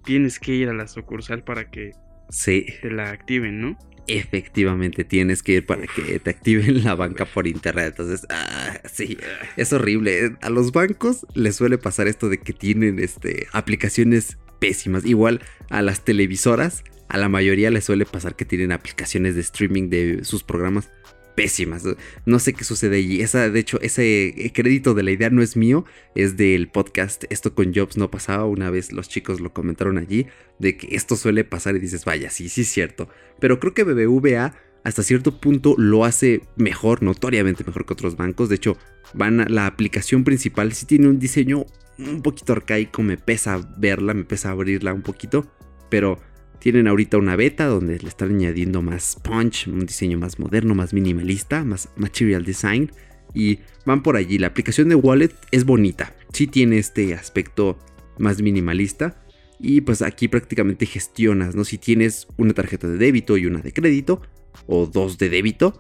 tienes 0.04 0.40
que 0.40 0.54
ir 0.54 0.70
a 0.70 0.74
la 0.74 0.88
sucursal 0.88 1.44
para 1.44 1.70
que 1.70 1.92
sí. 2.30 2.66
te 2.82 2.92
la 2.92 3.12
activen, 3.12 3.62
¿no? 3.62 3.78
Efectivamente, 4.08 5.04
tienes 5.04 5.44
que 5.44 5.54
ir 5.54 5.66
para 5.68 5.86
que 5.86 6.20
te 6.20 6.30
activen 6.32 6.84
la 6.84 6.96
banca 6.96 7.26
por 7.26 7.46
internet. 7.46 7.90
Entonces, 7.90 8.26
ah, 8.32 8.80
sí, 8.92 9.18
es 9.56 9.72
horrible. 9.72 10.36
A 10.42 10.50
los 10.50 10.72
bancos 10.72 11.28
les 11.36 11.56
suele 11.56 11.78
pasar 11.78 12.08
esto 12.08 12.28
de 12.28 12.40
que 12.40 12.54
tienen 12.54 12.98
este, 12.98 13.46
aplicaciones 13.54 14.40
pésimas. 14.58 15.06
Igual 15.06 15.42
a 15.70 15.84
las 15.84 16.04
televisoras, 16.06 16.84
a 17.10 17.18
la 17.18 17.30
mayoría 17.30 17.72
les 17.72 17.86
suele 17.86 18.06
pasar 18.06 18.36
que 18.36 18.46
tienen 18.46 18.72
aplicaciones 18.72 19.36
de 19.36 19.42
streaming 19.42 19.90
de 19.90 20.24
sus 20.24 20.44
programas 20.44 20.90
pésimas. 21.36 21.84
No 22.26 22.38
sé 22.40 22.54
qué 22.54 22.64
sucede 22.64 22.98
allí. 22.98 23.22
Esa, 23.22 23.50
de 23.50 23.60
hecho, 23.60 23.80
ese 23.82 24.52
crédito 24.54 24.94
de 24.94 25.04
la 25.04 25.12
idea 25.12 25.30
no 25.30 25.42
es 25.42 25.56
mío, 25.56 25.86
es 26.14 26.38
del 26.38 26.70
podcast. 26.70 27.24
Esto 27.30 27.56
con 27.56 27.74
Jobs 27.74 27.98
no 27.98 28.12
pasaba. 28.12 28.46
Una 28.46 28.70
vez 28.70 28.92
los 28.92 29.08
chicos 29.08 29.40
lo 29.40 29.54
comentaron 29.54 29.98
allí, 29.98 30.28
de 30.60 30.78
que 30.78 30.96
esto 30.96 31.16
suele 31.16 31.46
pasar 31.46 31.76
y 31.76 31.80
dices, 31.80 32.04
vaya, 32.06 32.30
sí, 32.30 32.50
sí 32.50 32.62
es 32.62 32.68
cierto. 32.68 33.10
Pero 33.40 33.60
creo 33.60 33.74
que 33.74 33.86
BBVA 33.86 34.54
hasta 34.84 35.02
cierto 35.02 35.40
punto 35.40 35.76
lo 35.78 36.06
hace 36.06 36.42
mejor, 36.58 37.04
notoriamente 37.04 37.64
mejor 37.64 37.86
que 37.86 37.94
otros 37.94 38.18
bancos. 38.18 38.50
De 38.50 38.56
hecho, 38.56 38.78
van 39.14 39.40
a, 39.40 39.46
la 39.46 39.66
aplicación 39.66 40.24
principal 40.24 40.74
sí 40.74 40.86
tiene 40.86 41.08
un 41.08 41.20
diseño 41.20 41.66
un 41.98 42.22
poquito 42.22 42.54
arcaico, 42.54 43.02
me 43.02 43.18
pesa 43.18 43.60
verla, 43.78 44.14
me 44.14 44.24
pesa 44.24 44.52
abrirla 44.52 44.94
un 44.94 45.02
poquito, 45.02 45.52
pero 45.90 46.20
tienen 46.60 46.88
ahorita 46.88 47.18
una 47.18 47.36
beta 47.36 47.66
donde 47.66 47.98
le 48.00 48.08
están 48.08 48.36
añadiendo 48.36 48.82
más 48.82 49.18
punch, 49.24 49.68
un 49.68 49.86
diseño 49.86 50.18
más 50.18 50.40
moderno, 50.40 50.76
más 50.76 50.94
minimalista, 50.94 51.64
más 51.64 51.90
material 51.96 52.44
design. 52.44 52.92
Y 53.34 53.60
van 53.86 54.04
por 54.04 54.18
allí. 54.18 54.38
La 54.38 54.48
aplicación 54.48 54.90
de 54.90 54.96
Wallet 54.96 55.32
es 55.52 55.66
bonita. 55.66 56.16
Sí 56.34 56.48
tiene 56.48 56.78
este 56.78 57.14
aspecto 57.14 57.78
más 58.18 58.42
minimalista. 58.42 59.24
Y 59.60 59.82
pues 59.82 60.02
aquí 60.02 60.28
prácticamente 60.28 60.86
gestionas, 60.86 61.56
¿no? 61.56 61.64
Si 61.64 61.78
tienes 61.78 62.28
una 62.38 62.54
tarjeta 62.54 62.88
de 62.88 62.98
débito 62.98 63.38
y 63.38 63.46
una 63.46 63.60
de 63.60 63.74
crédito, 63.74 64.22
o 64.68 64.86
dos 64.86 65.18
de 65.18 65.30
débito, 65.30 65.80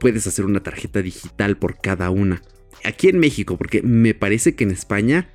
puedes 0.00 0.26
hacer 0.26 0.44
una 0.44 0.62
tarjeta 0.62 1.02
digital 1.02 1.56
por 1.58 1.78
cada 1.80 2.10
una. 2.10 2.42
Aquí 2.84 3.08
en 3.08 3.18
México, 3.18 3.56
porque 3.56 3.82
me 3.82 4.14
parece 4.14 4.54
que 4.54 4.64
en 4.64 4.70
España 4.70 5.30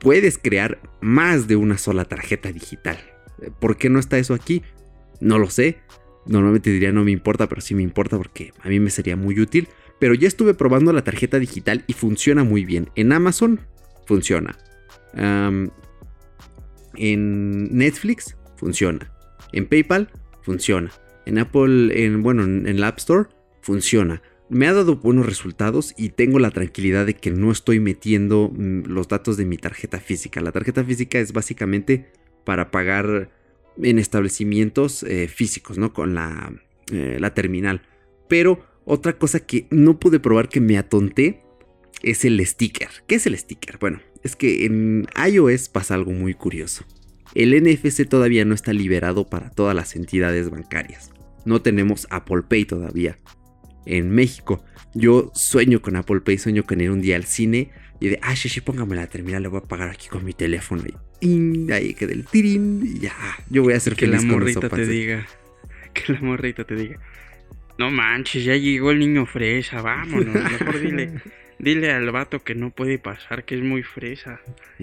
puedes 0.00 0.38
crear 0.38 0.80
más 1.00 1.48
de 1.48 1.56
una 1.56 1.78
sola 1.78 2.04
tarjeta 2.04 2.52
digital. 2.52 2.98
¿Por 3.60 3.76
qué 3.76 3.88
no 3.88 3.98
está 3.98 4.18
eso 4.18 4.34
aquí? 4.34 4.62
No 5.20 5.38
lo 5.38 5.50
sé. 5.50 5.78
Normalmente 6.26 6.70
diría 6.70 6.92
no 6.92 7.04
me 7.04 7.10
importa, 7.10 7.48
pero 7.48 7.60
sí 7.60 7.74
me 7.74 7.82
importa 7.82 8.16
porque 8.16 8.52
a 8.62 8.68
mí 8.68 8.80
me 8.80 8.90
sería 8.90 9.16
muy 9.16 9.38
útil. 9.40 9.68
Pero 9.98 10.14
ya 10.14 10.28
estuve 10.28 10.54
probando 10.54 10.92
la 10.92 11.04
tarjeta 11.04 11.38
digital 11.38 11.84
y 11.86 11.92
funciona 11.92 12.44
muy 12.44 12.64
bien. 12.64 12.90
En 12.94 13.12
Amazon 13.12 13.60
funciona. 14.06 14.58
en 15.14 15.70
Netflix 17.76 18.36
funciona. 18.56 19.12
En 19.52 19.66
PayPal 19.66 20.10
funciona. 20.42 20.90
En 21.26 21.38
Apple, 21.38 22.04
en, 22.04 22.22
bueno, 22.22 22.42
en 22.42 22.66
el 22.66 22.82
App 22.84 22.98
Store 22.98 23.28
funciona. 23.62 24.20
Me 24.50 24.66
ha 24.66 24.74
dado 24.74 24.96
buenos 24.96 25.24
resultados 25.24 25.94
y 25.96 26.10
tengo 26.10 26.38
la 26.38 26.50
tranquilidad 26.50 27.06
de 27.06 27.14
que 27.14 27.30
no 27.30 27.50
estoy 27.50 27.80
metiendo 27.80 28.50
mm, 28.52 28.82
los 28.86 29.08
datos 29.08 29.36
de 29.36 29.46
mi 29.46 29.56
tarjeta 29.56 30.00
física. 30.00 30.40
La 30.42 30.52
tarjeta 30.52 30.84
física 30.84 31.18
es 31.18 31.32
básicamente 31.32 32.12
para 32.44 32.70
pagar 32.70 33.30
en 33.82 33.98
establecimientos 33.98 35.02
eh, 35.02 35.28
físicos, 35.28 35.78
¿no? 35.78 35.92
Con 35.92 36.14
la, 36.14 36.52
eh, 36.92 37.18
la 37.20 37.34
terminal. 37.34 37.82
Pero 38.28 38.64
otra 38.84 39.14
cosa 39.14 39.40
que 39.40 39.66
no 39.70 39.98
pude 39.98 40.20
probar 40.20 40.48
que 40.48 40.60
me 40.60 40.78
atonté 40.78 41.42
es 42.02 42.24
el 42.24 42.44
sticker. 42.44 42.88
¿Qué 43.06 43.16
es 43.16 43.26
el 43.26 43.36
sticker? 43.36 43.78
Bueno, 43.78 44.00
es 44.22 44.36
que 44.36 44.66
en 44.66 45.06
iOS 45.28 45.68
pasa 45.68 45.94
algo 45.94 46.12
muy 46.12 46.34
curioso. 46.34 46.84
El 47.34 47.52
NFC 47.60 48.08
todavía 48.08 48.44
no 48.44 48.54
está 48.54 48.72
liberado 48.72 49.28
para 49.28 49.50
todas 49.50 49.74
las 49.74 49.96
entidades 49.96 50.50
bancarias. 50.50 51.10
No 51.44 51.62
tenemos 51.62 52.06
Apple 52.10 52.42
Pay 52.48 52.64
todavía. 52.64 53.18
En 53.86 54.10
México, 54.10 54.64
yo 54.94 55.30
sueño 55.34 55.82
con 55.82 55.96
Apple 55.96 56.20
Pay, 56.20 56.38
sueño 56.38 56.64
con 56.64 56.80
ir 56.80 56.90
un 56.90 57.00
día 57.00 57.16
al 57.16 57.24
cine 57.24 57.70
y 58.00 58.08
de, 58.08 58.18
ah, 58.22 58.36
sí, 58.36 58.48
sí, 58.48 58.60
póngame 58.60 58.96
la 58.96 59.08
terminal, 59.08 59.42
le 59.42 59.48
voy 59.48 59.58
a 59.58 59.68
pagar 59.68 59.90
aquí 59.90 60.08
con 60.08 60.24
mi 60.24 60.32
teléfono. 60.32 60.84
Y 61.24 61.72
ahí 61.72 61.94
queda 61.94 62.12
el 62.12 62.24
tirín 62.24 62.82
y 62.84 63.00
ya, 63.00 63.14
yo 63.48 63.62
voy 63.62 63.72
a 63.72 63.78
hacer 63.78 63.96
que 63.96 64.06
la 64.06 64.20
morrita 64.20 64.68
te 64.68 64.86
diga, 64.86 65.26
que 65.94 66.12
la 66.12 66.20
morrita 66.20 66.64
te 66.64 66.74
diga, 66.76 66.98
no 67.78 67.90
manches, 67.90 68.44
ya 68.44 68.56
llegó 68.56 68.90
el 68.90 68.98
niño 68.98 69.24
fresa, 69.26 69.80
vámonos, 69.80 70.34
mejor 70.34 70.80
dile. 70.80 71.12
Dile 71.58 71.92
al 71.92 72.10
vato 72.10 72.42
que 72.42 72.54
no 72.54 72.70
puede 72.70 72.98
pasar, 72.98 73.44
que 73.44 73.54
es 73.54 73.62
muy 73.62 73.82
fresa. 73.82 74.40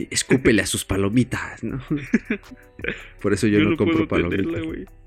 Escúpele 0.09 0.61
a 0.61 0.65
sus 0.65 0.85
palomitas, 0.85 1.63
¿no? 1.63 1.83
Por 3.21 3.33
eso 3.33 3.45
yo, 3.47 3.59
no, 3.59 3.75
compro 3.75 4.07
palomitas. 4.07 4.63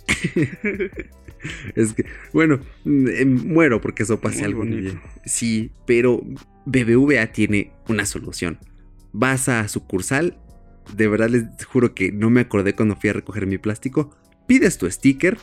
es 1.74 1.92
que, 1.94 2.04
bueno, 2.32 2.60
em, 2.84 3.48
muero 3.48 3.80
porque 3.80 4.02
eso 4.02 4.20
pase 4.20 4.44
algo 4.44 4.64
muy 4.64 4.82
bien. 4.82 5.00
Sí, 5.24 5.70
pero 5.86 6.22
BBVA 6.66 7.28
tiene 7.28 7.72
una 7.88 8.04
solución. 8.04 8.58
Vas 9.12 9.48
a 9.48 9.66
sucursal, 9.68 10.36
de 10.92 11.08
verdad 11.08 11.30
les 11.30 11.64
juro 11.64 11.94
que 11.94 12.12
no 12.12 12.30
me 12.30 12.40
acordé 12.40 12.74
cuando 12.74 12.96
fui 12.96 13.10
a 13.10 13.14
recoger 13.14 13.46
mi 13.46 13.58
plástico. 13.58 14.10
Pides 14.46 14.78
tu 14.78 14.90
sticker, 14.90 15.38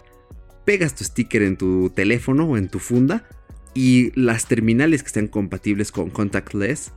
pegas 0.65 0.95
tu 0.95 1.03
sticker 1.03 1.41
en 1.41 1.57
tu 1.57 1.89
teléfono 1.89 2.45
o 2.45 2.57
en 2.57 2.69
tu 2.69 2.79
funda 2.79 3.27
y 3.73 4.11
las 4.19 4.47
terminales 4.47 5.01
que 5.01 5.07
estén 5.07 5.27
compatibles 5.27 5.91
con 5.91 6.09
contactless 6.09 6.91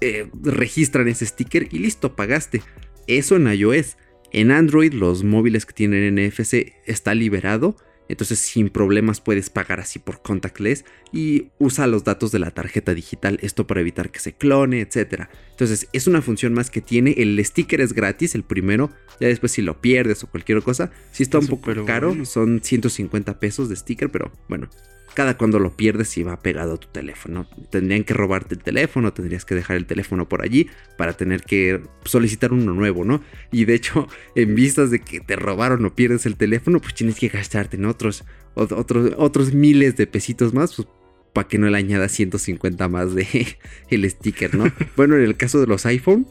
eh, 0.00 0.28
registran 0.42 1.08
ese 1.08 1.26
sticker 1.26 1.68
y 1.72 1.78
listo, 1.78 2.16
pagaste. 2.16 2.62
Eso 3.06 3.36
en 3.36 3.46
iOS. 3.46 3.96
En 4.32 4.50
Android 4.50 4.92
los 4.92 5.24
móviles 5.24 5.64
que 5.64 5.72
tienen 5.72 6.16
NFC 6.16 6.74
está 6.84 7.14
liberado 7.14 7.76
entonces 8.08 8.38
sin 8.38 8.70
problemas 8.70 9.20
puedes 9.20 9.50
pagar 9.50 9.80
así 9.80 9.98
por 9.98 10.22
contactless 10.22 10.84
y 11.12 11.48
usa 11.58 11.86
los 11.86 12.04
datos 12.04 12.32
de 12.32 12.38
la 12.38 12.50
tarjeta 12.50 12.94
digital, 12.94 13.38
esto 13.42 13.66
para 13.66 13.80
evitar 13.80 14.10
que 14.10 14.20
se 14.20 14.32
clone, 14.32 14.80
etc. 14.80 15.28
Entonces 15.50 15.88
es 15.92 16.06
una 16.06 16.22
función 16.22 16.54
más 16.54 16.70
que 16.70 16.80
tiene, 16.80 17.14
el 17.18 17.42
sticker 17.44 17.80
es 17.80 17.92
gratis, 17.92 18.34
el 18.34 18.44
primero, 18.44 18.90
ya 19.20 19.28
después 19.28 19.52
si 19.52 19.62
lo 19.62 19.80
pierdes 19.80 20.22
o 20.24 20.26
cualquier 20.28 20.62
cosa, 20.62 20.90
si 21.12 21.22
está 21.22 21.38
un 21.38 21.46
poco 21.46 21.84
caro, 21.84 22.24
son 22.24 22.60
150 22.62 23.38
pesos 23.40 23.68
de 23.68 23.76
sticker, 23.76 24.10
pero 24.10 24.32
bueno, 24.48 24.68
cada 25.16 25.38
cuando 25.38 25.58
lo 25.58 25.74
pierdes 25.74 26.18
y 26.18 26.22
va 26.22 26.42
pegado 26.42 26.74
a 26.74 26.76
tu 26.76 26.88
teléfono. 26.88 27.48
Tendrían 27.70 28.04
que 28.04 28.12
robarte 28.12 28.54
el 28.54 28.62
teléfono, 28.62 29.14
tendrías 29.14 29.46
que 29.46 29.54
dejar 29.54 29.78
el 29.78 29.86
teléfono 29.86 30.28
por 30.28 30.42
allí 30.42 30.68
para 30.98 31.14
tener 31.14 31.42
que 31.42 31.80
solicitar 32.04 32.52
uno 32.52 32.74
nuevo, 32.74 33.02
¿no? 33.02 33.22
Y 33.50 33.64
de 33.64 33.74
hecho, 33.74 34.08
en 34.36 34.54
vistas 34.54 34.90
de 34.90 35.00
que 35.00 35.20
te 35.20 35.34
robaron 35.34 35.86
o 35.86 35.94
pierdes 35.94 36.26
el 36.26 36.36
teléfono, 36.36 36.80
pues 36.80 36.94
tienes 36.94 37.16
que 37.16 37.28
gastarte 37.28 37.78
en 37.78 37.86
otros, 37.86 38.24
otros, 38.54 39.14
otros 39.16 39.54
miles 39.54 39.96
de 39.96 40.06
pesitos 40.06 40.52
más, 40.52 40.74
pues 40.74 40.86
para 41.32 41.48
que 41.48 41.56
no 41.56 41.70
le 41.70 41.78
añadas 41.78 42.12
150 42.12 42.86
más 42.88 43.14
de 43.14 43.58
el 43.88 44.10
sticker, 44.10 44.54
¿no? 44.54 44.70
bueno, 44.96 45.16
en 45.16 45.22
el 45.22 45.38
caso 45.38 45.58
de 45.58 45.66
los 45.66 45.86
iPhone, 45.86 46.28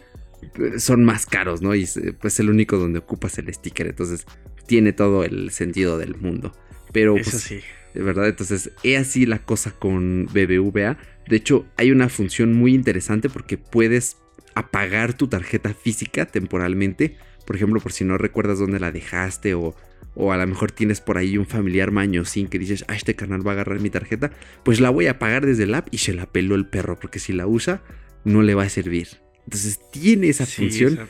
son 0.78 1.04
más 1.04 1.26
caros, 1.26 1.64
¿no? 1.64 1.74
Y 1.74 1.90
pues 2.22 2.40
el 2.40 2.52
único 2.52 2.78
donde 2.78 3.00
ocupas 3.00 3.40
el 3.40 3.52
sticker, 3.52 3.88
entonces 3.88 4.28
tiene 4.68 4.94
todo 4.94 5.24
el 5.24 5.50
sentido 5.50 5.98
del 5.98 6.16
mundo. 6.18 6.56
Pero 6.92 7.18
Eso 7.18 7.32
pues, 7.32 7.42
sí 7.42 7.62
verdad. 8.04 8.28
Entonces, 8.28 8.72
es 8.84 9.00
así 9.00 9.26
la 9.26 9.40
cosa 9.40 9.72
con 9.72 10.26
BBVA. 10.26 10.98
De 11.28 11.36
hecho, 11.36 11.66
hay 11.78 11.92
una 11.92 12.10
función 12.10 12.54
muy 12.54 12.74
interesante 12.74 13.30
porque 13.30 13.58
puedes 13.58 14.18
apagar 14.54 15.14
tu 15.14 15.28
tarjeta 15.28 15.74
física 15.74 16.26
temporalmente. 16.26 17.18
Por 17.46 17.56
ejemplo, 17.56 17.80
por 17.80 17.92
si 17.92 18.06
no 18.06 18.18
recuerdas 18.18 18.60
dónde 18.60 18.80
la 18.80 18.92
dejaste 18.92 19.54
o, 19.54 19.76
o 20.16 20.32
a 20.32 20.38
lo 20.38 20.48
mejor 20.48 20.72
tienes 20.72 21.02
por 21.02 21.18
ahí 21.18 21.38
un 21.38 21.46
familiar 21.46 21.92
maño 21.92 22.26
sin 22.26 22.48
que 22.48 22.58
dices, 22.58 22.86
ah, 22.88 22.96
este 22.96 23.16
canal 23.16 23.46
va 23.46 23.52
a 23.52 23.54
agarrar 23.56 23.80
mi 23.82 23.90
tarjeta, 23.90 24.32
pues 24.64 24.80
la 24.80 24.90
voy 24.90 25.08
a 25.08 25.12
apagar 25.12 25.46
desde 25.46 25.64
el 25.64 25.76
app 25.76 25.88
y 25.92 26.00
se 26.00 26.14
la 26.14 26.26
peló 26.26 26.56
el 26.56 26.68
perro, 26.68 26.98
porque 27.00 27.20
si 27.20 27.34
la 27.34 27.46
usa, 27.46 27.84
no 28.24 28.42
le 28.42 28.56
va 28.56 28.64
a 28.64 28.70
servir. 28.70 29.08
Entonces 29.44 29.80
tiene 29.92 30.30
esa 30.30 30.46
función, 30.46 31.08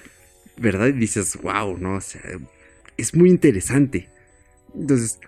¿verdad? 0.58 0.88
Y 0.88 0.94
dices, 0.94 1.38
wow, 1.42 1.78
¿no? 1.78 1.96
O 1.96 2.02
sea, 2.02 2.22
es 2.98 3.16
muy 3.16 3.30
interesante. 3.30 4.10
Entonces, 4.74 5.20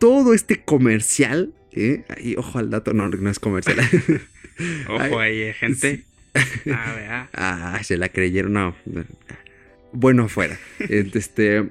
todo 0.00 0.34
este 0.34 0.64
comercial, 0.64 1.54
¿eh? 1.72 2.04
y 2.18 2.36
ojo 2.36 2.58
al 2.58 2.70
dato, 2.70 2.92
no, 2.92 3.08
no 3.08 3.30
es 3.30 3.38
comercial. 3.38 3.78
ojo 4.88 5.20
ahí, 5.20 5.42
eh, 5.42 5.52
gente. 5.54 6.04
Ah, 6.72 7.28
ah, 7.34 7.80
se 7.82 7.96
la 7.96 8.08
creyeron, 8.08 8.52
no. 8.52 8.76
Bueno, 9.92 10.24
afuera. 10.24 10.58
este 10.88 11.70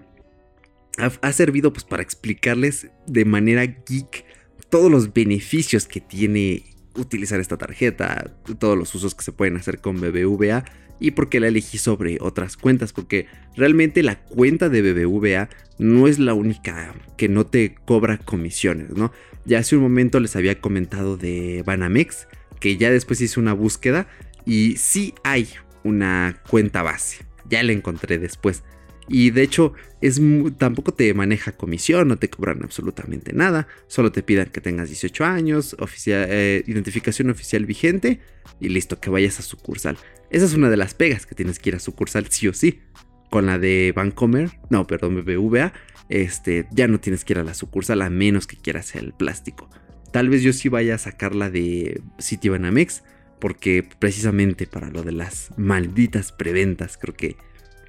ha, 0.98 1.32
servido 1.32 1.72
pues 1.72 1.86
para 1.86 2.04
explicarles 2.04 2.90
de 3.08 3.24
manera 3.24 3.66
geek 3.66 4.26
todos 4.70 4.92
los 4.92 5.14
beneficios 5.14 5.88
que 5.88 6.02
tiene 6.02 6.66
utilizar 6.96 7.40
esta 7.40 7.58
tarjeta, 7.58 8.34
todos 8.60 8.78
los 8.78 8.94
usos 8.96 9.16
que 9.16 9.24
se 9.24 9.32
pueden 9.32 9.56
hacer 9.56 9.80
con 9.80 10.02
BBVA 10.02 10.66
y 11.00 11.12
por 11.12 11.30
qué 11.30 11.40
la 11.40 11.48
elegí 11.48 11.78
sobre 11.78 12.18
otras 12.22 12.58
cuentas, 12.58 12.94
porque 12.94 13.28
realmente 13.56 14.04
la 14.04 14.20
cuenta 14.20 14.70
de 14.70 14.82
BBVA 14.82 15.50
no 15.78 16.08
es 16.08 16.20
la 16.20 16.34
única 16.34 16.94
que 17.18 17.30
no 17.30 17.46
te 17.46 17.76
cobra 17.86 18.18
comisiones, 18.18 18.92
¿no? 18.92 19.12
Ya 19.46 19.60
hace 19.60 19.76
un 19.76 19.84
momento 19.84 20.20
les 20.20 20.36
había 20.36 20.60
comentado 20.60 21.18
de 21.18 21.64
Banamex, 21.66 22.28
que 22.60 22.78
ya 22.78 22.92
después 22.92 23.22
hice 23.22 23.40
una 23.40 23.54
búsqueda 23.54 24.08
y 24.46 24.76
sí 24.78 25.14
hay 25.24 25.48
una 25.84 26.42
cuenta 26.50 26.84
base, 26.84 27.26
ya 27.50 27.64
la 27.64 27.72
encontré 27.72 28.20
después. 28.20 28.64
Y 29.10 29.32
de 29.32 29.42
hecho, 29.42 29.74
es 30.02 30.22
tampoco 30.58 30.94
te 30.94 31.12
maneja 31.16 31.52
comisión, 31.52 32.08
no 32.08 32.18
te 32.18 32.30
cobran 32.30 32.64
absolutamente 32.64 33.34
nada. 33.34 33.68
Solo 33.88 34.12
te 34.12 34.22
pidan 34.22 34.52
que 34.52 34.62
tengas 34.62 34.90
18 34.90 35.26
años, 35.26 35.76
eh, 36.06 36.64
identificación 36.68 37.32
oficial 37.32 37.66
vigente 37.66 38.20
y 38.60 38.70
listo, 38.70 39.00
que 39.00 39.10
vayas 39.10 39.40
a 39.40 39.42
sucursal. 39.42 39.98
Esa 40.30 40.46
es 40.46 40.54
una 40.54 40.70
de 40.70 40.78
las 40.78 40.94
pegas 40.94 41.26
que 41.26 41.36
tienes 41.36 41.60
que 41.60 41.70
ir 41.70 41.76
a 41.76 41.80
sucursal 41.80 42.28
sí 42.30 42.48
o 42.48 42.54
sí. 42.54 42.82
Con 43.30 43.46
la 43.46 43.60
de 43.60 43.94
Bancomer, 43.96 44.50
no, 44.70 44.88
perdón, 44.88 45.24
BBVA, 45.24 45.72
este, 46.10 46.68
ya 46.72 46.88
no 46.88 47.00
tienes 47.00 47.24
que 47.24 47.34
ir 47.34 47.40
a 47.40 47.44
la 47.44 47.54
sucursal 47.54 48.02
a 48.02 48.10
menos 48.10 48.48
que 48.48 48.58
quieras 48.58 48.96
el 48.96 49.14
plástico. 49.14 49.70
Tal 50.12 50.30
vez 50.30 50.42
yo 50.42 50.52
sí 50.54 50.70
vaya 50.70 50.96
a 50.96 50.98
sacarla 50.98 51.52
de 51.52 52.02
Citibanamex, 52.20 53.04
porque 53.40 53.88
precisamente 54.00 54.68
para 54.68 54.90
lo 54.90 55.04
de 55.04 55.12
las 55.12 55.52
malditas 55.58 56.32
preventas 56.32 56.98
creo 56.98 57.16
que 57.16 57.38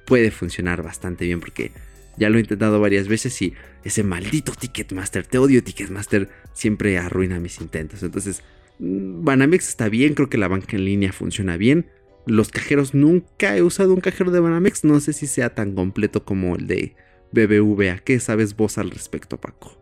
puede 0.05 0.31
funcionar 0.31 0.83
bastante 0.83 1.25
bien 1.25 1.39
porque 1.39 1.71
ya 2.17 2.29
lo 2.29 2.37
he 2.37 2.41
intentado 2.41 2.79
varias 2.79 3.07
veces 3.07 3.41
y 3.41 3.53
ese 3.83 4.03
maldito 4.03 4.51
Ticketmaster, 4.51 5.25
te 5.25 5.37
odio 5.37 5.63
Ticketmaster, 5.63 6.29
siempre 6.53 6.97
arruina 6.97 7.39
mis 7.39 7.61
intentos. 7.61 8.03
Entonces, 8.03 8.43
mm, 8.79 9.23
Banamex 9.23 9.69
está 9.69 9.89
bien, 9.89 10.13
creo 10.13 10.29
que 10.29 10.37
la 10.37 10.47
banca 10.47 10.75
en 10.75 10.85
línea 10.85 11.11
funciona 11.11 11.57
bien. 11.57 11.87
Los 12.25 12.49
cajeros, 12.49 12.93
nunca 12.93 13.57
he 13.57 13.63
usado 13.63 13.93
un 13.93 14.01
cajero 14.01 14.31
de 14.31 14.39
Banamex, 14.39 14.83
no 14.83 14.99
sé 14.99 15.13
si 15.13 15.27
sea 15.27 15.53
tan 15.55 15.73
completo 15.73 16.23
como 16.23 16.55
el 16.55 16.67
de 16.67 16.95
BBVA. 17.31 17.99
¿Qué 17.99 18.19
sabes 18.19 18.55
vos 18.55 18.77
al 18.77 18.91
respecto, 18.91 19.37
Paco? 19.37 19.77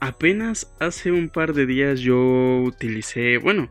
Apenas 0.00 0.72
hace 0.78 1.10
un 1.10 1.30
par 1.30 1.54
de 1.54 1.66
días 1.66 2.00
yo 2.00 2.62
utilicé, 2.62 3.38
bueno, 3.38 3.70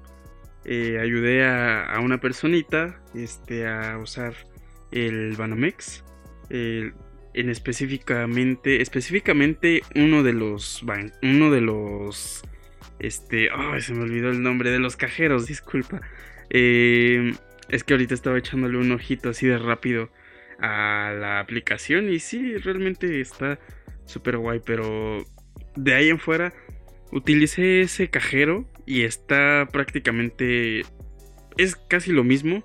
eh, 0.65 0.97
ayudé 0.99 1.45
a, 1.45 1.99
una 2.01 2.19
personita 2.19 2.99
este, 3.13 3.67
a 3.67 3.99
usar 3.99 4.33
el 4.91 5.35
Banamex 5.37 6.03
en 7.35 7.49
específicamente, 7.49 8.81
específicamente 8.81 9.81
uno 9.93 10.23
de 10.23 10.31
los, 10.31 10.83
uno 11.21 11.51
de 11.51 11.61
los, 11.61 12.43
este, 12.99 13.49
ay, 13.53 13.81
se 13.81 13.93
me 13.93 14.03
olvidó 14.03 14.29
el 14.29 14.41
nombre 14.41 14.71
de 14.71 14.79
los 14.79 14.95
cajeros, 14.95 15.45
disculpa. 15.45 16.01
Eh, 16.49 17.33
es 17.69 17.83
que 17.83 17.93
ahorita 17.93 18.13
estaba 18.13 18.37
echándole 18.37 18.77
un 18.77 18.91
ojito 18.91 19.29
así 19.29 19.47
de 19.47 19.57
rápido 19.57 20.09
a 20.59 21.13
la 21.19 21.39
aplicación 21.39 22.09
y 22.09 22.19
sí, 22.19 22.57
realmente 22.57 23.19
está 23.19 23.59
súper 24.05 24.37
guay, 24.37 24.61
pero 24.65 25.25
de 25.75 25.93
ahí 25.93 26.09
en 26.09 26.19
fuera 26.19 26.53
utilicé 27.11 27.81
ese 27.81 28.09
cajero 28.09 28.65
y 28.85 29.03
está 29.03 29.67
prácticamente 29.71 30.83
es 31.57 31.75
casi 31.75 32.11
lo 32.11 32.23
mismo. 32.23 32.63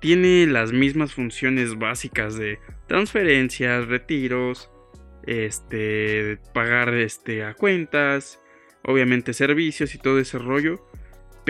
Tiene 0.00 0.46
las 0.46 0.72
mismas 0.72 1.12
funciones 1.12 1.78
básicas 1.78 2.36
de 2.36 2.58
transferencias, 2.86 3.86
retiros, 3.86 4.70
este, 5.26 6.38
pagar 6.54 6.94
este 6.94 7.44
a 7.44 7.54
cuentas, 7.54 8.40
obviamente 8.82 9.34
servicios 9.34 9.94
y 9.94 9.98
todo 9.98 10.18
ese 10.18 10.38
rollo, 10.38 10.89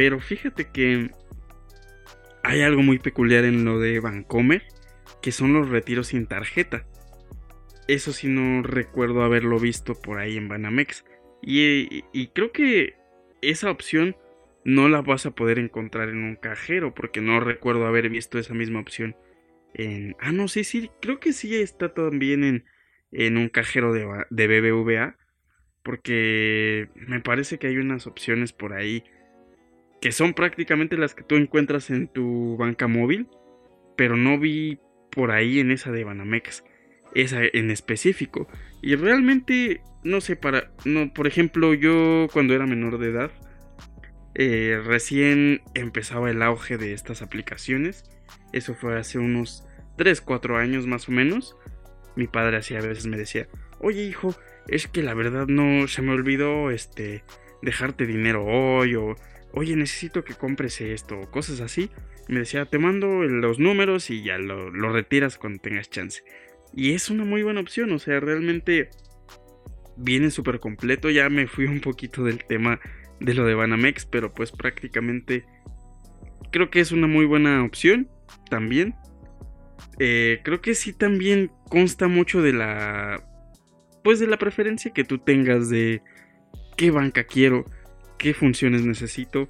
pero 0.00 0.18
fíjate 0.18 0.70
que 0.72 1.10
hay 2.42 2.62
algo 2.62 2.80
muy 2.80 2.98
peculiar 2.98 3.44
en 3.44 3.66
lo 3.66 3.78
de 3.78 4.00
Vancomer, 4.00 4.62
que 5.20 5.30
son 5.30 5.52
los 5.52 5.68
retiros 5.68 6.06
sin 6.06 6.26
tarjeta. 6.26 6.86
Eso 7.86 8.14
sí 8.14 8.26
no 8.26 8.62
recuerdo 8.62 9.22
haberlo 9.22 9.58
visto 9.58 9.92
por 9.92 10.18
ahí 10.18 10.38
en 10.38 10.48
Banamex. 10.48 11.04
Y, 11.42 12.28
creo 12.28 12.50
que 12.50 12.94
esa 13.42 13.70
opción 13.70 14.16
no 14.64 14.88
la 14.88 15.02
vas 15.02 15.26
a 15.26 15.32
poder 15.32 15.58
encontrar 15.58 16.08
en 16.08 16.24
un 16.24 16.36
cajero, 16.36 16.94
porque 16.94 17.20
no 17.20 17.38
recuerdo 17.38 17.86
haber 17.86 18.08
visto 18.08 18.38
esa 18.38 18.54
misma 18.54 18.80
opción 18.80 19.16
en... 19.74 20.16
Ah, 20.18 20.32
no, 20.32 20.48
sí, 20.48 20.64
sí, 20.64 20.90
creo 21.02 21.20
que 21.20 21.34
sí 21.34 21.56
está 21.56 21.92
también 21.92 22.42
en, 22.42 22.64
en 23.12 23.36
un 23.36 23.50
cajero 23.50 23.92
de 23.92 24.06
BBVA, 24.30 25.18
porque 25.82 26.88
me 26.94 27.20
parece 27.20 27.58
que 27.58 27.66
hay 27.66 27.76
unas 27.76 28.06
opciones 28.06 28.54
por 28.54 28.72
ahí 28.72 29.04
que 30.00 30.12
son 30.12 30.34
prácticamente 30.34 30.96
las 30.96 31.14
que 31.14 31.24
tú 31.24 31.36
encuentras 31.36 31.90
en 31.90 32.08
tu 32.08 32.56
banca 32.56 32.86
móvil, 32.86 33.28
pero 33.96 34.16
no 34.16 34.38
vi 34.38 34.78
por 35.10 35.30
ahí 35.30 35.60
en 35.60 35.70
esa 35.70 35.90
de 35.90 36.04
Banamex, 36.04 36.64
esa 37.14 37.40
en 37.42 37.70
específico. 37.70 38.48
Y 38.82 38.94
realmente, 38.94 39.82
no 40.02 40.20
sé, 40.20 40.36
para, 40.36 40.72
no, 40.84 41.12
por 41.12 41.26
ejemplo, 41.26 41.74
yo 41.74 42.28
cuando 42.32 42.54
era 42.54 42.66
menor 42.66 42.98
de 42.98 43.08
edad, 43.08 43.30
eh, 44.34 44.80
recién 44.84 45.62
empezaba 45.74 46.30
el 46.30 46.42
auge 46.42 46.78
de 46.78 46.92
estas 46.92 47.20
aplicaciones. 47.20 48.04
Eso 48.52 48.74
fue 48.74 48.98
hace 48.98 49.18
unos 49.18 49.66
3, 49.98 50.20
4 50.20 50.56
años 50.56 50.86
más 50.86 51.08
o 51.08 51.12
menos. 51.12 51.56
Mi 52.16 52.26
padre 52.26 52.56
así 52.56 52.74
a 52.74 52.80
veces 52.80 53.06
me 53.06 53.18
decía, 53.18 53.48
oye 53.80 54.02
hijo, 54.04 54.34
es 54.68 54.86
que 54.86 55.02
la 55.02 55.14
verdad 55.14 55.46
no 55.46 55.86
se 55.88 56.02
me 56.02 56.12
olvidó 56.12 56.70
este 56.70 57.24
dejarte 57.62 58.06
dinero 58.06 58.44
hoy 58.46 58.94
o 58.94 59.16
oye, 59.52 59.76
necesito 59.76 60.24
que 60.24 60.34
compres 60.34 60.80
esto, 60.80 61.20
o 61.20 61.30
cosas 61.30 61.60
así. 61.60 61.90
Me 62.28 62.40
decía, 62.40 62.64
te 62.64 62.78
mando 62.78 63.22
los 63.24 63.58
números 63.58 64.10
y 64.10 64.22
ya 64.22 64.38
lo, 64.38 64.70
retiras 64.70 65.38
cuando 65.38 65.60
tengas 65.60 65.90
chance. 65.90 66.22
Y 66.74 66.92
es 66.92 67.10
una 67.10 67.24
muy 67.24 67.42
buena 67.42 67.60
opción, 67.60 67.92
o 67.92 67.98
sea, 67.98 68.20
realmente 68.20 68.90
viene 69.96 70.30
súper 70.30 70.60
completo. 70.60 71.10
Ya 71.10 71.28
me 71.28 71.46
fui 71.46 71.66
un 71.66 71.80
poquito 71.80 72.24
del 72.24 72.44
tema 72.44 72.80
de 73.18 73.34
lo 73.34 73.44
de 73.44 73.54
Banamex, 73.54 74.06
pero 74.06 74.32
pues 74.32 74.52
prácticamente 74.52 75.44
creo 76.52 76.70
que 76.70 76.80
es 76.80 76.92
una 76.92 77.06
muy 77.06 77.26
buena 77.26 77.64
opción 77.64 78.08
también. 78.48 78.94
Eh, 79.98 80.40
creo 80.44 80.60
que 80.60 80.74
sí 80.74 80.92
también 80.92 81.50
consta 81.68 82.08
mucho 82.08 82.40
de 82.40 82.52
la 82.52 83.26
pues 84.02 84.18
de 84.18 84.26
la 84.26 84.38
preferencia 84.38 84.92
que 84.92 85.04
tú 85.04 85.18
tengas 85.18 85.68
de 85.68 86.02
qué 86.76 86.90
banca 86.90 87.24
quiero 87.24 87.66
qué 88.20 88.34
funciones 88.34 88.84
necesito, 88.84 89.48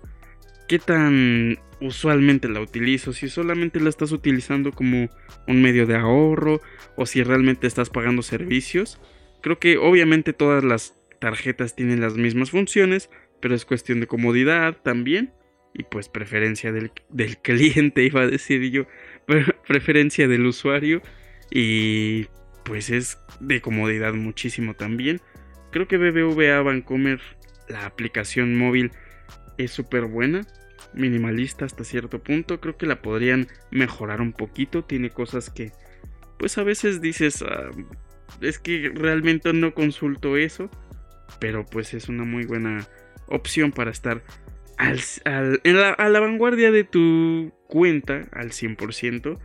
qué 0.69 0.79
tan 0.79 1.59
usualmente 1.81 2.49
la 2.49 2.61
utilizo, 2.61 3.13
si 3.13 3.29
solamente 3.29 3.81
la 3.81 3.89
estás 3.89 4.13
utilizando 4.13 4.71
como 4.71 5.11
un 5.49 5.61
medio 5.61 5.87
de 5.87 5.97
ahorro 5.97 6.61
o 6.95 7.05
si 7.05 7.25
realmente 7.25 7.67
estás 7.67 7.91
pagando 7.91 8.23
servicios. 8.23 9.01
Creo 9.43 9.59
que 9.59 9.77
obviamente 9.77 10.33
todas 10.33 10.63
las 10.63 10.95
tarjetas 11.19 11.75
tienen 11.75 12.01
las 12.01 12.15
mismas 12.15 12.53
funciones, 12.53 13.11
pero 13.41 13.57
es 13.57 13.65
cuestión 13.65 13.99
de 13.99 14.07
comodidad 14.07 14.77
también 14.77 15.33
y 15.75 15.83
pues 15.83 16.09
preferencia 16.09 16.71
del, 16.71 16.93
cliente, 17.43 18.05
iba 18.05 18.23
a 18.23 18.29
decir 18.29 18.71
yo, 18.71 18.87
preferencia 19.67 20.29
del 20.29 20.47
usuario 20.47 21.03
y 21.51 22.27
pues 22.65 22.91
es 22.91 23.19
de 23.41 23.61
comodidad 23.61 24.15
muchísimo 24.15 24.75
también. 24.75 25.21
Creo 25.73 25.89
que 25.89 25.97
BBVA 25.97 26.63
Bancomer 26.63 27.21
la 27.71 27.87
aplicación 27.87 28.57
móvil 28.57 28.93
es 29.59 29.71
súper 29.71 30.07
buena, 30.07 30.47
minimalista 30.95 31.65
hasta 31.65 31.85
cierto 31.85 32.23
punto. 32.23 32.61
Creo 32.61 32.77
que 32.77 32.87
la 32.87 33.03
podrían 33.03 33.49
mejorar 33.71 34.21
un 34.21 34.33
poquito. 34.33 34.85
Tiene 34.85 35.11
cosas 35.11 35.51
que, 35.51 35.73
pues 36.39 36.59
a 36.59 36.63
veces 36.63 37.01
dices, 37.01 37.43
ah, 37.43 37.71
es 38.41 38.59
que 38.59 38.91
realmente 38.95 39.53
no 39.53 39.75
consulto 39.75 40.37
eso. 40.37 40.71
Pero 41.39 41.65
pues 41.65 41.95
es 41.95 42.09
una 42.09 42.25
muy 42.25 42.45
buena 42.45 42.89
opción 43.27 43.71
para 43.71 43.91
estar 43.91 44.23
al, 44.79 45.01
a 45.99 46.09
la 46.09 46.21
vanguardia 46.21 46.71
de 46.73 46.85
tu 46.85 47.53
cuenta 47.69 48.27
al 48.33 48.51
100%. 48.51 49.39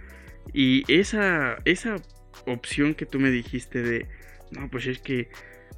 Y 0.54 0.84
esa, 0.92 1.58
esa 1.66 1.98
opción 2.48 2.96
que 2.96 3.06
tú 3.06 3.20
me 3.20 3.30
dijiste 3.30 3.82
de, 3.82 4.08
no, 4.52 4.70
pues 4.70 4.88
es 4.88 5.00
que 5.00 5.30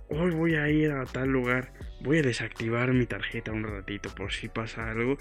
hoy 0.10 0.32
voy 0.32 0.56
a 0.56 0.70
ir 0.70 0.92
a 0.92 1.06
tal 1.06 1.30
lugar, 1.30 1.74
voy 2.02 2.20
a 2.20 2.22
desactivar 2.22 2.94
mi 2.94 3.06
tarjeta 3.06 3.52
un 3.52 3.64
ratito 3.64 4.10
por 4.14 4.32
si 4.32 4.50
pasa 4.50 4.90
algo, 4.90 5.18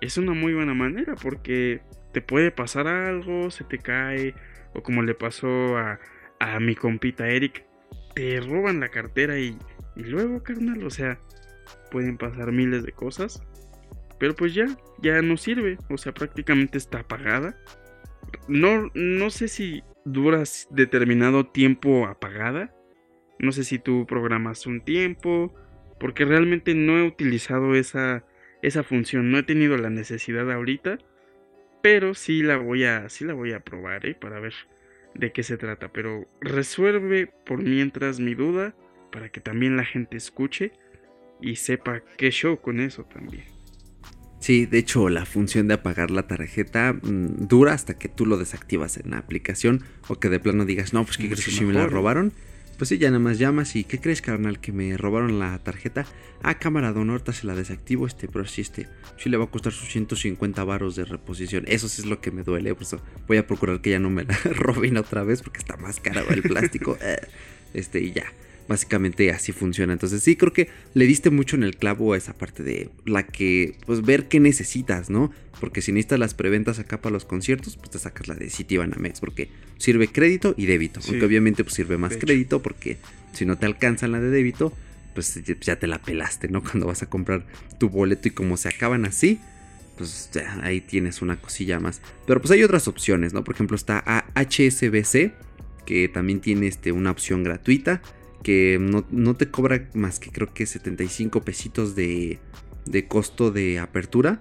es 0.00 0.16
una 0.16 0.32
muy 0.32 0.54
buena 0.54 0.74
manera 0.74 1.14
porque 1.14 1.80
te 2.12 2.20
puede 2.20 2.50
pasar 2.50 2.86
algo, 2.86 3.50
se 3.50 3.64
te 3.64 3.78
cae, 3.78 4.34
o 4.74 4.82
como 4.82 5.02
le 5.02 5.14
pasó 5.14 5.76
a, 5.76 5.98
a 6.40 6.60
mi 6.60 6.74
compita 6.74 7.28
Eric, 7.28 7.64
te 8.14 8.40
roban 8.40 8.80
la 8.80 8.88
cartera 8.88 9.38
y, 9.38 9.58
y 9.96 10.02
luego, 10.02 10.42
carnal, 10.42 10.84
o 10.84 10.90
sea, 10.90 11.18
pueden 11.90 12.16
pasar 12.16 12.52
miles 12.52 12.84
de 12.84 12.92
cosas. 12.92 13.42
Pero 14.18 14.34
pues 14.34 14.54
ya, 14.54 14.66
ya 15.00 15.22
no 15.22 15.36
sirve, 15.36 15.78
o 15.90 15.96
sea, 15.96 16.12
prácticamente 16.12 16.78
está 16.78 17.00
apagada. 17.00 17.56
No, 18.48 18.90
no 18.94 19.30
sé 19.30 19.48
si 19.48 19.82
duras 20.04 20.66
determinado 20.70 21.46
tiempo 21.46 22.06
apagada, 22.06 22.74
no 23.38 23.52
sé 23.52 23.62
si 23.62 23.78
tú 23.78 24.06
programas 24.06 24.66
un 24.66 24.80
tiempo, 24.80 25.54
porque 25.98 26.24
realmente 26.24 26.74
no 26.74 26.98
he 26.98 27.02
utilizado 27.02 27.74
esa, 27.74 28.24
esa 28.62 28.82
función, 28.82 29.30
no 29.30 29.38
he 29.38 29.42
tenido 29.42 29.76
la 29.76 29.90
necesidad 29.90 30.50
ahorita, 30.50 30.98
pero 31.82 32.14
sí 32.14 32.42
la 32.42 32.56
voy 32.56 32.84
a, 32.84 33.08
sí 33.08 33.24
la 33.24 33.34
voy 33.34 33.52
a 33.52 33.60
probar, 33.60 34.06
¿eh? 34.06 34.14
para 34.14 34.40
ver 34.40 34.54
de 35.14 35.32
qué 35.32 35.42
se 35.42 35.56
trata. 35.56 35.92
Pero 35.92 36.28
resuelve 36.40 37.32
por 37.46 37.62
mientras 37.62 38.20
mi 38.20 38.34
duda, 38.34 38.74
para 39.12 39.28
que 39.30 39.40
también 39.40 39.76
la 39.76 39.84
gente 39.84 40.16
escuche 40.16 40.72
y 41.40 41.56
sepa 41.56 42.02
qué 42.16 42.30
show 42.30 42.60
con 42.60 42.80
eso 42.80 43.04
también. 43.04 43.44
Sí, 44.40 44.66
de 44.66 44.78
hecho 44.78 45.08
la 45.08 45.26
función 45.26 45.66
de 45.66 45.74
apagar 45.74 46.10
la 46.10 46.26
tarjeta 46.26 46.92
mm, 46.92 47.48
dura 47.48 47.72
hasta 47.72 47.98
que 47.98 48.08
tú 48.08 48.24
lo 48.24 48.36
desactivas 48.36 48.96
en 48.96 49.10
la 49.10 49.18
aplicación 49.18 49.82
o 50.08 50.16
que 50.16 50.28
de 50.28 50.38
plano 50.38 50.64
digas, 50.64 50.92
no, 50.92 51.04
pues 51.04 51.18
que 51.18 51.26
crees 51.26 51.44
que 51.44 51.50
si 51.50 51.64
me 51.64 51.72
la 51.72 51.86
robaron. 51.86 52.32
Pues 52.78 52.90
sí, 52.90 52.98
ya 52.98 53.08
nada 53.08 53.18
más 53.18 53.40
llamas 53.40 53.74
y 53.74 53.82
¿qué 53.82 53.98
crees, 53.98 54.22
carnal? 54.22 54.60
Que 54.60 54.70
me 54.70 54.96
robaron 54.96 55.40
la 55.40 55.58
tarjeta. 55.58 56.06
Ah, 56.44 56.60
cámara, 56.60 56.92
don 56.92 57.10
Horta 57.10 57.32
se 57.32 57.44
la 57.44 57.56
desactivo, 57.56 58.06
este, 58.06 58.28
pero 58.28 58.46
sí, 58.46 58.60
este, 58.60 58.88
sí 59.16 59.28
le 59.28 59.36
va 59.36 59.46
a 59.46 59.50
costar 59.50 59.72
sus 59.72 59.88
150 59.88 60.62
varos 60.62 60.94
de 60.94 61.04
reposición. 61.04 61.64
Eso 61.66 61.88
sí 61.88 62.02
es 62.02 62.06
lo 62.06 62.20
que 62.20 62.30
me 62.30 62.44
duele, 62.44 62.72
por 62.74 62.84
eso 62.84 63.00
voy 63.26 63.38
a 63.38 63.46
procurar 63.48 63.80
que 63.80 63.90
ya 63.90 63.98
no 63.98 64.10
me 64.10 64.24
la 64.24 64.36
roben 64.54 64.96
otra 64.96 65.24
vez 65.24 65.42
porque 65.42 65.58
está 65.58 65.76
más 65.76 65.98
caro 65.98 66.28
el 66.30 66.42
plástico. 66.42 66.96
Eh, 67.08 67.20
este, 67.74 68.00
y 68.00 68.12
ya. 68.12 68.24
Básicamente 68.68 69.30
así 69.30 69.52
funciona. 69.52 69.94
Entonces 69.94 70.22
sí, 70.22 70.36
creo 70.36 70.52
que 70.52 70.68
le 70.92 71.06
diste 71.06 71.30
mucho 71.30 71.56
en 71.56 71.62
el 71.62 71.76
clavo 71.76 72.12
a 72.12 72.18
esa 72.18 72.34
parte 72.34 72.62
de 72.62 72.90
la 73.06 73.26
que, 73.26 73.76
pues 73.86 74.02
ver 74.02 74.28
qué 74.28 74.40
necesitas, 74.40 75.08
¿no? 75.08 75.32
Porque 75.58 75.80
si 75.80 75.90
necesitas 75.90 76.18
las 76.18 76.34
preventas 76.34 76.78
acá 76.78 77.00
para 77.00 77.14
los 77.14 77.24
conciertos, 77.24 77.76
pues 77.76 77.90
te 77.90 77.98
sacas 77.98 78.28
la 78.28 78.34
de 78.34 78.50
Citibanamex 78.50 79.20
porque 79.20 79.48
sirve 79.78 80.08
crédito 80.08 80.54
y 80.56 80.66
débito. 80.66 81.00
aunque 81.08 81.24
obviamente 81.24 81.64
pues 81.64 81.74
sirve 81.74 81.96
más 81.96 82.16
crédito 82.18 82.62
porque 82.62 82.98
si 83.32 83.46
no 83.46 83.56
te 83.56 83.64
alcanzan 83.64 84.12
la 84.12 84.20
de 84.20 84.28
débito, 84.28 84.72
pues 85.14 85.40
ya 85.62 85.76
te 85.76 85.86
la 85.86 85.98
pelaste, 85.98 86.48
¿no? 86.48 86.62
Cuando 86.62 86.86
vas 86.86 87.02
a 87.02 87.08
comprar 87.08 87.46
tu 87.78 87.88
boleto 87.88 88.28
y 88.28 88.32
como 88.32 88.58
se 88.58 88.68
acaban 88.68 89.06
así, 89.06 89.40
pues 89.96 90.30
ya 90.32 90.60
ahí 90.62 90.82
tienes 90.82 91.22
una 91.22 91.40
cosilla 91.40 91.80
más. 91.80 92.02
Pero 92.26 92.40
pues 92.40 92.50
hay 92.50 92.62
otras 92.62 92.86
opciones, 92.86 93.32
¿no? 93.32 93.44
Por 93.44 93.54
ejemplo 93.54 93.76
está 93.76 94.26
HSBC, 94.34 95.32
que 95.86 96.08
también 96.12 96.40
tiene 96.40 96.66
este, 96.66 96.92
una 96.92 97.10
opción 97.10 97.42
gratuita 97.42 98.02
que 98.42 98.78
no, 98.80 99.34
te 99.34 99.50
cobra 99.50 99.88
más 99.94 100.20
que 100.20 100.30
creo 100.30 100.52
que 100.52 100.66
75 100.66 101.42
pesitos 101.42 101.94
de, 101.94 102.38
de 102.86 103.06
costo 103.06 103.50
de 103.50 103.78
apertura. 103.78 104.40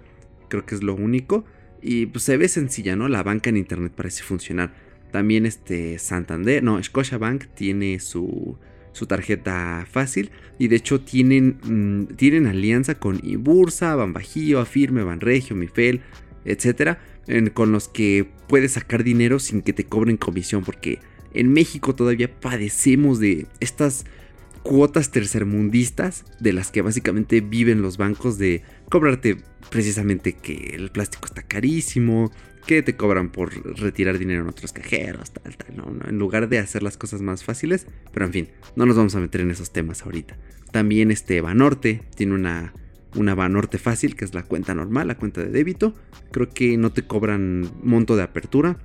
Creo 0.49 0.65
que 0.65 0.75
es 0.75 0.83
lo 0.83 0.95
único. 0.95 1.45
Y 1.81 2.07
pues 2.07 2.23
se 2.23 2.37
ve 2.37 2.47
sencilla, 2.47 2.95
¿no? 2.95 3.07
La 3.07 3.23
banca 3.23 3.49
en 3.49 3.57
internet 3.57 3.93
parece 3.95 4.23
funcionar. 4.23 4.73
También 5.11 5.45
este 5.45 5.99
Santander, 5.99 6.63
no, 6.63 6.81
Scotiabank 6.81 7.45
tiene 7.55 7.99
su, 7.99 8.57
su 8.91 9.05
tarjeta 9.05 9.87
fácil 9.89 10.31
y 10.59 10.67
de 10.67 10.75
hecho 10.75 10.99
tienen, 10.99 11.59
mm, 11.63 12.15
tienen 12.15 12.47
alianza 12.47 12.95
con 12.95 13.19
Ibursa, 13.23 13.95
Banbajío, 13.95 14.59
Afirme, 14.59 15.03
Banregio, 15.03 15.55
Mifel, 15.55 16.01
etcétera, 16.43 16.99
con 17.53 17.71
los 17.71 17.87
que 17.89 18.29
puedes 18.47 18.73
sacar 18.73 19.03
dinero 19.03 19.39
sin 19.39 19.61
que 19.61 19.73
te 19.73 19.85
cobren 19.85 20.17
comisión 20.17 20.63
porque 20.63 20.99
en 21.33 21.51
México 21.51 21.95
todavía 21.95 22.39
padecemos 22.39 23.19
de 23.19 23.47
estas 23.59 24.05
cuotas 24.63 25.11
tercermundistas 25.11 26.25
de 26.39 26.51
las 26.51 26.71
que 26.71 26.81
básicamente 26.81 27.39
viven 27.41 27.81
los 27.81 27.97
bancos 27.97 28.37
de 28.37 28.63
cobrarte 28.89 29.37
precisamente 29.69 30.33
que 30.33 30.73
el 30.75 30.91
plástico 30.91 31.25
está 31.25 31.41
carísimo, 31.41 32.31
que 32.65 32.83
te 32.83 32.97
cobran 32.97 33.31
por 33.31 33.53
retirar 33.79 34.17
dinero 34.17 34.41
en 34.41 34.49
otros 34.49 34.73
cajeros, 34.73 35.31
tal, 35.31 35.55
tal, 35.55 35.77
no, 35.77 35.85
en 36.05 36.19
lugar 36.19 36.49
de 36.49 36.59
hacer 36.59 36.83
las 36.83 36.97
cosas 36.97 37.21
más 37.21 37.45
fáciles, 37.45 37.87
pero 38.11 38.25
en 38.25 38.33
fin, 38.33 38.49
no 38.75 38.85
nos 38.85 38.97
vamos 38.97 39.15
a 39.15 39.21
meter 39.21 39.41
en 39.41 39.51
esos 39.51 39.71
temas 39.71 40.03
ahorita. 40.03 40.37
También 40.71 41.11
este 41.11 41.39
Banorte 41.39 42.01
tiene 42.15 42.33
una, 42.33 42.73
una 43.15 43.35
Banorte 43.35 43.77
fácil, 43.77 44.17
que 44.17 44.25
es 44.25 44.33
la 44.33 44.43
cuenta 44.43 44.75
normal, 44.75 45.07
la 45.07 45.17
cuenta 45.17 45.41
de 45.41 45.49
débito, 45.49 45.95
creo 46.31 46.49
que 46.49 46.77
no 46.77 46.91
te 46.91 47.03
cobran 47.03 47.71
monto 47.81 48.17
de 48.17 48.23
apertura 48.23 48.77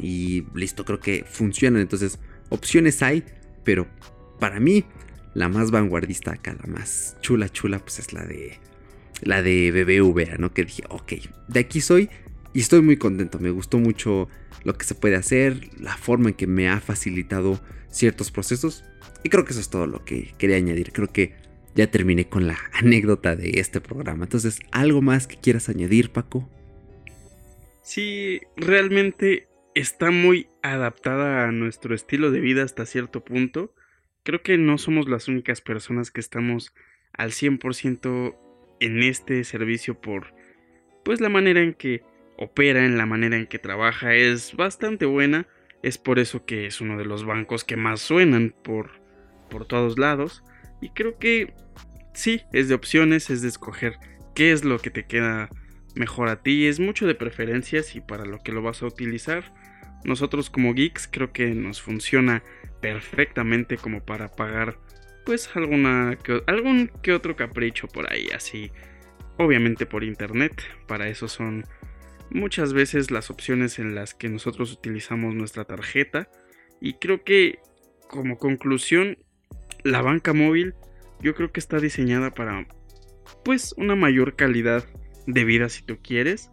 y 0.00 0.44
listo, 0.54 0.84
creo 0.84 1.00
que 1.00 1.24
funcionan, 1.28 1.80
entonces 1.82 2.18
opciones 2.48 3.02
hay, 3.02 3.24
pero 3.64 3.86
para 4.38 4.60
mí 4.60 4.84
la 5.34 5.48
más 5.48 5.70
vanguardista 5.70 6.32
acá, 6.32 6.56
la 6.58 6.72
más 6.72 7.16
chula 7.20 7.48
chula, 7.48 7.78
pues 7.78 7.98
es 7.98 8.12
la 8.12 8.24
de 8.24 8.58
la 9.22 9.42
de 9.42 9.70
BBVA, 9.70 10.36
¿no? 10.38 10.52
Que 10.52 10.64
dije, 10.64 10.84
ok, 10.88 11.12
de 11.48 11.60
aquí 11.60 11.80
soy 11.80 12.10
y 12.52 12.60
estoy 12.60 12.82
muy 12.82 12.96
contento. 12.96 13.38
Me 13.38 13.50
gustó 13.50 13.78
mucho 13.78 14.28
lo 14.64 14.76
que 14.76 14.84
se 14.84 14.94
puede 14.94 15.16
hacer, 15.16 15.70
la 15.78 15.96
forma 15.96 16.30
en 16.30 16.34
que 16.34 16.46
me 16.46 16.68
ha 16.68 16.80
facilitado 16.80 17.60
ciertos 17.90 18.30
procesos. 18.30 18.84
Y 19.22 19.28
creo 19.28 19.44
que 19.44 19.52
eso 19.52 19.60
es 19.60 19.70
todo 19.70 19.86
lo 19.86 20.04
que 20.04 20.34
quería 20.38 20.56
añadir. 20.56 20.92
Creo 20.92 21.08
que 21.08 21.34
ya 21.74 21.90
terminé 21.90 22.28
con 22.28 22.46
la 22.46 22.58
anécdota 22.72 23.36
de 23.36 23.60
este 23.60 23.80
programa. 23.80 24.24
Entonces, 24.24 24.60
¿algo 24.72 25.02
más 25.02 25.26
que 25.26 25.36
quieras 25.36 25.68
añadir, 25.68 26.10
Paco? 26.10 26.48
Sí, 27.82 28.40
realmente 28.56 29.48
está 29.76 30.10
muy 30.10 30.48
adaptada 30.62 31.46
a 31.46 31.52
nuestro 31.52 31.94
estilo 31.94 32.30
de 32.30 32.40
vida 32.40 32.62
hasta 32.62 32.86
cierto 32.86 33.22
punto. 33.22 33.74
Creo 34.22 34.42
que 34.42 34.56
no 34.56 34.78
somos 34.78 35.06
las 35.06 35.28
únicas 35.28 35.60
personas 35.60 36.10
que 36.10 36.20
estamos 36.20 36.74
al 37.12 37.32
100% 37.32 38.36
en 38.80 39.02
este 39.02 39.44
servicio 39.44 40.00
por 40.00 40.34
pues 41.04 41.20
la 41.20 41.28
manera 41.28 41.60
en 41.60 41.74
que 41.74 42.02
opera, 42.38 42.86
en 42.86 42.96
la 42.96 43.04
manera 43.04 43.36
en 43.36 43.46
que 43.46 43.58
trabaja 43.58 44.14
es 44.14 44.56
bastante 44.56 45.04
buena. 45.04 45.46
Es 45.82 45.98
por 45.98 46.18
eso 46.18 46.46
que 46.46 46.66
es 46.66 46.80
uno 46.80 46.96
de 46.96 47.04
los 47.04 47.26
bancos 47.26 47.62
que 47.62 47.76
más 47.76 48.00
suenan 48.00 48.54
por, 48.64 49.02
por 49.50 49.66
todos 49.66 49.98
lados. 49.98 50.42
Y 50.80 50.88
creo 50.88 51.18
que 51.18 51.52
sí, 52.14 52.40
es 52.54 52.70
de 52.70 52.74
opciones, 52.74 53.28
es 53.28 53.42
de 53.42 53.48
escoger 53.48 53.98
qué 54.34 54.52
es 54.52 54.64
lo 54.64 54.78
que 54.78 54.90
te 54.90 55.04
queda 55.04 55.50
mejor 55.94 56.28
a 56.30 56.42
ti. 56.42 56.66
Es 56.66 56.80
mucho 56.80 57.06
de 57.06 57.14
preferencias 57.14 57.94
y 57.94 58.00
para 58.00 58.24
lo 58.24 58.38
que 58.38 58.52
lo 58.52 58.62
vas 58.62 58.82
a 58.82 58.86
utilizar. 58.86 59.52
Nosotros 60.06 60.50
como 60.50 60.72
geeks 60.72 61.08
creo 61.10 61.32
que 61.32 61.48
nos 61.48 61.82
funciona 61.82 62.44
perfectamente 62.80 63.76
como 63.76 64.04
para 64.04 64.30
pagar 64.30 64.78
pues 65.24 65.50
alguna 65.56 66.16
algún 66.46 66.92
que 67.02 67.12
otro 67.12 67.34
capricho 67.34 67.88
por 67.88 68.12
ahí 68.12 68.28
así 68.32 68.70
obviamente 69.36 69.84
por 69.84 70.04
internet. 70.04 70.62
Para 70.86 71.08
eso 71.08 71.26
son 71.26 71.64
muchas 72.30 72.72
veces 72.72 73.10
las 73.10 73.30
opciones 73.30 73.80
en 73.80 73.96
las 73.96 74.14
que 74.14 74.28
nosotros 74.28 74.72
utilizamos 74.72 75.34
nuestra 75.34 75.64
tarjeta. 75.64 76.28
Y 76.80 76.94
creo 76.94 77.24
que 77.24 77.58
como 78.08 78.38
conclusión 78.38 79.18
la 79.82 80.02
banca 80.02 80.32
móvil 80.32 80.74
yo 81.20 81.34
creo 81.34 81.50
que 81.50 81.58
está 81.58 81.80
diseñada 81.80 82.30
para 82.30 82.68
pues 83.44 83.74
una 83.76 83.96
mayor 83.96 84.36
calidad 84.36 84.84
de 85.26 85.44
vida 85.44 85.68
si 85.68 85.82
tú 85.82 85.98
quieres 86.00 86.52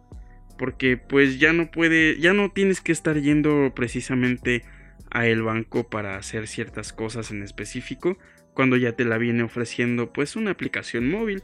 porque 0.56 0.96
pues 0.96 1.38
ya 1.38 1.52
no 1.52 1.70
puede 1.70 2.18
ya 2.18 2.32
no 2.32 2.50
tienes 2.50 2.80
que 2.80 2.92
estar 2.92 3.20
yendo 3.20 3.72
precisamente 3.74 4.62
a 5.10 5.26
el 5.26 5.42
banco 5.42 5.88
para 5.88 6.16
hacer 6.16 6.48
ciertas 6.48 6.92
cosas 6.92 7.30
en 7.30 7.42
específico 7.42 8.18
cuando 8.54 8.76
ya 8.76 8.92
te 8.92 9.04
la 9.04 9.18
viene 9.18 9.42
ofreciendo 9.42 10.12
pues 10.12 10.36
una 10.36 10.52
aplicación 10.52 11.10
móvil. 11.10 11.42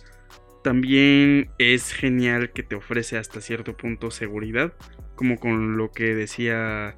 También 0.62 1.50
es 1.58 1.92
genial 1.92 2.52
que 2.52 2.62
te 2.62 2.76
ofrece 2.76 3.16
hasta 3.16 3.40
cierto 3.40 3.76
punto 3.76 4.10
seguridad, 4.10 4.74
como 5.14 5.38
con 5.38 5.76
lo 5.76 5.90
que 5.90 6.14
decía 6.14 6.96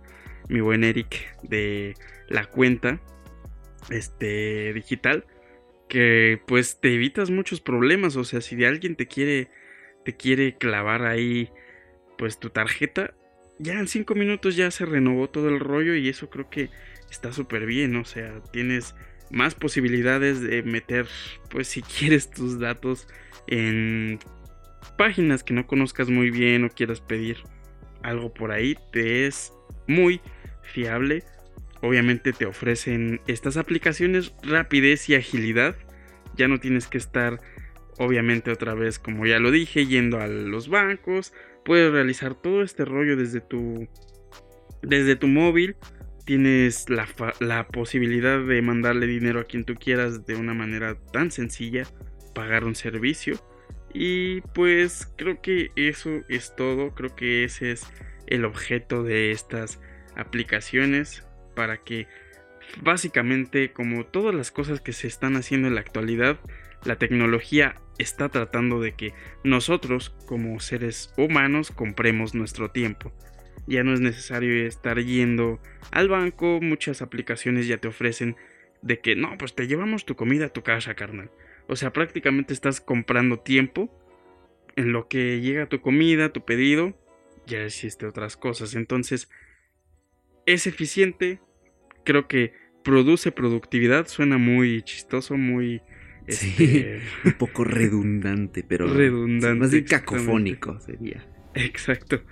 mi 0.49 0.61
buen 0.61 0.85
Eric 0.85 1.39
de 1.43 1.95
la 2.29 2.45
cuenta 2.47 3.01
este 3.91 4.73
digital 4.73 5.27
que 5.89 6.41
pues 6.47 6.81
te 6.81 6.95
evitas 6.95 7.31
muchos 7.31 7.61
problemas, 7.61 8.17
o 8.17 8.25
sea, 8.25 8.41
si 8.41 8.57
de 8.57 8.67
alguien 8.67 8.97
te 8.97 9.07
quiere 9.07 9.51
te 10.05 10.17
quiere 10.17 10.57
clavar 10.57 11.05
ahí 11.05 11.51
pues 12.23 12.39
tu 12.39 12.51
tarjeta, 12.51 13.15
ya 13.59 13.81
en 13.81 13.89
cinco 13.89 14.15
minutos 14.15 14.55
ya 14.55 14.71
se 14.71 14.87
renovó 14.87 15.29
todo 15.29 15.49
el 15.49 15.59
rollo 15.59 15.97
y 15.97 16.09
eso 16.09 16.31
creo 16.31 16.49
que 16.49 16.71
está 17.11 17.33
súper 17.33 17.67
bien, 17.67 17.97
o 17.97 18.05
sea, 18.05 18.41
tienes 18.53 18.95
más 19.33 19.57
posibilidades 19.57 20.41
de 20.41 20.63
meter 20.63 21.09
pues 21.51 21.67
si 21.67 21.83
quieres 21.99 22.31
tus 22.31 22.61
datos 22.61 23.09
en 23.49 24.21
páginas 24.97 25.43
que 25.43 25.53
no 25.53 25.67
conozcas 25.67 26.11
muy 26.11 26.31
bien 26.31 26.65
o 26.65 26.71
quieras 26.71 27.01
pedir 27.01 27.39
algo 28.05 28.33
por 28.33 28.53
ahí, 28.53 28.77
te 28.93 29.27
es 29.27 29.53
muy 29.89 30.21
fiable. 30.63 31.25
Obviamente 31.81 32.33
te 32.33 32.47
ofrecen 32.47 33.21
estas 33.27 33.57
aplicaciones 33.57 34.33
rapidez 34.45 35.09
y 35.09 35.17
agilidad. 35.17 35.75
Ya 36.37 36.47
no 36.47 36.61
tienes 36.61 36.87
que 36.87 36.99
estar, 36.99 37.41
obviamente 37.99 38.53
otra 38.53 38.75
vez, 38.75 39.01
como 39.01 39.27
ya 39.27 39.41
lo 39.41 39.51
dije, 39.51 39.87
yendo 39.87 40.21
a 40.21 40.29
los 40.29 40.69
bancos. 40.69 41.33
Puedes 41.65 41.93
realizar 41.93 42.35
todo 42.35 42.63
este 42.63 42.85
rollo 42.85 43.17
desde 43.17 43.41
tu, 43.41 43.89
desde 44.83 45.17
tu 45.17 45.29
móvil. 45.29 45.77
Tienes 46.25 46.89
la, 46.89 47.07
la 47.41 47.67
posibilidad 47.69 48.41
de 48.45 48.63
mandarle 48.63 49.07
dinero 49.07 49.41
a 49.41 49.45
quien 49.45 49.65
tú 49.65 49.75
quieras 49.75 50.25
de 50.27 50.37
una 50.37 50.55
manera 50.55 50.97
tan 51.13 51.31
sencilla 51.31 51.85
pagar 52.35 52.65
un 52.65 52.75
servicio. 52.75 53.39
Y 53.95 54.41
pues 54.55 55.13
creo 55.17 55.41
que 55.43 55.71
eso 55.77 56.23
es 56.29 56.55
todo, 56.57 56.95
creo 56.95 57.15
que 57.15 57.45
ese 57.45 57.73
es 57.73 57.87
el 58.27 58.45
objeto 58.45 59.03
de 59.03 59.31
estas 59.31 59.81
aplicaciones 60.17 61.25
para 61.55 61.79
que 61.79 62.07
básicamente 62.81 63.73
como 63.73 64.07
todas 64.07 64.35
las 64.35 64.51
cosas 64.51 64.81
que 64.81 64.93
se 64.93 65.07
están 65.07 65.37
haciendo 65.37 65.69
en 65.69 65.75
la 65.75 65.81
actualidad, 65.81 66.39
la 66.85 66.97
tecnología 66.97 67.75
está 68.03 68.29
tratando 68.29 68.81
de 68.81 68.93
que 68.93 69.15
nosotros 69.45 70.11
como 70.27 70.61
seres 70.61 71.13
humanos 71.17 71.71
compremos 71.71 72.35
nuestro 72.35 72.71
tiempo. 72.71 73.13
Ya 73.67 73.85
no 73.85 73.95
es 73.95 74.01
necesario 74.01 74.67
estar 74.67 74.99
yendo 74.99 75.61
al 75.91 76.09
banco, 76.09 76.61
muchas 76.61 77.01
aplicaciones 77.01 77.67
ya 77.67 77.79
te 77.79 77.89
ofrecen 77.89 78.37
de 78.83 79.01
que 79.01 79.15
no, 79.15 79.39
pues 79.39 79.55
te 79.55 79.67
llevamos 79.67 80.05
tu 80.05 80.17
comida 80.17 80.47
a 80.47 80.53
tu 80.53 80.63
casa, 80.63 80.95
carnal. 80.95 81.31
O 81.69 81.77
sea, 81.77 81.93
prácticamente 81.93 82.53
estás 82.53 82.81
comprando 82.81 83.39
tiempo 83.39 83.91
en 84.77 84.93
lo 84.93 85.09
que 85.09 85.41
llega 85.41 85.69
tu 85.69 85.81
comida, 85.81 86.33
tu 86.33 86.45
pedido, 86.45 86.99
ya 87.47 87.65
existe 87.65 88.07
otras 88.07 88.37
cosas. 88.37 88.75
Entonces, 88.75 89.31
es 90.47 90.67
eficiente, 90.67 91.41
creo 92.05 92.27
que 92.27 92.55
produce 92.83 93.31
productividad, 93.33 94.07
suena 94.09 94.39
muy 94.39 94.83
chistoso, 94.83 95.37
muy... 95.37 95.83
Este, 96.27 97.01
un 97.25 97.33
poco 97.33 97.65
redundante, 97.65 98.63
pero... 98.63 98.87
Redundante. 98.87 99.59
Más 99.59 99.71
bien 99.71 99.85
cacofónico 99.85 100.81
sería. 100.81 101.25
Exacto. 101.55 102.23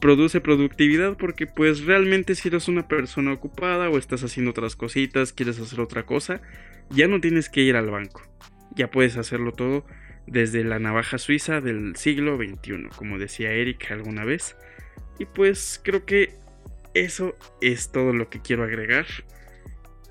Produce 0.00 0.40
productividad 0.40 1.16
porque 1.16 1.46
pues 1.46 1.84
realmente 1.84 2.34
si 2.34 2.48
eres 2.48 2.68
una 2.68 2.88
persona 2.88 3.32
ocupada 3.32 3.88
o 3.88 3.98
estás 3.98 4.24
haciendo 4.24 4.50
otras 4.50 4.76
cositas, 4.76 5.32
quieres 5.32 5.60
hacer 5.60 5.80
otra 5.80 6.04
cosa, 6.04 6.42
ya 6.90 7.06
no 7.06 7.20
tienes 7.20 7.48
que 7.48 7.62
ir 7.62 7.76
al 7.76 7.90
banco 7.90 8.22
ya 8.74 8.90
puedes 8.90 9.16
hacerlo 9.16 9.52
todo 9.52 9.84
desde 10.26 10.64
la 10.64 10.78
navaja 10.78 11.18
suiza 11.18 11.60
del 11.60 11.96
siglo 11.96 12.36
XXI, 12.36 12.88
como 12.96 13.18
decía 13.18 13.52
Eric 13.52 13.90
alguna 13.90 14.24
vez. 14.24 14.56
Y 15.18 15.26
pues 15.26 15.80
creo 15.82 16.04
que 16.04 16.34
eso 16.94 17.36
es 17.60 17.90
todo 17.90 18.12
lo 18.12 18.28
que 18.30 18.40
quiero 18.40 18.64
agregar. 18.64 19.06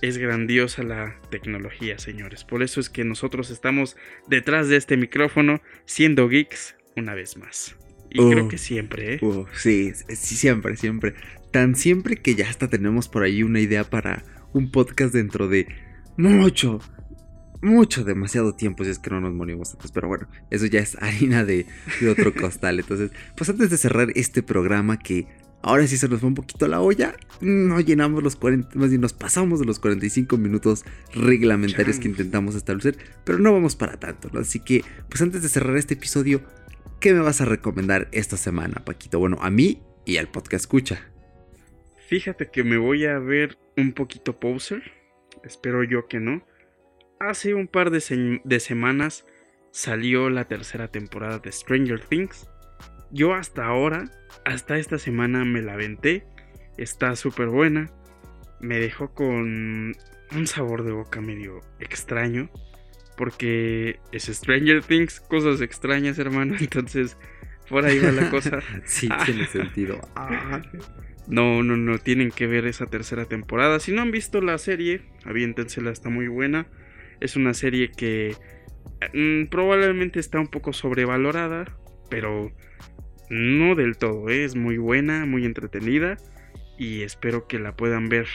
Es 0.02 0.18
grandiosa 0.18 0.82
la 0.82 1.16
tecnología, 1.30 2.00
señores. 2.00 2.44
Por 2.44 2.64
eso 2.64 2.80
es 2.80 2.90
que 2.90 3.04
nosotros 3.04 3.52
estamos 3.52 3.96
detrás 4.28 4.68
de 4.68 4.78
este 4.78 4.98
micrófono 4.98 5.62
siendo 5.86 6.28
geeks 6.28 6.76
una 6.96 7.14
vez 7.14 7.38
más. 7.38 7.76
Y 8.10 8.18
creo 8.18 8.48
que 8.50 8.58
siempre, 8.58 9.14
¿eh? 9.14 9.20
sí, 9.54 9.94
sí, 9.94 10.36
siempre, 10.36 10.76
siempre. 10.76 11.14
Tan 11.52 11.76
siempre 11.76 12.18
que 12.18 12.36
ya 12.36 12.50
hasta 12.50 12.68
tenemos 12.68 13.08
por 13.08 13.24
ahí 13.24 13.44
una 13.44 13.62
idea 13.62 13.86
para 13.86 14.24
un 14.54 14.70
podcast 14.72 15.14
dentro 15.14 15.48
de 15.48 15.68
mucho, 16.18 16.82
mucho, 17.62 18.04
demasiado 18.04 18.54
tiempo 18.54 18.84
si 18.84 18.90
es 18.90 19.00
que 19.00 19.12
no 19.12 19.22
nos 19.22 19.34
morimos 19.34 19.74
antes. 19.74 19.92
Pero 19.92 20.08
bueno, 20.08 20.28
eso 20.50 20.66
ya 20.66 20.80
es 20.80 20.98
harina 21.02 21.46
de, 21.46 21.68
otro 22.10 22.34
costal. 22.34 22.80
Entonces, 22.80 23.12
pues 23.38 23.50
antes 23.50 23.70
de 23.70 23.78
cerrar 23.78 24.10
este 24.16 24.44
programa 24.44 25.00
que 25.00 25.28
Ahora 25.64 25.86
sí 25.86 25.98
se 25.98 26.08
nos 26.08 26.20
fue 26.20 26.30
un 26.30 26.36
poquito 26.36 26.68
la 26.68 26.82
olla. 26.82 27.16
No 27.40 27.80
llenamos 27.80 28.24
los 28.24 28.36
40, 28.36 28.78
más 28.78 28.90
bien 28.90 29.02
nos 29.02 29.14
pasamos 29.14 29.60
de 29.60 29.66
los 29.66 29.80
45 29.80 30.38
minutos 30.38 30.86
reglamentarios 31.14 32.00
que 32.00 32.08
intentamos 32.08 32.56
establecer, 32.56 32.98
pero 33.24 33.38
no 33.38 33.54
vamos 33.54 33.76
para 33.76 34.00
tanto, 34.00 34.30
¿no? 34.34 34.40
Así 34.40 34.60
que, 34.60 34.84
pues 35.10 35.22
antes 35.22 35.42
de 35.42 35.50
cerrar 35.50 35.78
este 35.78 35.94
episodio, 35.94 36.42
¿qué 37.00 37.14
me 37.14 37.20
vas 37.20 37.42
a 37.42 37.46
recomendar 37.46 38.08
esta 38.12 38.38
semana, 38.38 38.84
Paquito? 38.86 39.20
Bueno, 39.20 39.38
a 39.42 39.50
mí 39.50 39.82
y 40.06 40.18
al 40.18 40.30
podcast 40.30 40.64
escucha. 40.64 41.12
Fíjate 42.08 42.50
que 42.50 42.64
me 42.64 42.78
voy 42.78 43.06
a 43.06 43.20
ver 43.20 43.58
un 43.78 43.94
poquito 43.94 44.40
poser. 44.40 44.92
Espero 45.44 45.84
yo 45.84 46.08
que 46.08 46.20
no. 46.20 46.46
Hace 47.20 47.54
un 47.54 47.68
par 47.68 47.92
de, 47.92 48.42
de 48.44 48.60
semanas 48.60 49.26
salió 49.72 50.30
la 50.30 50.46
tercera 50.46 50.90
temporada 50.90 51.40
de 51.40 51.52
Stranger 51.52 52.04
Things. 52.04 52.51
Yo 53.12 53.34
hasta 53.34 53.66
ahora, 53.66 54.10
hasta 54.46 54.78
esta 54.78 54.98
semana 54.98 55.44
me 55.46 55.62
la 55.62 55.74
aventé. 55.74 56.24
Está 56.78 57.16
súper 57.16 57.48
buena. 57.48 57.92
Me 58.60 58.80
dejó 58.80 59.14
con 59.14 59.96
un 60.34 60.48
sabor 60.48 60.84
de 60.84 60.92
boca 60.92 61.22
medio 61.22 61.60
extraño. 61.80 62.50
Porque 63.18 64.00
es 64.12 64.24
Stranger 64.24 64.84
Things, 64.84 65.20
cosas 65.20 65.62
extrañas, 65.62 66.18
hermano. 66.20 66.56
Entonces, 66.60 67.18
por 67.70 67.86
ahí 67.86 68.00
va 68.00 68.12
la 68.12 68.30
cosa. 68.30 68.60
sí, 68.86 69.10
tiene 69.26 69.48
sentido. 69.48 70.00
Ah. 70.16 70.62
No, 71.28 71.64
no, 71.64 71.78
no, 71.78 71.98
tienen 72.00 72.32
que 72.32 72.48
ver 72.48 72.66
esa 72.66 72.86
tercera 72.86 73.26
temporada. 73.26 73.80
Si 73.80 73.92
no 73.92 74.02
han 74.02 74.12
visto 74.12 74.42
la 74.42 74.58
serie, 74.58 75.02
aviéntensela, 75.26 75.92
está 75.92 76.10
muy 76.10 76.28
buena. 76.28 76.68
Es 77.20 77.36
una 77.36 77.54
serie 77.54 77.92
que 77.92 78.36
mm, 79.14 79.46
probablemente 79.50 80.20
está 80.20 80.40
un 80.40 80.48
poco 80.48 80.74
sobrevalorada, 80.74 81.78
pero 82.10 82.52
no 83.32 83.76
del 83.76 83.98
todo. 83.98 84.30
Es 84.30 84.56
muy 84.56 84.78
buena, 84.78 85.26
muy 85.26 85.46
entretenida 85.46 86.18
y 86.78 87.04
espero 87.04 87.48
que 87.48 87.60
la 87.60 87.76
puedan 87.76 88.10
ver. 88.10 88.28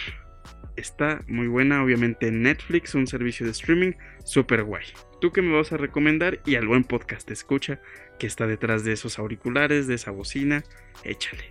Está 0.76 1.22
muy 1.28 1.46
buena, 1.46 1.82
obviamente 1.82 2.28
en 2.28 2.42
Netflix, 2.42 2.94
un 2.94 3.06
servicio 3.06 3.44
de 3.46 3.52
streaming 3.52 3.92
super 4.24 4.62
guay. 4.64 4.84
¿Tú 5.20 5.32
qué 5.32 5.42
me 5.42 5.54
vas 5.54 5.72
a 5.72 5.76
recomendar? 5.76 6.40
Y 6.46 6.56
al 6.56 6.66
buen 6.66 6.84
podcast 6.84 7.30
escucha 7.30 7.80
que 8.18 8.26
está 8.26 8.46
detrás 8.46 8.84
de 8.84 8.92
esos 8.92 9.18
auriculares, 9.18 9.86
de 9.86 9.94
esa 9.94 10.10
bocina, 10.10 10.64
échale. 11.04 11.50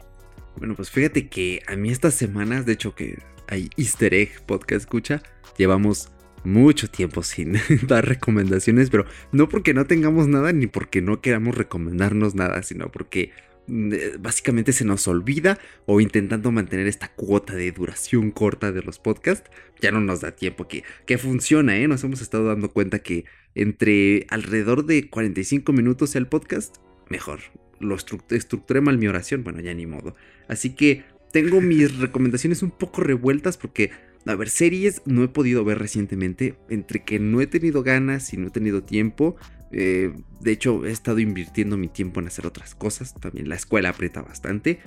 Bueno, 0.58 0.76
pues 0.76 0.90
fíjate 0.90 1.28
que 1.28 1.62
a 1.68 1.76
mí 1.76 1.92
estas 1.92 2.16
semanas, 2.16 2.66
de 2.66 2.74
hecho 2.74 2.96
que 2.96 3.20
hay 3.48 3.70
easter 3.78 4.14
egg 4.14 4.42
podcast 4.46 4.82
escucha, 4.82 5.22
llevamos 5.58 6.12
mucho 6.46 6.90
tiempo 6.90 7.24
sin 7.24 7.54
dar 7.88 8.08
recomendaciones, 8.08 8.90
pero 8.90 9.06
no 9.32 9.50
porque 9.50 9.74
no 9.74 9.86
tengamos 9.86 10.28
nada 10.28 10.52
ni 10.54 10.68
porque 10.68 11.02
no 11.02 11.22
queramos 11.22 11.58
recomendarnos 11.58 12.36
nada, 12.36 12.62
sino 12.64 12.92
porque 12.92 13.32
mm, 13.68 13.94
eh, 13.94 14.12
básicamente 14.20 14.74
se 14.74 14.86
nos 14.86 15.08
olvida 15.08 15.60
o 15.86 16.02
intentando 16.02 16.52
mantener 16.52 16.88
esta 16.88 17.10
cuota 17.10 17.56
de 17.56 17.72
duración 17.72 18.32
corta 18.32 18.72
de 18.72 18.82
los 18.82 19.00
podcasts, 19.00 19.50
ya 19.82 19.92
no 19.92 20.02
nos 20.02 20.22
da 20.22 20.32
tiempo 20.32 20.68
que, 20.68 20.84
que 21.06 21.18
funciona, 21.18 21.78
¿eh? 21.78 21.88
Nos 21.88 22.04
hemos 22.04 22.22
estado 22.22 22.46
dando 22.46 22.72
cuenta 22.72 23.00
que 23.00 23.26
entre 23.56 24.26
alrededor 24.30 24.86
de 24.86 25.10
45 25.10 25.74
minutos 25.74 26.16
el 26.16 26.28
podcast, 26.28 26.78
mejor. 27.10 27.40
Lo 27.80 27.96
estructuré 27.96 28.80
mal 28.80 28.98
mi 28.98 29.08
oración, 29.08 29.44
bueno, 29.44 29.60
ya 29.60 29.74
ni 29.74 29.86
modo. 29.86 30.16
Así 30.48 30.76
que 30.76 31.04
tengo 31.36 31.60
mis 31.60 31.98
recomendaciones 31.98 32.64
un 32.64 32.72
poco 32.72 33.02
revueltas 33.02 33.58
porque 33.58 33.92
a 34.26 34.36
ver, 34.36 34.50
series 34.50 35.02
no 35.06 35.24
he 35.24 35.28
podido 35.28 35.64
ver 35.64 35.80
recientemente, 35.80 36.56
entre 36.70 37.04
que 37.04 37.20
no 37.20 37.42
he 37.42 37.48
tenido 37.48 37.84
ganas 37.84 38.34
y 38.34 38.38
no 38.38 38.48
he 38.48 38.52
tenido 38.52 38.84
tiempo. 38.84 39.36
Eh, 39.72 40.14
de 40.42 40.52
hecho, 40.52 40.86
he 40.86 40.92
estado 40.92 41.20
invirtiendo 41.20 41.78
mi 41.78 41.88
tiempo 41.88 42.20
en 42.20 42.28
hacer 42.28 42.48
otras 42.48 42.76
cosas. 42.76 43.14
También 43.20 43.50
la 43.50 43.56
escuela 43.56 43.90
aprieta 43.90 44.22
bastante. 44.22 44.80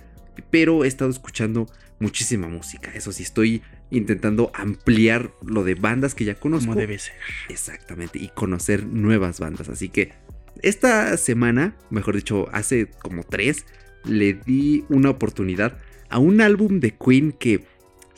Pero 0.51 0.84
he 0.84 0.89
estado 0.89 1.11
escuchando 1.11 1.66
muchísima 2.01 2.49
música. 2.49 2.93
Eso 2.95 3.12
sí, 3.12 3.22
estoy 3.22 3.62
intentando 3.91 4.51
ampliar 4.55 5.32
lo 5.45 5.64
de 5.64 5.74
bandas 5.74 6.14
que 6.14 6.24
ya 6.24 6.34
conozco. 6.34 6.68
Como 6.68 6.80
debe 6.80 6.99
ser. 6.99 7.14
Exactamente. 7.49 8.18
Y 8.18 8.28
conocer 8.28 8.86
nuevas 8.86 9.41
bandas. 9.41 9.68
Así 9.68 9.89
que 9.89 10.12
esta 10.62 11.16
semana, 11.16 11.76
mejor 11.91 12.16
dicho, 12.16 12.49
hace 12.53 12.89
como 13.03 13.22
tres, 13.22 13.66
le 14.05 14.34
di 14.34 14.84
una 14.89 15.11
oportunidad 15.11 15.78
a 16.09 16.18
un 16.18 16.41
álbum 16.41 16.80
de 16.80 16.95
Queen 16.95 17.32
que 17.32 17.64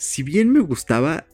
si 0.01 0.22
bien 0.22 0.51
me 0.51 0.61
gustaba, 0.61 1.26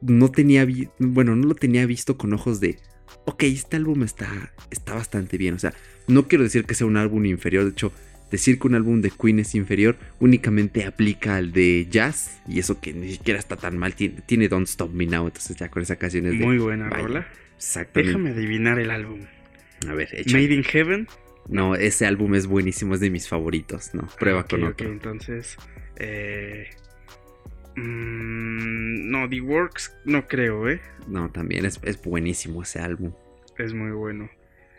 no 0.00 0.30
tenía, 0.30 0.64
bueno, 0.98 1.34
no 1.34 1.48
lo 1.48 1.54
tenía 1.56 1.84
visto 1.86 2.16
con 2.16 2.32
ojos 2.32 2.60
de, 2.60 2.78
ok, 3.24 3.42
este 3.42 3.76
álbum 3.76 4.04
está, 4.04 4.52
está 4.70 4.94
bastante 4.94 5.36
bien. 5.36 5.54
O 5.54 5.58
sea, 5.58 5.74
no 6.06 6.28
quiero 6.28 6.44
decir 6.44 6.64
que 6.64 6.74
sea 6.74 6.86
un 6.86 6.96
álbum 6.96 7.24
inferior, 7.26 7.64
de 7.64 7.70
hecho, 7.70 7.92
decir 8.30 8.60
que 8.60 8.68
un 8.68 8.76
álbum 8.76 9.00
de 9.00 9.10
Queen 9.10 9.40
es 9.40 9.56
inferior 9.56 9.96
únicamente 10.20 10.84
aplica 10.84 11.34
al 11.34 11.50
de 11.50 11.88
jazz 11.90 12.40
y 12.46 12.60
eso 12.60 12.80
que 12.80 12.92
ni 12.92 13.10
siquiera 13.10 13.40
está 13.40 13.56
tan 13.56 13.76
mal, 13.76 13.94
tiene, 13.94 14.48
Don't 14.48 14.68
Stop 14.68 14.92
Me 14.92 15.06
Now, 15.06 15.26
entonces 15.26 15.56
ya 15.56 15.68
con 15.68 15.82
esa 15.82 15.96
canción 15.96 16.26
es 16.26 16.38
de... 16.38 16.46
Muy 16.46 16.58
buena 16.58 16.88
rola. 16.90 17.26
Exactamente. 17.56 18.06
Déjame 18.06 18.30
adivinar 18.30 18.78
el 18.78 18.92
álbum. 18.92 19.22
A 19.88 19.94
ver, 19.94 20.08
Made 20.26 20.54
in 20.54 20.62
Heaven. 20.62 21.08
No, 21.48 21.74
ese 21.74 22.06
álbum 22.06 22.36
es 22.36 22.46
buenísimo, 22.46 22.94
es 22.94 23.00
de 23.00 23.10
mis 23.10 23.26
favoritos, 23.26 23.94
¿no? 23.94 24.08
Prueba 24.20 24.46
con 24.46 24.62
otro. 24.62 24.86
Ok, 24.86 24.92
entonces... 24.92 25.56
Eh, 25.96 26.68
Mm, 27.76 29.10
no, 29.10 29.28
The 29.28 29.40
Works 29.40 29.92
no 30.04 30.26
creo, 30.28 30.68
¿eh? 30.68 30.80
No, 31.06 31.30
también 31.30 31.64
es, 31.64 31.80
buenísimo 32.02 32.62
ese 32.62 32.80
álbum. 32.80 33.12
Es 33.58 33.72
muy 33.74 33.92
bueno. 33.92 34.30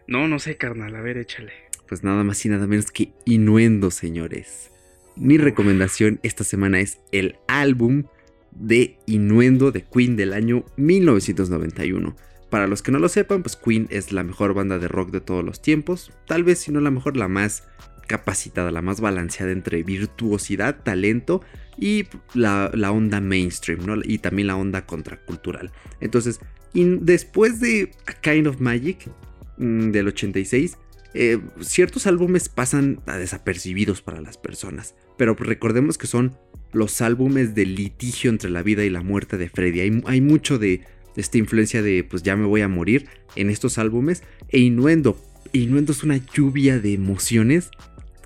No, 0.07 0.27
no 0.27 0.39
sé, 0.39 0.57
carnal, 0.57 0.95
a 0.95 1.01
ver, 1.01 1.17
échale. 1.17 1.53
Pues 1.87 2.03
nada 2.03 2.23
más 2.23 2.45
y 2.45 2.49
nada 2.49 2.67
menos 2.67 2.91
que 2.91 3.13
Inuendo, 3.25 3.91
señores. 3.91 4.71
Mi 5.15 5.37
recomendación 5.37 6.19
esta 6.23 6.43
semana 6.43 6.79
es 6.79 6.99
el 7.11 7.37
álbum 7.47 8.05
de 8.51 8.97
Inuendo 9.05 9.71
de 9.71 9.83
Queen 9.83 10.15
del 10.15 10.33
año 10.33 10.65
1991. 10.77 12.15
Para 12.49 12.67
los 12.67 12.83
que 12.83 12.91
no 12.91 12.99
lo 12.99 13.09
sepan, 13.09 13.41
pues 13.41 13.55
Queen 13.55 13.87
es 13.89 14.11
la 14.11 14.23
mejor 14.23 14.53
banda 14.53 14.77
de 14.77 14.87
rock 14.87 15.11
de 15.11 15.21
todos 15.21 15.43
los 15.43 15.61
tiempos. 15.61 16.11
Tal 16.27 16.43
vez 16.43 16.59
si 16.59 16.71
no 16.71 16.81
la 16.81 16.91
mejor, 16.91 17.17
la 17.17 17.27
más 17.27 17.67
capacitada, 18.07 18.71
la 18.71 18.81
más 18.81 19.01
balanceada 19.01 19.51
entre 19.51 19.83
virtuosidad, 19.83 20.83
talento 20.83 21.41
y 21.77 22.05
la, 22.33 22.69
onda 22.91 23.19
mainstream, 23.21 23.85
¿no? 23.85 23.95
Y 24.03 24.19
también 24.19 24.47
la 24.47 24.55
onda 24.55 24.85
contracultural. 24.85 25.71
Entonces, 25.99 26.39
después 26.73 27.59
de 27.59 27.91
A 28.05 28.13
Kind 28.13 28.47
of 28.47 28.59
Magic 28.59 29.09
mm, 29.57 29.91
del 29.91 30.07
86, 30.07 30.77
eh, 31.15 31.39
ciertos 31.61 32.07
álbumes 32.07 32.49
pasan 32.49 33.01
a 33.05 33.17
desapercibidos 33.17 34.01
para 34.01 34.21
las 34.21 34.37
personas, 34.37 34.95
pero 35.17 35.35
recordemos 35.35 35.97
que 35.97 36.07
son 36.07 36.35
los 36.71 37.01
álbumes 37.01 37.53
de 37.53 37.67
litigio 37.67 38.31
entre 38.31 38.49
la 38.49 38.63
vida 38.63 38.83
y 38.83 38.89
la 38.89 39.01
muerte 39.01 39.37
de 39.37 39.49
Freddy. 39.49 39.81
Hay, 39.81 40.01
hay 40.07 40.21
mucho 40.21 40.57
de, 40.57 40.81
esta 41.15 41.37
influencia 41.37 41.81
de 41.81 42.03
pues 42.03 42.23
ya 42.23 42.35
me 42.35 42.45
voy 42.45 42.61
a 42.61 42.67
morir 42.67 43.07
en 43.35 43.49
estos 43.49 43.77
álbumes 43.77 44.23
e 44.49 44.59
Innuendo. 44.59 45.17
Innuendo 45.51 45.91
es 45.91 46.03
una 46.03 46.17
lluvia 46.17 46.79
de 46.79 46.93
emociones 46.93 47.69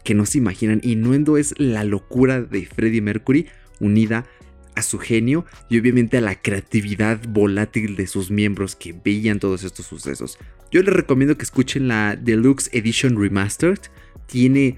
que 0.08 0.16
no 0.16 0.26
se 0.26 0.38
imaginan. 0.38 0.80
Innuendo 0.84 1.36
es 1.36 1.54
la 1.58 1.84
locura 1.84 2.42
de 2.42 2.66
Freddie 2.66 3.02
Mercury 3.02 3.48
unida 3.82 4.26
a 4.74 4.82
su 4.82 5.00
genio 5.00 5.46
y 5.70 5.78
obviamente 5.78 6.16
a 6.18 6.22
la 6.22 6.42
creatividad 6.42 7.20
volátil 7.28 7.98
de 7.98 8.08
sus 8.08 8.32
miembros 8.32 8.78
que 8.78 8.96
veían 9.04 9.42
todos 9.42 9.66
estos 9.66 9.86
sucesos. 9.86 10.40
Yo 10.72 10.82
les 10.82 10.94
recomiendo 10.94 11.38
que 11.38 11.44
escuchen 11.44 11.90
la 11.90 12.16
Deluxe 12.16 12.70
Edition 12.72 13.22
Remastered. 13.22 13.80
Tiene, 14.28 14.78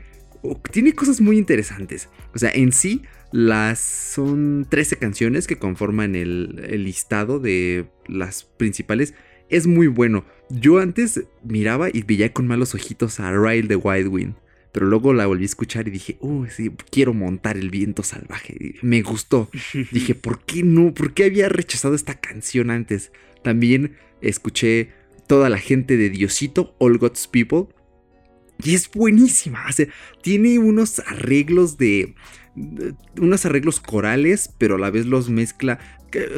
tiene 0.71 0.93
cosas 0.93 1.21
muy 1.21 1.37
interesantes. 1.37 2.09
O 2.33 2.39
sea, 2.39 2.49
en 2.49 2.71
sí, 2.71 3.03
las 3.31 3.79
son 3.79 4.65
13 4.67 4.97
canciones 4.97 5.45
que 5.45 5.59
conforman 5.59 6.15
el, 6.15 6.55
listado 6.83 7.39
de 7.39 7.85
las 8.07 8.45
principales. 8.45 9.13
Es 9.47 9.67
muy 9.67 9.85
bueno. 9.85 10.25
Yo 10.49 10.79
antes 10.79 11.23
miraba 11.43 11.89
y 11.93 12.01
veía 12.01 12.33
con 12.33 12.47
malos 12.47 12.73
ojitos 12.73 13.19
a 13.19 13.31
Ryle 13.31 13.67
de 13.67 13.75
Wild 13.75 14.07
Wind. 14.07 14.33
Pero 14.71 14.85
luego 14.85 15.13
la 15.13 15.25
volví 15.25 15.43
a 15.43 15.45
escuchar 15.45 15.87
y 15.87 15.91
dije, 15.91 16.17
uy, 16.19 16.49
sí, 16.49 16.71
quiero 16.91 17.13
montar 17.13 17.57
el 17.57 17.69
viento 17.69 18.03
salvaje. 18.03 18.75
Me 18.81 19.01
gustó. 19.01 19.49
dije, 19.91 20.15
¿por 20.15 20.45
qué 20.45 20.63
no? 20.63 20.93
¿Por 20.93 21.13
qué 21.13 21.25
había 21.25 21.49
rechazado 21.49 21.95
esta 21.95 22.19
canción 22.19 22.69
antes? 22.69 23.11
También 23.43 23.97
escuché 24.21 24.91
toda 25.27 25.49
la 25.49 25.57
gente 25.57 25.97
de 25.97 26.09
Diosito, 26.09 26.75
All 26.79 26.97
God's 26.97 27.27
People. 27.27 27.67
Y 28.63 28.75
es 28.75 28.89
buenísima. 28.91 29.65
O 29.67 29.71
sea, 29.71 29.87
tiene 30.21 30.59
unos 30.59 30.99
arreglos 30.99 31.77
de, 31.77 32.15
unos 33.17 33.45
arreglos 33.45 33.79
corales, 33.79 34.53
pero 34.57 34.75
a 34.75 34.79
la 34.79 34.91
vez 34.91 35.05
los 35.05 35.29
mezcla. 35.29 35.79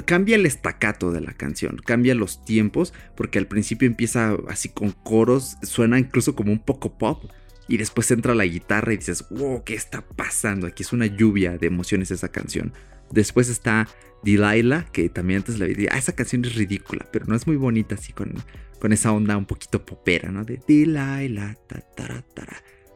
Cambia 0.06 0.36
el 0.36 0.46
estacato 0.46 1.12
de 1.12 1.22
la 1.22 1.34
canción, 1.34 1.78
cambia 1.78 2.14
los 2.14 2.44
tiempos, 2.44 2.94
porque 3.16 3.40
al 3.40 3.48
principio 3.48 3.88
empieza 3.88 4.38
así 4.50 4.68
con 4.68 4.92
coros, 4.92 5.56
suena 5.64 5.98
incluso 5.98 6.36
como 6.36 6.52
un 6.52 6.60
poco 6.60 6.98
pop, 6.98 7.24
y 7.72 7.78
después 7.78 8.12
entra 8.12 8.36
la 8.36 8.44
guitarra 8.44 8.92
y 8.94 8.98
dices, 8.98 9.26
wow, 9.30 9.64
¿qué 9.64 9.76
está 9.76 10.02
pasando? 10.02 10.68
Aquí 10.68 10.84
es 10.84 10.92
una 10.92 11.06
lluvia 11.06 11.58
de 11.58 11.68
emociones 11.68 12.12
esa 12.12 12.28
canción. 12.28 12.74
Después 13.12 13.48
está 13.48 13.88
Delilah, 14.24 14.88
que 14.92 15.08
también 15.08 15.38
antes 15.38 15.58
la 15.58 15.68
vi, 15.68 15.88
ah, 15.90 15.98
esa 15.98 16.14
canción 16.14 16.44
es 16.44 16.56
ridícula, 16.56 17.08
pero 17.14 17.28
no 17.28 17.36
es 17.36 17.48
muy 17.48 17.56
bonita 17.56 17.96
así 17.96 18.12
con, 18.12 18.34
con 18.78 18.92
esa 18.92 19.14
onda 19.14 19.38
un 19.38 19.46
poquito 19.46 19.86
popera, 19.86 20.34
¿no? 20.34 20.44
De 20.44 20.60
Delilah, 20.68 21.56
ta, 21.66 21.80
ta, 21.96 22.22
ta, 22.34 22.46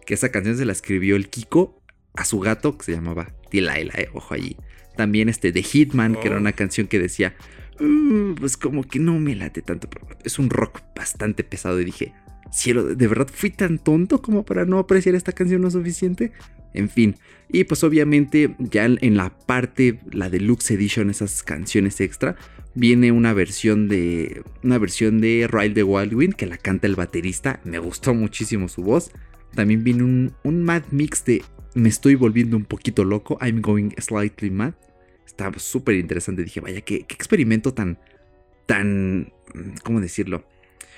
Que 0.05 0.13
esa 0.13 0.27
canción 0.27 0.57
se 0.57 0.65
la 0.65 0.73
escribió 0.73 1.15
el 1.15 1.29
Kiko 1.29 1.81
a 2.13 2.25
su 2.25 2.41
gato, 2.41 2.77
que 2.77 2.83
se 2.83 2.91
llamaba 2.91 3.31
Delilah, 3.49 3.95
eh, 3.95 4.09
ojo 4.13 4.33
allí. 4.33 4.57
También 4.97 5.29
este 5.29 5.53
de 5.53 5.63
Hitman, 5.63 6.15
que 6.15 6.27
era 6.27 6.35
oh. 6.35 6.41
una 6.41 6.51
canción 6.51 6.87
que 6.87 6.99
decía, 6.99 7.33
uh, 7.79 8.35
pues 8.35 8.57
como 8.57 8.83
que 8.83 8.99
no 8.99 9.19
me 9.19 9.35
late 9.35 9.61
tanto, 9.61 9.89
pero 9.89 10.05
es 10.25 10.37
un 10.37 10.49
rock 10.49 10.81
bastante 10.93 11.45
pesado 11.45 11.79
y 11.79 11.85
dije, 11.85 12.13
cielo, 12.55 12.95
¿de 12.95 13.07
verdad 13.07 13.27
fui 13.31 13.49
tan 13.49 13.77
tonto 13.79 14.21
como 14.21 14.43
para 14.43 14.65
no 14.65 14.79
apreciar 14.79 15.15
esta 15.15 15.31
canción 15.31 15.61
lo 15.61 15.69
suficiente? 15.69 16.31
En 16.73 16.89
fin, 16.89 17.15
y 17.49 17.63
pues 17.63 17.83
obviamente 17.83 18.55
ya 18.59 18.85
en 18.85 19.15
la 19.15 19.37
parte, 19.37 19.99
la 20.11 20.29
deluxe 20.29 20.71
edition, 20.71 21.09
esas 21.09 21.43
canciones 21.43 22.01
extra, 22.01 22.35
viene 22.73 23.11
una 23.11 23.33
versión 23.33 23.87
de 23.87 24.43
una 24.63 24.77
versión 24.77 25.21
de 25.21 25.47
Ride 25.49 25.73
the 25.73 25.83
Wild 25.83 26.13
Wind 26.13 26.35
que 26.35 26.45
la 26.45 26.57
canta 26.57 26.87
el 26.87 26.95
baterista, 26.95 27.61
me 27.63 27.79
gustó 27.79 28.13
muchísimo 28.13 28.67
su 28.67 28.83
voz. 28.83 29.11
También 29.53 29.85
viene 29.85 30.03
un, 30.03 30.33
un 30.43 30.63
mad 30.63 30.83
mix 30.91 31.23
de 31.23 31.41
Me 31.75 31.87
estoy 31.87 32.15
volviendo 32.15 32.57
un 32.57 32.65
poquito 32.65 33.05
loco, 33.05 33.37
I'm 33.41 33.61
going 33.61 33.91
slightly 33.99 34.49
mad. 34.49 34.73
Está 35.25 35.51
súper 35.57 35.95
interesante, 35.95 36.43
dije, 36.43 36.59
vaya, 36.59 36.81
qué, 36.81 37.05
qué 37.07 37.15
experimento 37.15 37.73
tan, 37.73 37.99
tan, 38.65 39.31
¿cómo 39.83 40.01
decirlo? 40.01 40.45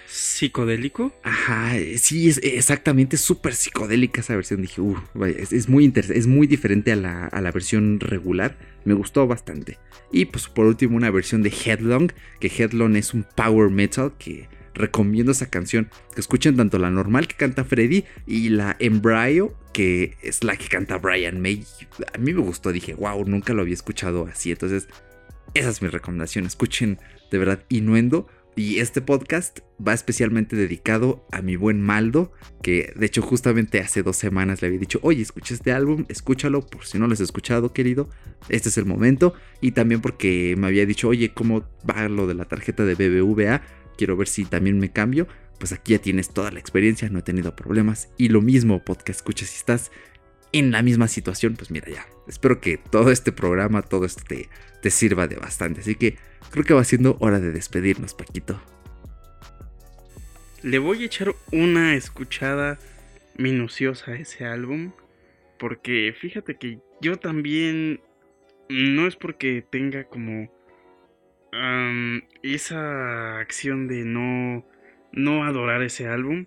Psicodélico. 0.08 1.14
Ajá, 1.24 1.74
sí, 1.97 2.30
es 2.30 2.39
exactamente 2.43 3.18
súper 3.18 3.53
psicodélica 3.53 4.22
esa 4.22 4.36
versión. 4.36 4.62
Dije, 4.62 4.82
uh, 4.82 4.97
es, 5.26 5.70
muy 5.70 5.91
es 5.95 6.28
muy 6.28 6.47
diferente 6.47 6.91
a 6.91 6.95
la, 6.95 7.26
a 7.26 7.41
la, 7.41 7.51
versión 7.51 7.99
regular. 7.99 8.58
Me 8.86 8.93
gustó 8.93 9.28
bastante. 9.28 9.78
Y 10.12 10.26
pues 10.26 10.47
por 10.47 10.66
último 10.66 10.95
una 10.95 11.12
versión 11.12 11.43
de 11.43 11.49
Headlong, 11.49 12.12
que 12.39 12.47
Headlong 12.47 12.95
es 12.95 13.14
un 13.14 13.26
power 13.36 13.70
metal 13.70 14.14
que 14.18 14.47
recomiendo 14.74 15.32
esa 15.32 15.49
canción. 15.49 15.89
Que 16.14 16.22
escuchen 16.22 16.55
tanto 16.55 16.80
la 16.80 16.89
normal 16.89 17.28
que 17.28 17.36
canta 17.36 17.66
Freddy 17.66 18.05
y 18.26 18.49
la 18.49 18.78
Embryo, 18.80 19.55
que 19.74 20.18
es 20.22 20.43
la 20.43 20.55
que 20.55 20.68
canta 20.68 20.97
Brian 20.97 21.41
May. 21.41 21.66
A 22.14 22.18
mí 22.18 22.34
me 22.34 22.41
gustó, 22.41 22.72
dije, 22.72 22.93
wow, 22.93 23.26
nunca 23.26 23.53
lo 23.53 23.62
había 23.62 23.74
escuchado 23.74 24.28
así. 24.28 24.51
Entonces, 24.51 24.88
esa 25.53 25.70
es 25.70 25.82
mi 25.82 25.89
recomendación. 25.89 26.45
Escuchen 26.45 26.99
de 27.32 27.38
verdad 27.38 27.64
Inuendo 27.70 28.28
y 28.58 28.80
este 28.80 29.01
podcast 29.01 29.60
va 29.80 29.93
especialmente 29.93 30.55
dedicado 30.55 31.28
a 31.32 31.43
mi 31.43 31.55
buen 31.55 31.80
Maldo, 31.80 32.34
que 32.64 32.91
de 32.95 33.05
hecho 33.05 33.22
justamente 33.22 33.80
hace 33.80 34.01
dos 34.01 34.18
semanas 34.18 34.64
le 34.64 34.68
había 34.68 34.80
dicho, 34.80 34.99
oye, 35.03 35.22
escucha 35.22 35.53
este 35.53 35.72
álbum, 35.72 36.05
escúchalo, 36.10 36.66
por 36.66 36.84
si 36.84 36.97
no 36.97 37.05
lo 37.05 37.14
has 37.14 37.20
escuchado, 37.20 37.72
querido, 37.72 38.10
este 38.49 38.70
es 38.70 38.80
el 38.80 38.86
momento. 38.86 39.36
Y 39.62 39.74
también 39.74 40.01
porque 40.01 40.55
me 40.58 40.66
había 40.66 40.88
dicho, 40.88 41.08
oye, 41.08 41.36
¿cómo 41.36 41.70
va 41.88 42.10
lo 42.10 42.26
de 42.26 42.34
la 42.34 42.45
tarjeta 42.45 42.84
de 42.84 42.95
BBVA? 42.95 43.62
Quiero 43.95 44.18
ver 44.18 44.28
si 44.28 44.43
también 44.43 44.80
me 44.80 44.91
cambio. 44.91 45.28
Pues 45.60 45.72
aquí 45.72 45.91
ya 45.91 45.99
tienes 45.99 46.30
toda 46.30 46.49
la 46.49 46.60
experiencia, 46.60 47.10
no 47.10 47.20
he 47.20 47.24
tenido 47.24 47.55
problemas. 47.55 48.10
Y 48.18 48.30
lo 48.30 48.41
mismo, 48.41 48.84
podcast, 48.84 49.20
escucha 49.20 49.45
si 49.45 49.55
estás 49.55 49.91
en 50.52 50.72
la 50.72 50.82
misma 50.82 51.08
situación, 51.08 51.56
pues 51.56 51.72
mira 51.72 51.89
ya. 51.89 52.06
Espero 52.28 52.60
que 52.60 52.78
todo 52.78 53.12
este 53.12 53.32
programa, 53.32 53.82
todo 53.82 54.06
esto 54.06 54.24
te, 54.28 54.50
te 54.82 54.91
sirva 54.91 55.28
de 55.28 55.36
bastante. 55.36 55.82
Así 55.82 55.95
que 55.95 56.18
creo 56.52 56.64
que 56.64 56.74
va 56.74 56.84
siendo 56.84 57.18
hora 57.20 57.39
de 57.39 57.52
despedirnos, 57.52 58.14
Paquito. 58.14 58.60
Le 60.64 60.80
voy 60.80 61.04
a 61.04 61.06
echar 61.06 61.34
una 61.52 61.95
escuchada 61.95 62.80
minuciosa 63.38 64.12
a 64.12 64.16
ese 64.16 64.45
álbum. 64.45 64.91
Porque 65.60 66.14
fíjate 66.20 66.58
que 66.58 66.80
yo 67.02 67.18
también. 67.18 68.02
No 68.70 69.08
es 69.08 69.16
porque 69.16 69.64
tenga 69.70 70.06
como. 70.06 70.52
esa 72.43 73.39
acción 73.39 73.88
de 73.88 74.04
no. 74.04 74.66
No 75.12 75.45
adorar 75.45 75.84
ese 75.84 76.08
álbum. 76.08 76.45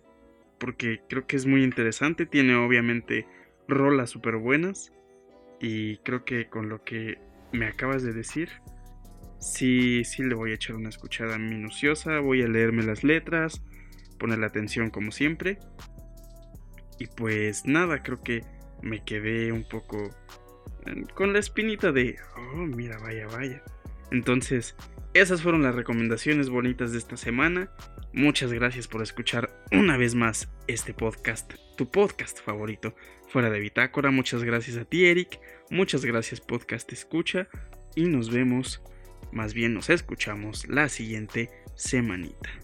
Porque 0.59 1.01
creo 1.09 1.27
que 1.27 1.37
es 1.37 1.47
muy 1.47 1.63
interesante. 1.63 2.27
Tiene 2.27 2.57
obviamente 2.57 3.27
rolas 3.71 4.11
súper 4.11 4.37
buenas. 4.37 4.93
Y 5.61 5.99
creo 5.99 6.25
que 6.25 6.49
con 6.49 6.69
lo 6.69 6.83
que 6.85 7.19
me 7.53 7.67
acabas 7.67 8.03
de 8.03 8.13
decir, 8.13 8.49
sí, 9.39 10.05
sí 10.05 10.23
le 10.23 10.35
voy 10.35 10.53
a 10.53 10.55
echar 10.55 10.77
una 10.77 10.89
escuchada 10.89 11.39
minuciosa. 11.39 12.21
Voy 12.21 12.43
a 12.43 12.49
leerme 12.49 12.83
las 12.83 13.05
letras, 13.05 13.63
ponerle 14.19 14.47
atención 14.47 14.91
como 14.91 15.11
siempre. 15.11 15.59
Y 16.99 17.07
pues 17.07 17.65
nada, 17.67 18.03
creo 18.03 18.23
que 18.23 18.45
me 18.83 19.05
quedé 19.05 19.53
un 19.53 19.65
poco 19.65 20.11
eh, 20.87 21.05
con 21.15 21.33
la 21.33 21.39
espinita 21.39 21.93
de, 21.93 22.17
oh, 22.37 22.57
mira, 22.57 22.99
vaya, 22.99 23.27
vaya. 23.27 23.63
Entonces, 24.11 24.75
esas 25.15 25.43
fueron 25.43 25.63
las 25.63 25.75
recomendaciones 25.75 26.51
bonitas 26.51 26.93
de 26.93 26.99
esta 26.99 27.17
semana. 27.17 27.71
Muchas 28.13 28.53
gracias 28.53 28.89
por 28.89 29.03
escuchar 29.03 29.51
una 29.73 29.97
vez 29.97 30.15
más 30.15 30.49
este 30.67 30.95
podcast, 30.95 31.55
tu 31.77 31.91
podcast 31.91 32.41
favorito 32.41 32.95
fuera 33.31 33.49
de 33.51 33.61
Bitácora. 33.61 34.11
Muchas 34.11 34.45
gracias 34.45 34.77
a 34.77 34.85
ti, 34.85 35.07
Eric. 35.07 35.41
Muchas 35.71 36.05
gracias, 36.05 36.41
podcast 36.41 36.93
escucha. 36.93 37.49
Y 37.95 38.05
nos 38.05 38.31
vemos, 38.31 38.83
más 39.33 39.55
bien 39.55 39.75
nos 39.75 39.89
escuchamos 39.89 40.69
la 40.69 40.89
siguiente 40.89 41.51
semanita. 41.75 42.60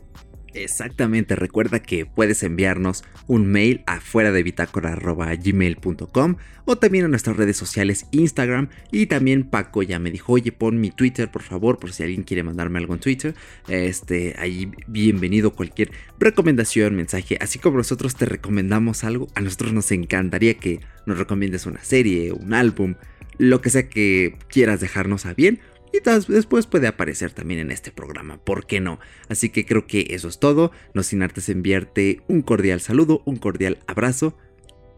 Exactamente, 0.56 1.36
recuerda 1.36 1.80
que 1.80 2.06
puedes 2.06 2.42
enviarnos 2.42 3.04
un 3.26 3.46
mail 3.46 3.82
a 3.86 4.00
fuera 4.00 4.32
de 4.32 4.42
gmail.com 4.42 6.36
o 6.64 6.76
también 6.76 7.04
a 7.04 7.08
nuestras 7.08 7.36
redes 7.36 7.58
sociales 7.58 8.06
Instagram 8.10 8.70
y 8.90 9.04
también 9.06 9.44
Paco 9.44 9.82
ya 9.82 9.98
me 9.98 10.10
dijo, 10.10 10.32
oye 10.32 10.52
pon 10.52 10.80
mi 10.80 10.90
Twitter 10.90 11.30
por 11.30 11.42
favor 11.42 11.78
por 11.78 11.92
si 11.92 12.04
alguien 12.04 12.22
quiere 12.22 12.42
mandarme 12.42 12.78
algo 12.78 12.94
en 12.94 13.00
Twitter, 13.00 13.34
este, 13.68 14.34
ahí 14.38 14.72
bienvenido 14.86 15.52
cualquier 15.52 15.90
recomendación, 16.18 16.96
mensaje, 16.96 17.36
así 17.38 17.58
como 17.58 17.76
nosotros 17.76 18.16
te 18.16 18.24
recomendamos 18.24 19.04
algo, 19.04 19.28
a 19.34 19.42
nosotros 19.42 19.74
nos 19.74 19.92
encantaría 19.92 20.54
que 20.54 20.80
nos 21.04 21.18
recomiendes 21.18 21.66
una 21.66 21.84
serie, 21.84 22.32
un 22.32 22.54
álbum, 22.54 22.94
lo 23.36 23.60
que 23.60 23.68
sea 23.68 23.90
que 23.90 24.38
quieras 24.48 24.80
dejarnos 24.80 25.26
a 25.26 25.34
bien 25.34 25.60
y 25.92 26.00
después 26.32 26.66
puede 26.66 26.86
aparecer 26.86 27.32
también 27.32 27.60
en 27.60 27.70
este 27.70 27.90
programa, 27.90 28.38
¿por 28.38 28.66
qué 28.66 28.80
no? 28.80 28.98
Así 29.28 29.50
que 29.50 29.64
creo 29.64 29.86
que 29.86 30.06
eso 30.10 30.28
es 30.28 30.38
todo, 30.38 30.72
no 30.94 31.02
sin 31.02 31.22
antes 31.22 31.48
enviarte 31.48 32.22
un 32.28 32.42
cordial 32.42 32.80
saludo, 32.80 33.22
un 33.24 33.36
cordial 33.36 33.78
abrazo 33.86 34.36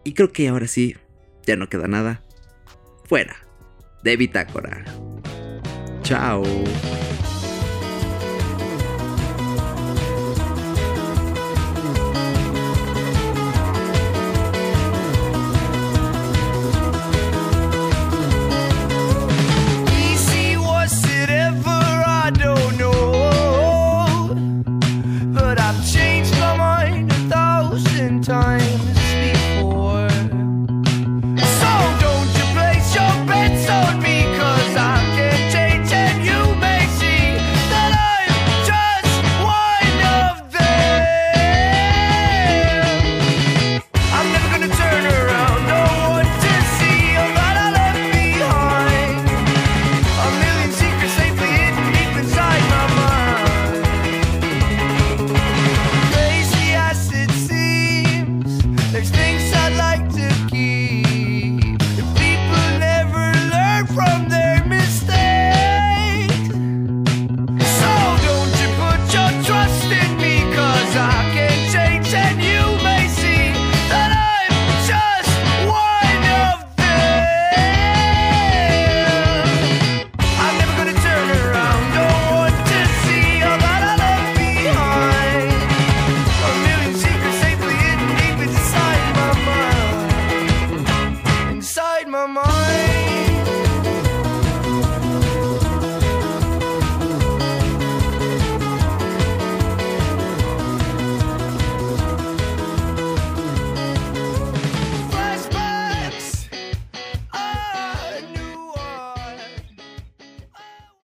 y 0.05 0.14
creo 0.14 0.32
que 0.32 0.49
ahora 0.49 0.66
sí, 0.66 0.97
ya 1.47 1.57
no 1.57 1.68
queda 1.68 1.89
nada. 1.89 2.24
Fuera 3.05 3.36
de 4.03 4.16
Bitácora. 4.16 4.84
Chao. 6.03 6.43